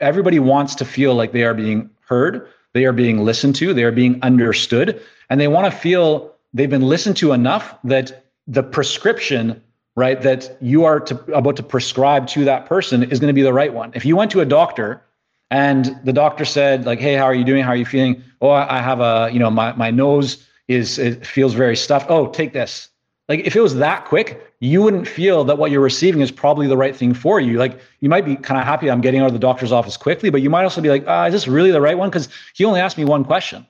Everybody 0.00 0.38
wants 0.38 0.74
to 0.76 0.84
feel 0.84 1.14
like 1.14 1.32
they 1.32 1.44
are 1.44 1.54
being 1.54 1.90
heard, 2.06 2.48
they 2.74 2.84
are 2.84 2.92
being 2.92 3.24
listened 3.24 3.54
to, 3.56 3.72
they 3.72 3.84
are 3.84 3.92
being 3.92 4.20
understood, 4.22 5.00
and 5.30 5.40
they 5.40 5.48
want 5.48 5.72
to 5.72 5.78
feel 5.78 6.34
they've 6.52 6.70
been 6.70 6.88
listened 6.88 7.16
to 7.16 7.32
enough 7.32 7.74
that 7.84 8.26
the 8.46 8.62
prescription 8.62 9.62
right 9.96 10.20
that 10.22 10.56
you 10.60 10.84
are 10.84 11.00
to, 11.00 11.14
about 11.32 11.56
to 11.56 11.62
prescribe 11.62 12.26
to 12.26 12.44
that 12.44 12.66
person 12.66 13.02
is 13.04 13.20
going 13.20 13.28
to 13.28 13.34
be 13.34 13.42
the 13.42 13.52
right 13.52 13.72
one 13.72 13.90
if 13.94 14.04
you 14.04 14.16
went 14.16 14.30
to 14.30 14.40
a 14.40 14.44
doctor 14.44 15.02
And 15.50 16.00
the 16.04 16.12
doctor 16.12 16.44
said, 16.44 16.84
like, 16.84 16.98
hey, 16.98 17.14
how 17.14 17.24
are 17.24 17.34
you 17.34 17.44
doing? 17.44 17.62
How 17.62 17.70
are 17.70 17.76
you 17.76 17.84
feeling? 17.84 18.22
Oh, 18.40 18.50
I 18.50 18.80
have 18.80 19.00
a, 19.00 19.30
you 19.32 19.38
know, 19.38 19.50
my, 19.50 19.72
my 19.74 19.90
nose 19.90 20.44
is, 20.68 20.98
it 20.98 21.24
feels 21.26 21.54
very 21.54 21.76
stuffed. 21.76 22.10
Oh, 22.10 22.28
take 22.28 22.52
this. 22.52 22.88
Like 23.28 23.40
if 23.40 23.56
it 23.56 23.60
was 23.60 23.76
that 23.76 24.04
quick, 24.04 24.54
you 24.60 24.82
wouldn't 24.82 25.08
feel 25.08 25.44
that 25.44 25.56
what 25.56 25.70
you're 25.70 25.80
receiving 25.80 26.20
is 26.20 26.30
probably 26.30 26.66
the 26.66 26.76
right 26.76 26.94
thing 26.94 27.14
for 27.14 27.40
you. 27.40 27.58
Like 27.58 27.80
you 28.00 28.08
might 28.08 28.24
be 28.24 28.36
kind 28.36 28.60
of 28.60 28.66
happy 28.66 28.90
I'm 28.90 29.00
getting 29.00 29.20
out 29.20 29.26
of 29.26 29.32
the 29.32 29.38
doctor's 29.38 29.72
office 29.72 29.96
quickly, 29.96 30.30
but 30.30 30.42
you 30.42 30.50
might 30.50 30.64
also 30.64 30.80
be 30.80 30.90
like, 30.90 31.06
uh, 31.06 31.24
is 31.28 31.32
this 31.32 31.48
really 31.48 31.70
the 31.70 31.80
right 31.80 31.96
one? 31.96 32.10
Because 32.10 32.28
he 32.54 32.64
only 32.64 32.80
asked 32.80 32.98
me 32.98 33.04
one 33.04 33.24
question. 33.24 33.66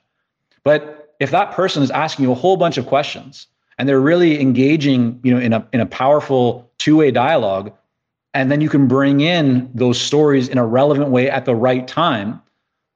But 0.65 1.15
if 1.21 1.31
that 1.31 1.53
person 1.53 1.83
is 1.83 1.91
asking 1.91 2.25
you 2.25 2.33
a 2.33 2.35
whole 2.35 2.57
bunch 2.57 2.79
of 2.79 2.87
questions 2.87 3.47
and 3.79 3.89
they're 3.89 4.01
really 4.01 4.41
engaging, 4.41 5.21
you 5.23 5.33
know, 5.33 5.41
in 5.41 5.53
a 5.53 5.67
in 5.73 5.81
a 5.81 5.87
powerful 5.87 6.71
two-way 6.79 7.13
dialogue, 7.13 7.73
and 8.33 8.51
then 8.51 8.61
you 8.61 8.69
can 8.69 8.89
bring 8.89 9.21
in 9.21 9.71
those 9.73 10.01
stories 10.01 10.49
in 10.49 10.59
a 10.59 10.67
relevant 10.67 11.11
way 11.11 11.31
at 11.31 11.45
the 11.45 11.55
right 11.55 11.87
time, 11.87 12.43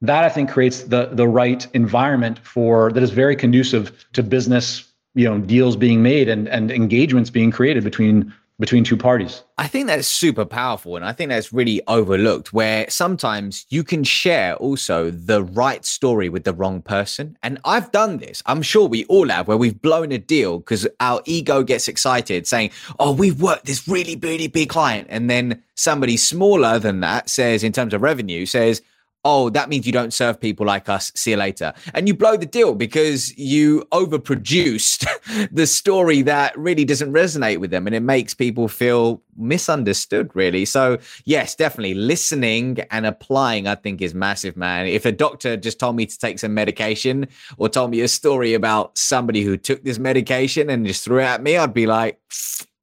that 0.02 0.24
I 0.24 0.28
think 0.28 0.50
creates 0.50 0.84
the 0.84 1.11
the 1.12 1.28
right 1.28 1.66
environment 1.74 2.40
for 2.40 2.90
that 2.92 3.02
is 3.02 3.11
very 3.11 3.36
conducive 3.36 4.06
to 4.14 4.22
business 4.22 4.88
you 5.18 5.24
know 5.24 5.38
deals 5.38 5.76
being 5.76 6.00
made 6.00 6.28
and 6.28 6.48
and 6.48 6.70
engagements 6.70 7.28
being 7.28 7.50
created 7.50 7.82
between 7.82 8.32
between 8.60 8.82
two 8.82 8.96
parties. 8.96 9.42
I 9.56 9.68
think 9.68 9.86
that's 9.86 10.08
super 10.08 10.44
powerful. 10.44 10.96
And 10.96 11.04
I 11.04 11.12
think 11.12 11.28
that's 11.28 11.52
really 11.52 11.80
overlooked 11.86 12.52
where 12.52 12.90
sometimes 12.90 13.64
you 13.68 13.84
can 13.84 14.02
share 14.02 14.56
also 14.56 15.12
the 15.12 15.44
right 15.44 15.84
story 15.84 16.28
with 16.28 16.42
the 16.42 16.52
wrong 16.52 16.82
person. 16.82 17.38
And 17.44 17.60
I've 17.64 17.92
done 17.92 18.16
this. 18.16 18.42
I'm 18.46 18.62
sure 18.62 18.88
we 18.88 19.04
all 19.04 19.28
have 19.28 19.46
where 19.46 19.56
we've 19.56 19.80
blown 19.80 20.10
a 20.10 20.18
deal 20.18 20.58
because 20.58 20.88
our 20.98 21.22
ego 21.24 21.62
gets 21.62 21.86
excited 21.86 22.48
saying, 22.48 22.70
Oh, 22.98 23.12
we've 23.12 23.40
worked 23.40 23.66
this 23.66 23.86
really, 23.86 24.16
really 24.16 24.48
big 24.48 24.70
client. 24.70 25.06
And 25.08 25.30
then 25.30 25.62
somebody 25.76 26.16
smaller 26.16 26.80
than 26.80 26.98
that 27.00 27.28
says, 27.28 27.62
in 27.62 27.72
terms 27.72 27.94
of 27.94 28.02
revenue, 28.02 28.44
says, 28.44 28.82
oh, 29.24 29.50
that 29.50 29.68
means 29.68 29.86
you 29.86 29.92
don't 29.92 30.12
serve 30.12 30.40
people 30.40 30.64
like 30.64 30.88
us. 30.88 31.10
See 31.14 31.32
you 31.32 31.36
later. 31.36 31.72
And 31.94 32.06
you 32.06 32.14
blow 32.14 32.36
the 32.36 32.46
deal 32.46 32.74
because 32.74 33.36
you 33.36 33.84
overproduced 33.92 35.06
the 35.52 35.66
story 35.66 36.22
that 36.22 36.56
really 36.56 36.84
doesn't 36.84 37.12
resonate 37.12 37.58
with 37.58 37.70
them 37.70 37.86
and 37.86 37.94
it 37.94 38.00
makes 38.00 38.32
people 38.32 38.68
feel 38.68 39.22
misunderstood, 39.36 40.30
really. 40.34 40.64
So, 40.64 40.98
yes, 41.24 41.54
definitely 41.54 41.94
listening 41.94 42.78
and 42.90 43.06
applying, 43.06 43.66
I 43.66 43.74
think, 43.74 44.00
is 44.00 44.14
massive, 44.14 44.56
man. 44.56 44.86
If 44.86 45.04
a 45.04 45.12
doctor 45.12 45.56
just 45.56 45.78
told 45.78 45.96
me 45.96 46.06
to 46.06 46.18
take 46.18 46.38
some 46.38 46.54
medication 46.54 47.28
or 47.56 47.68
told 47.68 47.90
me 47.90 48.00
a 48.00 48.08
story 48.08 48.54
about 48.54 48.96
somebody 48.96 49.42
who 49.42 49.56
took 49.56 49.84
this 49.84 49.98
medication 49.98 50.70
and 50.70 50.86
just 50.86 51.04
threw 51.04 51.20
it 51.20 51.24
at 51.24 51.42
me, 51.42 51.56
I'd 51.56 51.74
be 51.74 51.86
like, 51.86 52.20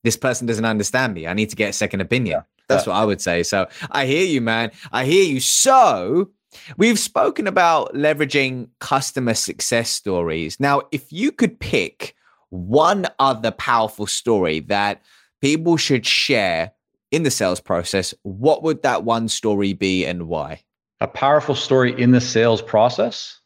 this 0.04 0.18
person 0.18 0.46
doesn't 0.46 0.66
understand 0.66 1.14
me. 1.14 1.28
I 1.28 1.34
need 1.34 1.50
to 1.50 1.56
get 1.56 1.70
a 1.70 1.74
second 1.74 2.02
opinion. 2.02 2.44
That's 2.68 2.88
what 2.88 2.96
I 2.96 3.06
would 3.06 3.22
say. 3.22 3.44
So 3.44 3.68
I 3.92 4.06
hear 4.06 4.26
you, 4.26 4.42
man. 4.42 4.72
I 4.92 5.06
hear 5.06 5.24
you. 5.24 5.40
So 5.40 6.32
we've 6.78 7.00
spoken 7.00 7.48
about 7.48 7.94
leveraging 7.94 8.70
customer 8.80 9.34
success 9.34 9.90
stories. 9.90 10.60
Now, 10.60 10.84
if 10.92 11.12
you 11.12 11.32
could 11.32 11.60
pick 11.60 12.16
one 12.50 13.06
other 13.20 13.52
powerful 13.52 14.08
story 14.08 14.60
that 14.62 15.02
people 15.42 15.78
should 15.78 16.06
share 16.06 16.72
in 17.12 17.24
the 17.24 17.32
sales 17.32 17.60
process, 17.60 18.14
what 18.24 18.64
would 18.64 18.84
that 18.84 19.04
one 19.04 19.28
story 19.28 19.74
be 19.74 20.06
and 20.06 20.28
why? 20.28 20.62
A 21.02 21.08
powerful 21.08 21.56
story 21.56 22.00
in 22.00 22.12
the 22.12 22.22
sales 22.22 22.62
process. 22.62 23.40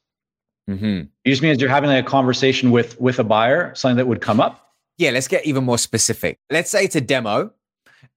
Mm-hmm. 0.70 0.86
You 1.26 1.32
just 1.32 1.42
means 1.42 1.60
you're 1.60 1.70
having 1.70 1.90
like 1.90 2.06
a 2.06 2.08
conversation 2.08 2.70
with 2.70 3.00
with 3.02 3.18
a 3.18 3.24
buyer, 3.24 3.74
something 3.74 3.98
that 3.98 4.08
would 4.08 4.22
come 4.22 4.40
up. 4.40 4.68
Yeah, 5.00 5.12
let's 5.12 5.28
get 5.28 5.46
even 5.46 5.64
more 5.64 5.78
specific. 5.80 6.38
Let's 6.52 6.70
say 6.70 6.84
it's 6.84 6.96
a 6.96 7.02
demo 7.02 7.52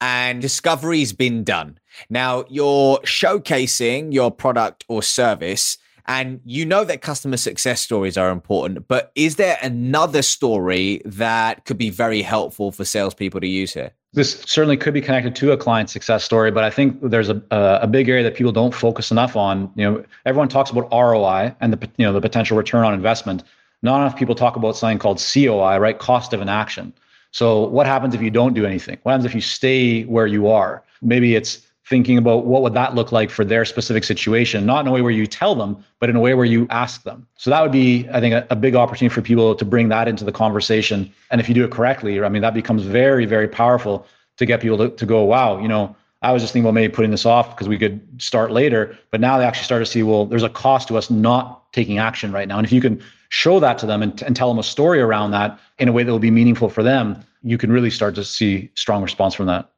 and 0.03 0.43
discovery's 0.43 1.13
been 1.13 1.45
done. 1.45 1.79
Now 2.11 2.45
you're 2.49 2.99
showcasing 2.99 4.13
your 4.13 4.33
product 4.33 4.85
or 4.89 5.01
service, 5.01 5.79
and 6.07 6.41
you 6.45 6.67
know 6.67 6.83
that 6.85 7.01
customer 7.03 7.37
success 7.37 7.81
stories 7.81 8.19
are 8.19 8.31
important. 8.31 8.89
But 8.89 9.13
is 9.15 9.37
there 9.37 9.57
another 9.63 10.23
story 10.23 11.01
that 11.05 11.65
could 11.67 11.79
be 11.79 11.89
very 11.89 12.21
helpful 12.21 12.73
for 12.73 12.85
salespeople 12.85 13.41
to 13.41 13.47
use 13.47 13.73
here? 13.73 13.93
This 14.13 14.43
certainly 14.43 14.77
could 14.77 14.93
be 14.93 15.01
connected 15.01 15.37
to 15.37 15.53
a 15.53 15.57
client 15.57 15.89
success 15.89 16.25
story, 16.25 16.51
but 16.51 16.65
I 16.65 16.71
think 16.71 17.01
there's 17.01 17.31
a, 17.31 17.41
a 17.51 17.87
big 17.87 18.09
area 18.09 18.25
that 18.25 18.35
people 18.35 18.53
don't 18.53 18.75
focus 18.75 19.13
enough 19.13 19.37
on. 19.37 19.71
You 19.77 19.85
know, 19.85 20.05
everyone 20.27 20.49
talks 20.49 20.71
about 20.71 20.91
ROI 20.91 21.55
and 21.61 21.73
the 21.73 21.89
you 21.97 22.05
know 22.05 22.13
the 22.13 22.21
potential 22.21 22.57
return 22.57 22.85
on 22.85 22.93
investment. 22.93 23.45
Not 23.83 24.01
enough 24.01 24.17
people 24.17 24.35
talk 24.35 24.57
about 24.57 24.77
something 24.77 24.99
called 24.99 25.23
COI, 25.33 25.79
right? 25.79 25.99
Cost 25.99 26.33
of 26.33 26.41
an 26.41 26.49
action. 26.49 26.93
So 27.33 27.67
what 27.67 27.87
happens 27.87 28.15
if 28.15 28.23
you 28.23 28.31
don't 28.31 28.55
do 28.55 28.65
anything? 28.65 28.99
What 29.03 29.13
happens 29.13 29.25
if 29.25 29.35
you 29.35 29.41
stay 29.41 30.05
where 30.05 30.27
you 30.27 30.49
are? 30.49 30.83
Maybe 31.01 31.35
it's 31.35 31.67
thinking 31.89 32.17
about 32.17 32.47
what 32.47 32.63
would 32.63 32.75
that 32.75 32.95
look 32.95 33.11
like 33.11 33.29
for 33.29 33.45
their 33.45 33.65
specific 33.65 34.05
situation, 34.05 34.65
not 34.65 34.81
in 34.81 34.87
a 34.87 34.93
way 34.93 35.03
where 35.03 35.11
you 35.11 35.27
tell 35.27 35.55
them, 35.55 35.85
but 35.99 36.09
in 36.09 36.17
a 36.17 36.21
way 36.21 36.35
where 36.35 36.45
you 36.45 36.67
ask 36.71 37.03
them. 37.03 37.27
So 37.37 37.51
that 37.51 37.61
would 37.61 37.73
be, 37.73 38.09
I 38.13 38.21
think, 38.21 38.35
a, 38.35 38.47
a 38.51 38.57
big 38.57 38.77
opportunity 38.77 39.13
for 39.13 39.21
people 39.21 39.55
to 39.55 39.65
bring 39.65 39.89
that 39.89 40.09
into 40.09 40.25
the 40.25 40.33
conversation. 40.33 41.13
And 41.31 41.41
if 41.41 41.49
you 41.49 41.55
do 41.55 41.65
it 41.65 41.71
correctly, 41.71 42.23
I 42.23 42.29
mean, 42.29 42.43
that 42.43 42.55
becomes 42.55 42.83
very, 42.83 43.27
very 43.27 43.49
powerful 43.49 44.07
to 44.37 44.47
get 44.47 44.61
people 44.61 44.79
to, 44.79 44.91
to 44.91 45.07
go, 45.07 45.25
wow, 45.25 45.61
you 45.61 45.69
know, 45.69 45.97
I 46.23 46.33
was 46.33 46.43
just 46.43 46.53
thinking 46.53 46.67
about 46.67 46.75
maybe 46.75 46.93
putting 46.93 47.11
this 47.11 47.27
off 47.27 47.51
because 47.51 47.69
we 47.69 47.79
could 47.79 48.01
start 48.23 48.53
later. 48.53 48.97
But 49.11 49.21
now 49.21 49.39
they 49.39 49.45
actually 49.45 49.65
start 49.65 49.83
to 49.83 49.87
see, 49.87 50.05
well, 50.05 50.25
there's 50.25 50.45
a 50.45 50.49
cost 50.49 50.89
to 50.89 50.97
us 50.97 51.11
not 51.11 51.73
taking 51.73 51.99
action 51.99 52.31
right 52.31 52.47
now. 52.47 52.59
And 52.59 52.67
if 52.67 52.73
you 52.73 52.81
can 52.81 53.03
show 53.33 53.59
that 53.59 53.79
to 53.79 53.87
them 53.87 54.03
and, 54.03 54.21
and 54.23 54.37
tell 54.37 54.49
them 54.49 54.59
a 54.59 54.63
story 54.63 55.01
around 55.01 55.31
that 55.31 55.59
in 55.79 55.89
a 55.89 55.93
way 55.93 56.03
that 56.03 56.13
will 56.13 56.19
be 56.19 56.31
meaningful 56.31 56.69
for 56.69 56.83
them, 56.83 57.19
you 57.43 57.57
can 57.57 57.73
really 57.73 57.89
start 57.89 58.15
to 58.15 58.23
see 58.23 58.71
strong 58.75 59.03
response 59.03 59.35
from 59.35 59.47
that. 59.47 59.71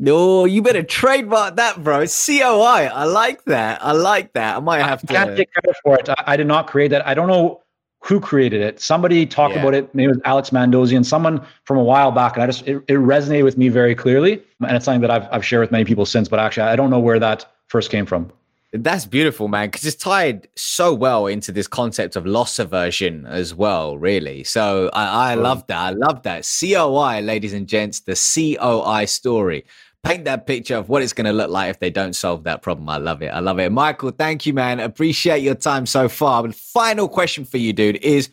No, 0.00 0.44
you 0.44 0.62
better 0.62 0.82
trademark 0.82 1.56
that, 1.56 1.82
bro. 1.82 2.04
COI. 2.06 2.90
I 2.92 3.04
like 3.04 3.44
that. 3.44 3.82
I 3.84 3.92
like 3.92 4.32
that. 4.32 4.56
I 4.56 4.60
might 4.60 4.82
have 4.82 5.04
I 5.04 5.06
to. 5.06 5.12
can't 5.12 5.36
take 5.36 5.52
credit 5.52 5.76
for 5.84 5.96
it. 5.96 6.08
I, 6.08 6.24
I, 6.26 6.36
did 6.36 6.48
not 6.48 6.66
create 6.66 6.88
that. 6.88 7.06
I 7.06 7.14
don't 7.14 7.28
know 7.28 7.62
who 8.02 8.18
created 8.18 8.62
it. 8.62 8.80
Somebody 8.80 9.26
talked 9.26 9.54
yeah. 9.54 9.60
about 9.60 9.74
it. 9.74 9.94
Maybe 9.94 10.06
it 10.06 10.16
was 10.16 10.20
Alex 10.24 10.50
Mandossian, 10.50 11.04
someone 11.04 11.44
from 11.64 11.78
a 11.78 11.84
while 11.84 12.10
back, 12.10 12.34
and 12.34 12.42
I 12.42 12.46
just 12.46 12.66
it, 12.66 12.82
it 12.88 12.94
resonated 12.94 13.44
with 13.44 13.56
me 13.56 13.68
very 13.68 13.94
clearly. 13.94 14.42
And 14.60 14.76
it's 14.76 14.84
something 14.84 15.02
that 15.02 15.10
I've 15.10 15.28
I've 15.32 15.44
shared 15.44 15.60
with 15.60 15.70
many 15.70 15.84
people 15.84 16.04
since. 16.04 16.28
But 16.28 16.40
actually, 16.40 16.64
I 16.64 16.74
don't 16.76 16.90
know 16.90 17.00
where 17.00 17.20
that 17.20 17.46
first 17.68 17.90
came 17.90 18.06
from. 18.06 18.32
That's 18.72 19.06
beautiful, 19.06 19.48
man, 19.48 19.68
because 19.68 19.86
it's 19.86 19.96
tied 19.96 20.46
so 20.54 20.92
well 20.92 21.26
into 21.26 21.52
this 21.52 21.66
concept 21.66 22.16
of 22.16 22.26
loss 22.26 22.58
aversion 22.58 23.24
as 23.24 23.54
well, 23.54 23.96
really. 23.96 24.44
So 24.44 24.90
I, 24.92 25.30
I 25.30 25.34
love 25.36 25.66
that. 25.68 25.78
I 25.78 25.90
love 25.90 26.22
that. 26.24 26.46
COI, 26.60 27.20
ladies 27.20 27.54
and 27.54 27.66
gents, 27.66 28.00
the 28.00 28.12
COI 28.12 29.06
story. 29.06 29.64
Paint 30.04 30.26
that 30.26 30.46
picture 30.46 30.76
of 30.76 30.90
what 30.90 31.02
it's 31.02 31.14
going 31.14 31.24
to 31.24 31.32
look 31.32 31.50
like 31.50 31.70
if 31.70 31.80
they 31.80 31.88
don't 31.88 32.12
solve 32.12 32.44
that 32.44 32.60
problem. 32.60 32.90
I 32.90 32.98
love 32.98 33.22
it. 33.22 33.28
I 33.28 33.40
love 33.40 33.58
it. 33.58 33.72
Michael, 33.72 34.10
thank 34.10 34.44
you, 34.44 34.52
man. 34.52 34.80
Appreciate 34.80 35.42
your 35.42 35.54
time 35.54 35.86
so 35.86 36.06
far. 36.06 36.42
But 36.42 36.54
final 36.54 37.08
question 37.08 37.46
for 37.46 37.56
you, 37.56 37.72
dude, 37.72 37.96
is 37.96 38.28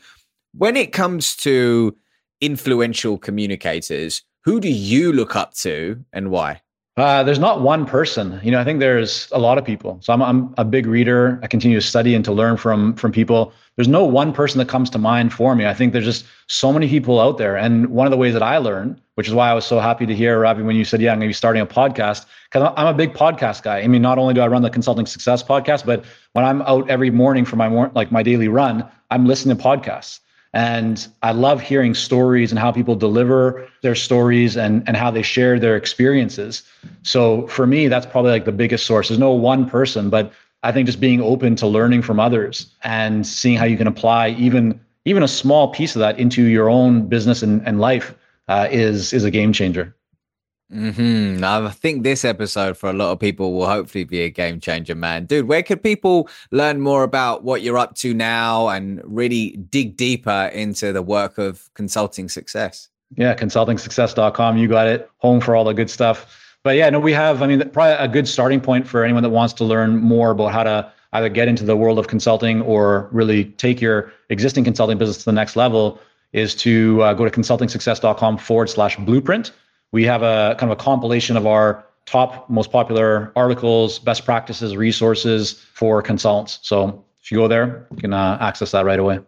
when 0.54 0.76
it 0.76 0.92
comes 0.92 1.36
to 1.38 1.96
influential 2.42 3.18
communicators, 3.18 4.22
who 4.44 4.60
do 4.60 4.70
you 4.70 5.14
look 5.14 5.36
up 5.36 5.54
to 5.56 6.04
and 6.12 6.30
why? 6.30 6.62
Uh, 6.98 7.24
there's 7.24 7.39
not 7.39 7.60
one 7.62 7.86
person. 7.86 8.39
You 8.41 8.52
know, 8.52 8.60
I 8.60 8.64
think 8.64 8.80
there's 8.80 9.28
a 9.34 9.38
lot 9.38 9.58
of 9.58 9.66
people. 9.66 9.98
So 10.02 10.14
I'm, 10.14 10.22
I'm 10.22 10.56
a 10.58 10.64
big 10.64 10.86
reader. 10.86 11.39
I 11.43 11.48
continue 11.48 11.78
to 11.78 11.86
study 11.86 12.16
and 12.16 12.24
to 12.24 12.32
learn 12.32 12.56
from 12.56 12.96
from 12.96 13.12
people. 13.12 13.52
There's 13.76 13.89
no 13.89 14.06
one 14.06 14.32
person 14.32 14.60
that 14.60 14.70
comes 14.70 14.89
to 14.91 14.98
mind 14.98 15.34
for 15.34 15.56
me. 15.56 15.66
I 15.66 15.74
think 15.74 15.91
there's 15.91 16.06
just 16.06 16.26
so 16.48 16.72
many 16.72 16.88
people 16.88 17.20
out 17.20 17.38
there. 17.38 17.58
And 17.58 17.88
one 17.88 18.08
of 18.08 18.12
the 18.12 18.18
ways 18.18 18.32
that 18.32 18.43
I 18.43 18.60
learn, 18.60 19.02
which 19.16 19.28
is 19.28 19.34
why 19.34 19.50
I 19.50 19.54
was 19.54 19.66
so 19.66 19.80
happy 19.80 20.06
to 20.06 20.16
hear, 20.16 20.39
Ravi, 20.39 20.64
when 20.64 20.78
you 20.78 20.86
said, 20.86 21.02
"Yeah, 21.02 21.12
I'm 21.12 21.20
going 21.20 21.28
to 21.28 21.32
be 21.32 21.34
starting 21.34 21.62
a 21.62 21.66
podcast," 21.66 22.28
because 22.50 22.72
I'm 22.78 22.88
a 22.88 22.93
big 22.93 23.14
podcast 23.14 23.64
guy. 23.64 23.82
I 23.82 23.88
mean, 23.88 24.02
not 24.02 24.18
only 24.18 24.34
do 24.34 24.39
I 24.39 24.48
run 24.48 24.62
the 24.62 24.70
Consulting 24.70 25.06
Success 25.06 25.43
podcast, 25.43 25.86
but 25.86 26.06
when 26.32 26.46
I'm 26.46 26.62
out 26.62 26.89
every 26.89 27.10
morning 27.10 27.43
for 27.43 27.58
my 27.58 27.68
mor- 27.68 27.91
like 27.93 28.10
my 28.10 28.24
daily 28.24 28.48
run, 28.48 28.89
I'm 29.12 29.26
listening 29.26 29.58
to 29.58 29.62
podcasts. 29.62 30.22
And 30.56 31.06
I 31.22 31.34
love 31.34 31.60
hearing 31.60 31.93
stories 31.93 32.49
and 32.51 32.58
how 32.58 32.72
people 32.72 32.95
deliver 32.95 33.68
their 33.82 33.93
stories 33.93 34.56
and, 34.56 34.84
and 34.88 34.95
how 34.95 35.12
they 35.12 35.22
share 35.22 35.60
their 35.60 35.76
experiences. 35.76 36.64
So 37.03 37.45
for 37.47 37.68
me, 37.68 37.89
that's 37.89 38.06
probably 38.06 38.32
like 38.32 38.45
the 38.45 38.53
biggest 38.53 38.86
source. 38.86 39.10
There's 39.10 39.20
no 39.20 39.32
one 39.32 39.70
person, 39.70 40.10
but 40.10 40.32
I 40.64 40.72
think 40.72 40.86
just 40.86 41.01
being 41.01 41.22
open 41.22 41.58
to 41.58 41.68
learning 41.68 42.03
from 42.03 42.22
others 42.22 42.74
and 42.84 43.28
seeing 43.28 43.58
how 43.58 43.66
you 43.66 43.78
can 43.78 43.86
apply 43.86 44.30
even 44.30 44.80
even 45.03 45.22
a 45.22 45.28
small 45.28 45.68
piece 45.68 45.95
of 45.95 45.99
that 45.99 46.18
into 46.18 46.41
your 46.43 46.70
own 46.70 47.08
business 47.08 47.43
and, 47.43 47.62
and 47.68 47.80
life 47.80 48.16
uh, 48.47 48.68
is 48.72 49.12
is 49.12 49.26
a 49.26 49.32
game 49.32 49.51
changer. 49.51 49.93
Hmm. 50.72 51.43
I 51.43 51.70
think 51.70 52.03
this 52.03 52.26
episode 52.26 52.76
for 52.76 52.89
a 52.89 52.93
lot 52.93 53.11
of 53.11 53.20
people 53.20 53.53
will 53.53 53.68
hopefully 53.68 54.03
be 54.03 54.22
a 54.22 54.30
game 54.30 54.59
changer, 54.59 54.95
man. 54.95 55.26
Dude, 55.26 55.47
where 55.47 55.61
could 55.61 55.84
people 55.84 56.28
learn 56.51 56.82
more 56.82 57.03
about 57.03 57.43
what 57.43 57.61
you're 57.61 57.78
up 57.78 57.95
to 57.97 58.13
now 58.16 58.70
and 58.70 58.99
really 59.05 59.51
dig 59.70 59.95
deeper 59.95 60.49
into 60.53 60.91
the 60.91 61.03
work 61.03 61.38
of 61.38 61.70
consulting 61.76 62.30
success? 62.30 62.89
Yeah, 63.16 63.36
consultingsuccess.com. 63.36 64.57
You 64.57 64.68
got 64.68 64.88
it. 64.88 65.09
Home 65.18 65.39
for 65.39 65.55
all 65.55 65.63
the 65.63 65.74
good 65.74 65.89
stuff. 65.89 66.57
But 66.63 66.78
yeah, 66.78 66.89
no, 66.89 66.99
we 66.99 67.13
have. 67.13 67.43
I 67.43 67.47
mean, 67.47 67.70
probably 67.70 67.93
a 68.03 68.07
good 68.07 68.28
starting 68.28 68.59
point 68.59 68.88
for 68.88 69.03
anyone 69.03 69.22
that 69.22 69.30
wants 69.30 69.53
to 69.55 69.63
learn 69.63 69.97
more 69.97 70.32
about 70.32 70.51
how 70.51 70.63
to 70.63 70.91
either 71.13 71.30
get 71.30 71.47
into 71.47 71.63
the 71.63 71.78
world 71.78 71.99
of 71.99 72.07
consulting 72.07 72.63
or 72.63 73.07
really 73.11 73.45
take 73.45 73.80
your 73.80 74.11
existing 74.30 74.63
consulting 74.63 74.97
business 74.97 75.20
to 75.20 75.26
the 75.26 75.32
next 75.32 75.55
level 75.55 75.99
is 76.34 76.55
to 76.55 77.01
uh, 77.03 77.13
go 77.13 77.24
to 77.24 77.30
consultingsuccess.com 77.30 78.38
forward 78.39 78.70
slash 78.70 78.97
blueprint 78.97 79.51
we 79.96 80.04
have 80.04 80.24
a 80.24 80.58
kind 80.60 80.70
of 80.70 80.78
a 80.78 80.82
compilation 80.82 81.38
of 81.38 81.48
our 81.48 81.86
top, 82.06 82.50
most 82.50 82.70
popular 82.70 83.32
articles, 83.38 83.98
best 83.98 84.26
practices, 84.26 84.76
resources 84.76 85.54
for 85.74 86.02
consultants. 86.02 86.60
So 86.64 87.06
if 87.22 87.32
you 87.32 87.38
go 87.38 87.48
there, 87.48 87.88
you 87.91 87.98
can 88.02 88.14
uh, 88.14 88.38
access 88.41 88.72
that 88.72 88.84
right 88.84 89.00
away. 89.00 89.20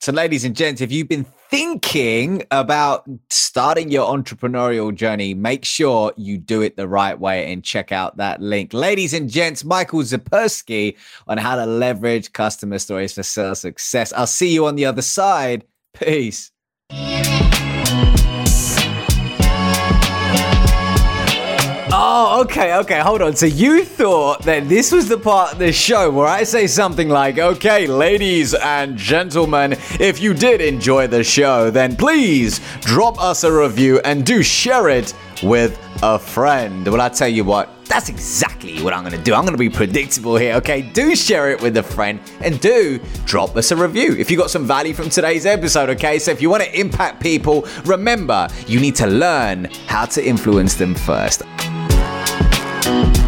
So, 0.00 0.12
ladies 0.12 0.44
and 0.44 0.54
gents, 0.54 0.80
if 0.80 0.92
you've 0.92 1.08
been 1.08 1.26
thinking 1.50 2.44
about 2.52 3.10
starting 3.28 3.90
your 3.90 4.06
entrepreneurial 4.06 4.94
journey, 4.94 5.34
make 5.34 5.64
sure 5.64 6.12
you 6.16 6.38
do 6.38 6.62
it 6.62 6.76
the 6.76 6.86
right 6.86 7.18
way 7.18 7.52
and 7.52 7.64
check 7.64 7.90
out 7.90 8.18
that 8.18 8.40
link. 8.40 8.72
Ladies 8.72 9.12
and 9.12 9.28
gents, 9.28 9.64
Michael 9.64 10.02
Zipursky 10.02 10.96
on 11.26 11.38
how 11.38 11.56
to 11.56 11.66
leverage 11.66 12.32
customer 12.32 12.78
stories 12.78 13.14
for 13.14 13.24
sales 13.24 13.62
success. 13.62 14.12
I'll 14.12 14.28
see 14.28 14.54
you 14.54 14.66
on 14.66 14.76
the 14.76 14.86
other 14.86 15.02
side. 15.02 15.64
Peace. 15.92 16.52
Oh, 22.00 22.42
okay, 22.42 22.76
okay, 22.76 23.00
hold 23.00 23.22
on. 23.22 23.34
So 23.34 23.46
you 23.46 23.84
thought 23.84 24.42
that 24.42 24.68
this 24.68 24.92
was 24.92 25.08
the 25.08 25.18
part 25.18 25.54
of 25.54 25.58
the 25.58 25.72
show 25.72 26.08
where 26.12 26.28
I 26.28 26.44
say 26.44 26.68
something 26.68 27.08
like, 27.08 27.38
okay, 27.38 27.88
ladies 27.88 28.54
and 28.54 28.96
gentlemen, 28.96 29.72
if 29.98 30.20
you 30.20 30.32
did 30.32 30.60
enjoy 30.60 31.08
the 31.08 31.24
show, 31.24 31.72
then 31.72 31.96
please 31.96 32.60
drop 32.82 33.20
us 33.20 33.42
a 33.42 33.52
review 33.52 33.98
and 34.04 34.24
do 34.24 34.44
share 34.44 34.88
it 34.90 35.12
with 35.42 35.76
a 36.04 36.20
friend. 36.20 36.86
Well, 36.86 37.00
I 37.00 37.08
tell 37.08 37.26
you 37.26 37.42
what, 37.42 37.68
that's 37.86 38.08
exactly 38.08 38.80
what 38.80 38.92
I'm 38.92 39.02
going 39.02 39.16
to 39.16 39.24
do. 39.24 39.34
I'm 39.34 39.42
going 39.42 39.54
to 39.54 39.58
be 39.58 39.68
predictable 39.68 40.36
here, 40.36 40.54
okay? 40.54 40.82
Do 40.82 41.16
share 41.16 41.50
it 41.50 41.60
with 41.60 41.76
a 41.78 41.82
friend 41.82 42.20
and 42.42 42.60
do 42.60 43.00
drop 43.24 43.56
us 43.56 43.72
a 43.72 43.76
review 43.76 44.14
if 44.16 44.30
you 44.30 44.36
got 44.36 44.50
some 44.50 44.64
value 44.64 44.94
from 44.94 45.10
today's 45.10 45.46
episode, 45.46 45.90
okay? 45.90 46.20
So 46.20 46.30
if 46.30 46.40
you 46.40 46.48
want 46.48 46.62
to 46.62 46.78
impact 46.78 47.20
people, 47.20 47.66
remember, 47.84 48.46
you 48.68 48.78
need 48.78 48.94
to 48.96 49.08
learn 49.08 49.64
how 49.88 50.04
to 50.04 50.24
influence 50.24 50.74
them 50.74 50.94
first. 50.94 51.42
You 52.88 53.27